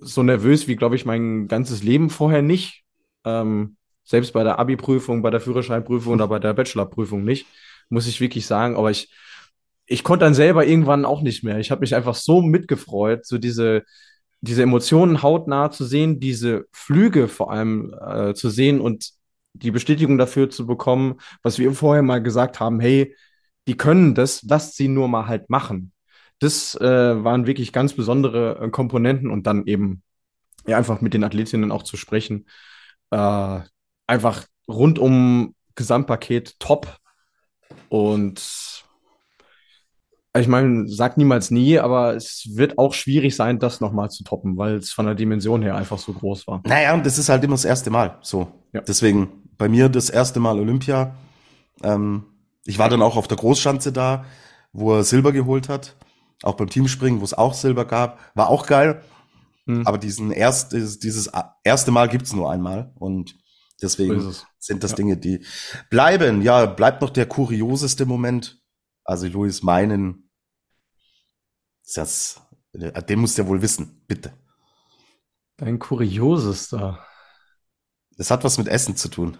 [0.00, 2.84] so nervös wie, glaube ich, mein ganzes Leben vorher nicht.
[3.24, 7.46] Ähm, selbst bei der Abi-Prüfung, bei der Führerscheinprüfung oder bei der Bachelorprüfung nicht,
[7.90, 8.76] muss ich wirklich sagen.
[8.76, 9.12] Aber ich,
[9.90, 11.58] ich konnte dann selber irgendwann auch nicht mehr.
[11.58, 13.82] Ich habe mich einfach so mitgefreut, so diese,
[14.40, 19.10] diese Emotionen hautnah zu sehen, diese Flüge vor allem äh, zu sehen und
[19.52, 23.16] die Bestätigung dafür zu bekommen, was wir vorher mal gesagt haben, hey,
[23.66, 25.92] die können das, lasst sie nur mal halt machen.
[26.38, 30.04] Das äh, waren wirklich ganz besondere äh, Komponenten und dann eben
[30.68, 32.46] ja, einfach mit den Athletinnen auch zu sprechen.
[33.10, 33.60] Äh,
[34.06, 36.96] einfach rundum Gesamtpaket top.
[37.88, 38.84] Und
[40.38, 44.56] ich meine, sag niemals nie, aber es wird auch schwierig sein, das nochmal zu toppen,
[44.56, 46.62] weil es von der Dimension her einfach so groß war.
[46.64, 48.18] Naja, und das ist halt immer das erste Mal.
[48.22, 48.46] So.
[48.72, 48.80] Ja.
[48.80, 49.28] Deswegen
[49.58, 51.16] bei mir das erste Mal Olympia.
[51.82, 52.24] Ähm,
[52.64, 54.24] ich war dann auch auf der Großschanze da,
[54.72, 55.96] wo er Silber geholt hat.
[56.42, 58.20] Auch beim Teamspringen, wo es auch Silber gab.
[58.34, 59.02] War auch geil.
[59.66, 59.84] Hm.
[59.86, 61.30] Aber diesen erst, dieses
[61.64, 62.92] erste Mal gibt's nur einmal.
[63.00, 63.34] Und
[63.82, 64.96] deswegen so sind das ja.
[64.96, 65.44] Dinge, die
[65.90, 66.40] bleiben.
[66.40, 68.59] Ja, bleibt noch der kurioseste Moment
[69.04, 70.30] also Louis meinen,
[71.94, 72.40] das,
[72.72, 74.32] den muss der wohl wissen, bitte.
[75.56, 76.98] Dein kuriosester.
[78.16, 79.36] Das hat was mit Essen zu tun.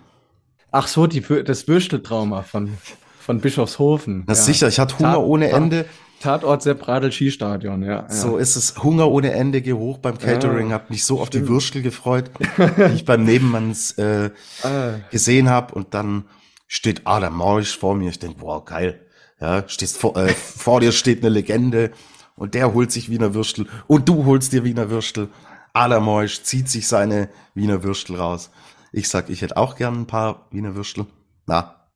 [0.70, 2.76] Ach so, die, das Würsteltrauma von,
[3.18, 4.24] von Bischofshofen.
[4.26, 4.40] Na ja.
[4.40, 5.86] sicher, ich hatte Hunger Tat, ohne Ende.
[6.20, 8.08] Tatort Sepp Radl Skistadion, ja.
[8.10, 8.82] So ist es.
[8.82, 12.30] Hunger ohne Ende, geh hoch beim Catering, ja, hab mich so auf die Würstel gefreut,
[12.58, 14.30] die ich beim Nebenmanns äh,
[14.62, 14.92] ah.
[15.10, 16.26] gesehen habe und dann
[16.66, 18.10] steht Adam Morsch vor mir.
[18.10, 19.06] Ich denk, boah, geil.
[19.40, 21.92] Ja, stehst vor, äh, vor dir steht eine Legende
[22.36, 25.28] und der holt sich Wiener Würstel und du holst dir Wiener Würstel.
[25.72, 28.50] Adam Morsch zieht sich seine Wiener Würstel raus.
[28.92, 31.06] Ich sag, ich hätte auch gern ein paar Wiener Würstel.
[31.46, 31.88] Na,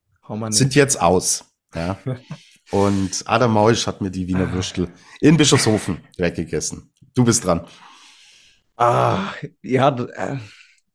[0.51, 1.45] sind jetzt aus.
[1.75, 1.99] Ja.
[2.71, 4.89] Und Adam Mausch hat mir die Wiener Würstel
[5.21, 6.93] in Bischofshofen weggegessen.
[7.15, 7.67] Du bist dran.
[8.77, 9.19] Ah,
[9.63, 10.39] ja, äh,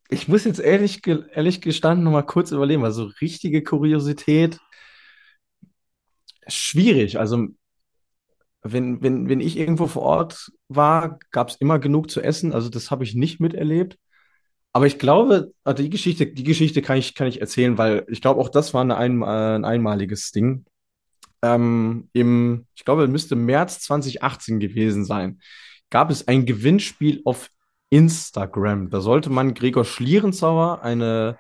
[0.10, 4.60] ich muss jetzt ehrlich, ehrlich gestanden noch mal kurz überlegen, weil so richtige Kuriosität
[6.50, 7.20] schwierig.
[7.20, 7.48] Also
[8.62, 12.54] wenn, wenn, wenn ich irgendwo vor Ort war, gab es immer genug zu essen.
[12.54, 13.98] Also das habe ich nicht miterlebt.
[14.74, 18.22] Aber ich glaube, also die Geschichte, die Geschichte kann ich, kann ich erzählen, weil ich
[18.22, 20.66] glaube, auch das war eine ein, ein einmaliges Ding
[21.42, 25.42] ähm, im, ich glaube, müsste März 2018 gewesen sein,
[25.90, 27.50] gab es ein Gewinnspiel auf
[27.90, 28.90] Instagram.
[28.90, 31.38] Da sollte man Gregor Schlierenzauer eine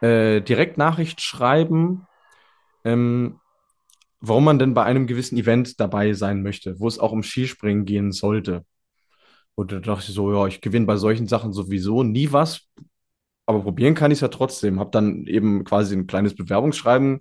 [0.00, 2.06] äh, Direktnachricht schreiben,
[2.84, 3.39] ähm,
[4.20, 7.84] warum man denn bei einem gewissen Event dabei sein möchte, wo es auch um Skispringen
[7.84, 8.64] gehen sollte.
[9.54, 12.68] Und da dachte ich so, ja, ich gewinne bei solchen Sachen sowieso nie was,
[13.46, 14.78] aber probieren kann ich es ja trotzdem.
[14.78, 17.20] Habe dann eben quasi ein kleines Bewerbungsschreiben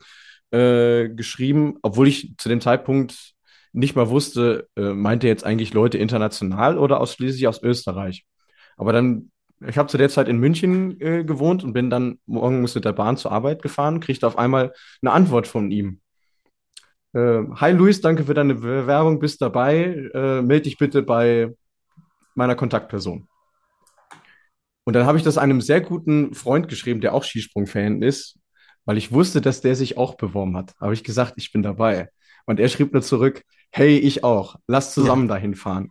[0.51, 3.33] äh, geschrieben, obwohl ich zu dem Zeitpunkt
[3.73, 8.25] nicht mal wusste, äh, meinte jetzt eigentlich Leute international oder ausschließlich aus Österreich.
[8.77, 9.31] Aber dann,
[9.65, 12.93] ich habe zu der Zeit in München äh, gewohnt und bin dann morgens mit der
[12.93, 16.01] Bahn zur Arbeit gefahren, kriegte auf einmal eine Antwort von ihm.
[17.13, 20.09] Äh, Hi Luis, danke für deine Bewerbung, bist dabei.
[20.13, 21.53] Äh, melde dich bitte bei
[22.35, 23.27] meiner Kontaktperson.
[24.83, 28.39] Und dann habe ich das einem sehr guten Freund geschrieben, der auch Skisprung-Fan ist
[28.89, 30.73] weil ich wusste, dass der sich auch beworben hat.
[30.81, 32.09] Habe ich gesagt, ich bin dabei.
[32.47, 35.35] Und er schrieb nur zurück, hey, ich auch, lass zusammen ja.
[35.35, 35.89] dahin fahren.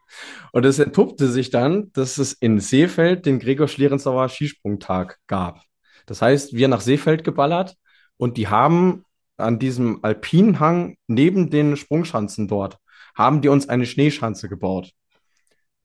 [0.51, 5.63] Und es entpuppte sich dann, dass es in Seefeld den Gregor Schlierenzauer Skisprungtag gab.
[6.07, 7.77] Das heißt, wir nach Seefeld geballert
[8.17, 9.05] und die haben
[9.39, 12.79] an diesem Alpinhang neben den Sprungschanzen dort,
[13.15, 14.93] haben die uns eine Schneeschanze gebaut.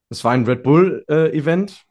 [0.09, 1.84] Das war ein Red Bull-Event.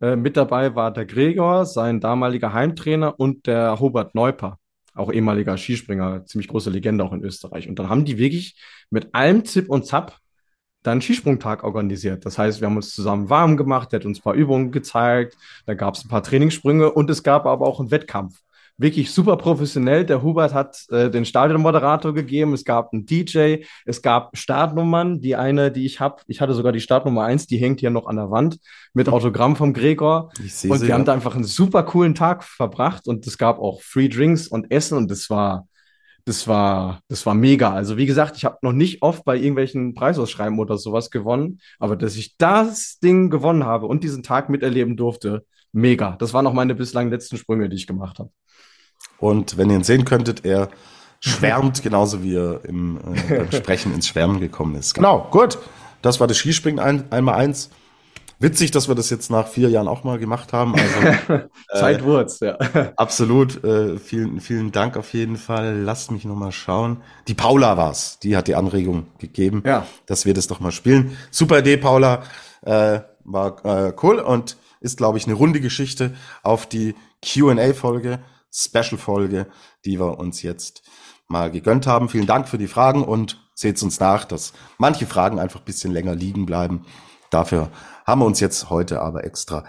[0.00, 4.58] Äh, äh, mit dabei war der Gregor, sein damaliger Heimtrainer und der Hubert Neuper
[4.98, 7.68] auch ehemaliger Skispringer, ziemlich große Legende auch in Österreich.
[7.68, 8.56] Und dann haben die wirklich
[8.90, 10.18] mit allem Zip und Zap
[10.82, 12.24] dann Skisprungtag organisiert.
[12.26, 15.36] Das heißt, wir haben uns zusammen warm gemacht, der hat uns ein paar Übungen gezeigt,
[15.66, 18.40] da gab es ein paar Trainingssprünge und es gab aber auch einen Wettkampf
[18.78, 20.06] wirklich super professionell.
[20.06, 22.54] Der Hubert hat äh, den Stadionmoderator gegeben.
[22.54, 25.20] Es gab einen DJ, es gab Startnummern.
[25.20, 28.06] Die eine, die ich habe, ich hatte sogar die Startnummer eins, die hängt hier noch
[28.06, 28.58] an der Wand
[28.94, 30.30] mit Autogramm vom Gregor.
[30.42, 33.82] Ich und wir haben da einfach einen super coolen Tag verbracht und es gab auch
[33.82, 35.66] Free Drinks und Essen und das war
[36.24, 37.72] das war, das war mega.
[37.72, 41.96] Also wie gesagt, ich habe noch nicht oft bei irgendwelchen Preisausschreiben oder sowas gewonnen, aber
[41.96, 46.16] dass ich das Ding gewonnen habe und diesen Tag miterleben durfte, mega.
[46.18, 48.30] Das waren auch meine bislang letzten Sprünge, die ich gemacht habe.
[49.18, 50.68] Und wenn ihr ihn sehen könntet, er
[51.20, 54.94] schwärmt genauso wie er im äh, beim Sprechen ins Schwärmen gekommen ist.
[54.94, 55.58] Genau, gut.
[56.02, 57.70] Das war das Skispringen ein, einmal eins.
[58.40, 60.74] Witzig, dass wir das jetzt nach vier Jahren auch mal gemacht haben.
[60.76, 62.52] Also, äh, Zeitwurz, ja.
[62.96, 63.64] Absolut.
[63.64, 65.80] Äh, vielen, vielen Dank auf jeden Fall.
[65.80, 66.98] Lasst mich noch mal schauen.
[67.26, 68.20] Die Paula war's.
[68.20, 69.86] Die hat die Anregung gegeben, ja.
[70.06, 71.16] dass wir das doch mal spielen.
[71.32, 72.22] Super Idee, Paula.
[72.62, 76.14] Äh, war äh, cool und ist, glaube ich, eine runde Geschichte
[76.44, 78.20] auf die Q&A-Folge.
[78.52, 79.46] Special-Folge,
[79.84, 80.82] die wir uns jetzt
[81.28, 82.08] mal gegönnt haben.
[82.08, 85.92] Vielen Dank für die Fragen und seht uns nach, dass manche Fragen einfach ein bisschen
[85.92, 86.86] länger liegen bleiben.
[87.30, 87.70] Dafür
[88.06, 89.64] haben wir uns jetzt heute aber extra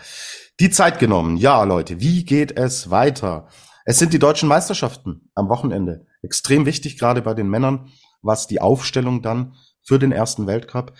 [0.59, 1.37] die Zeit genommen.
[1.37, 3.47] Ja, Leute, wie geht es weiter?
[3.85, 6.05] Es sind die deutschen Meisterschaften am Wochenende.
[6.21, 7.91] Extrem wichtig, gerade bei den Männern,
[8.21, 10.93] was die Aufstellung dann für den ersten Weltcup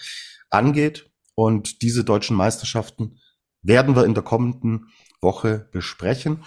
[0.50, 1.10] angeht.
[1.36, 3.20] Und diese deutschen Meisterschaften
[3.62, 4.88] werden wir in der kommenden
[5.22, 6.44] Woche besprechen.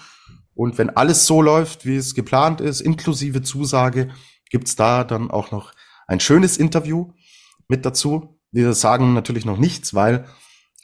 [0.55, 4.11] Und wenn alles so läuft, wie es geplant ist, inklusive Zusage,
[4.51, 5.73] gibt's da dann auch noch
[6.07, 7.13] ein schönes Interview
[7.69, 8.39] mit dazu.
[8.51, 10.27] Wir sagen natürlich noch nichts, weil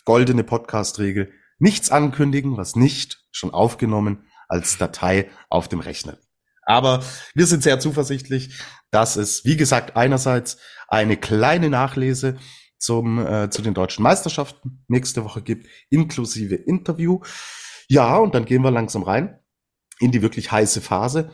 [0.05, 6.17] goldene Podcast-Regel nichts ankündigen, was nicht schon aufgenommen als Datei auf dem Rechner.
[6.65, 7.03] Aber
[7.35, 12.39] wir sind sehr zuversichtlich, dass es, wie gesagt, einerseits eine kleine Nachlese
[12.79, 17.21] zum, äh, zu den deutschen Meisterschaften nächste Woche gibt, inklusive Interview.
[17.89, 19.39] Ja, und dann gehen wir langsam rein
[20.01, 21.31] in die wirklich heiße Phase.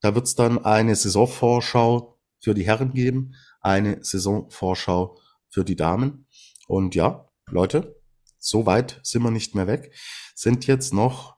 [0.00, 5.18] Da wird es dann eine Saisonvorschau für die Herren geben, eine Saisonvorschau
[5.48, 6.26] für die Damen.
[6.66, 8.00] Und ja, Leute,
[8.38, 9.92] so weit sind wir nicht mehr weg.
[10.34, 11.36] Sind jetzt noch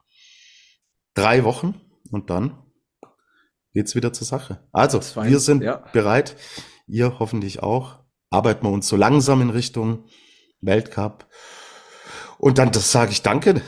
[1.15, 1.81] drei Wochen
[2.11, 2.59] und dann
[3.73, 4.69] geht's wieder zur Sache.
[4.73, 5.77] Also, wir sind ja.
[5.93, 6.36] bereit.
[6.86, 8.01] Ihr hoffentlich auch.
[8.31, 10.07] arbeiten wir uns so langsam in Richtung
[10.61, 11.28] Weltcup.
[12.39, 13.62] Und dann das sage ich danke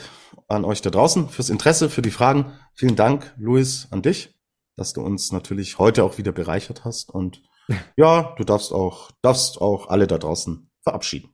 [0.53, 2.53] an euch da draußen fürs Interesse, für die Fragen.
[2.73, 4.35] Vielen Dank, Luis, an dich,
[4.75, 7.09] dass du uns natürlich heute auch wieder bereichert hast.
[7.09, 7.41] Und
[7.97, 11.33] ja, du darfst auch, darfst auch alle da draußen verabschieden.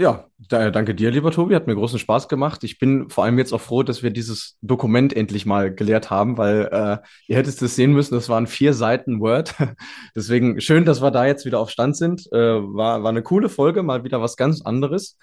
[0.00, 1.56] Ja, da, danke dir, lieber Tobi.
[1.56, 2.62] Hat mir großen Spaß gemacht.
[2.62, 6.38] Ich bin vor allem jetzt auch froh, dass wir dieses Dokument endlich mal gelehrt haben,
[6.38, 9.56] weil äh, ihr hättet es sehen müssen, das waren vier Seiten Word.
[10.14, 12.28] Deswegen schön, dass wir da jetzt wieder auf Stand sind.
[12.30, 15.18] Äh, war, war eine coole Folge, mal wieder was ganz anderes.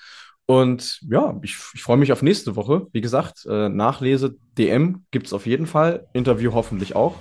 [0.48, 2.88] Und ja, ich, ich freue mich auf nächste Woche.
[2.92, 6.08] Wie gesagt, äh, Nachlese, DM gibt's auf jeden Fall.
[6.14, 7.16] Interview hoffentlich auch.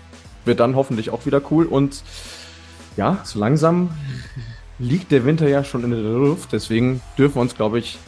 [0.44, 1.64] Wird dann hoffentlich auch wieder cool.
[1.64, 2.02] Und
[2.96, 3.90] ja, so langsam
[4.78, 6.52] liegt der Winter ja schon in der Luft.
[6.52, 7.98] Deswegen dürfen wir uns, glaube ich,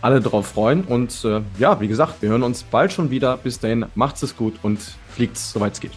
[0.00, 0.84] alle drauf freuen.
[0.84, 3.36] Und äh, ja, wie gesagt, wir hören uns bald schon wieder.
[3.36, 4.80] Bis dahin, macht's es gut und
[5.10, 5.92] fliegt's, soweit es geht.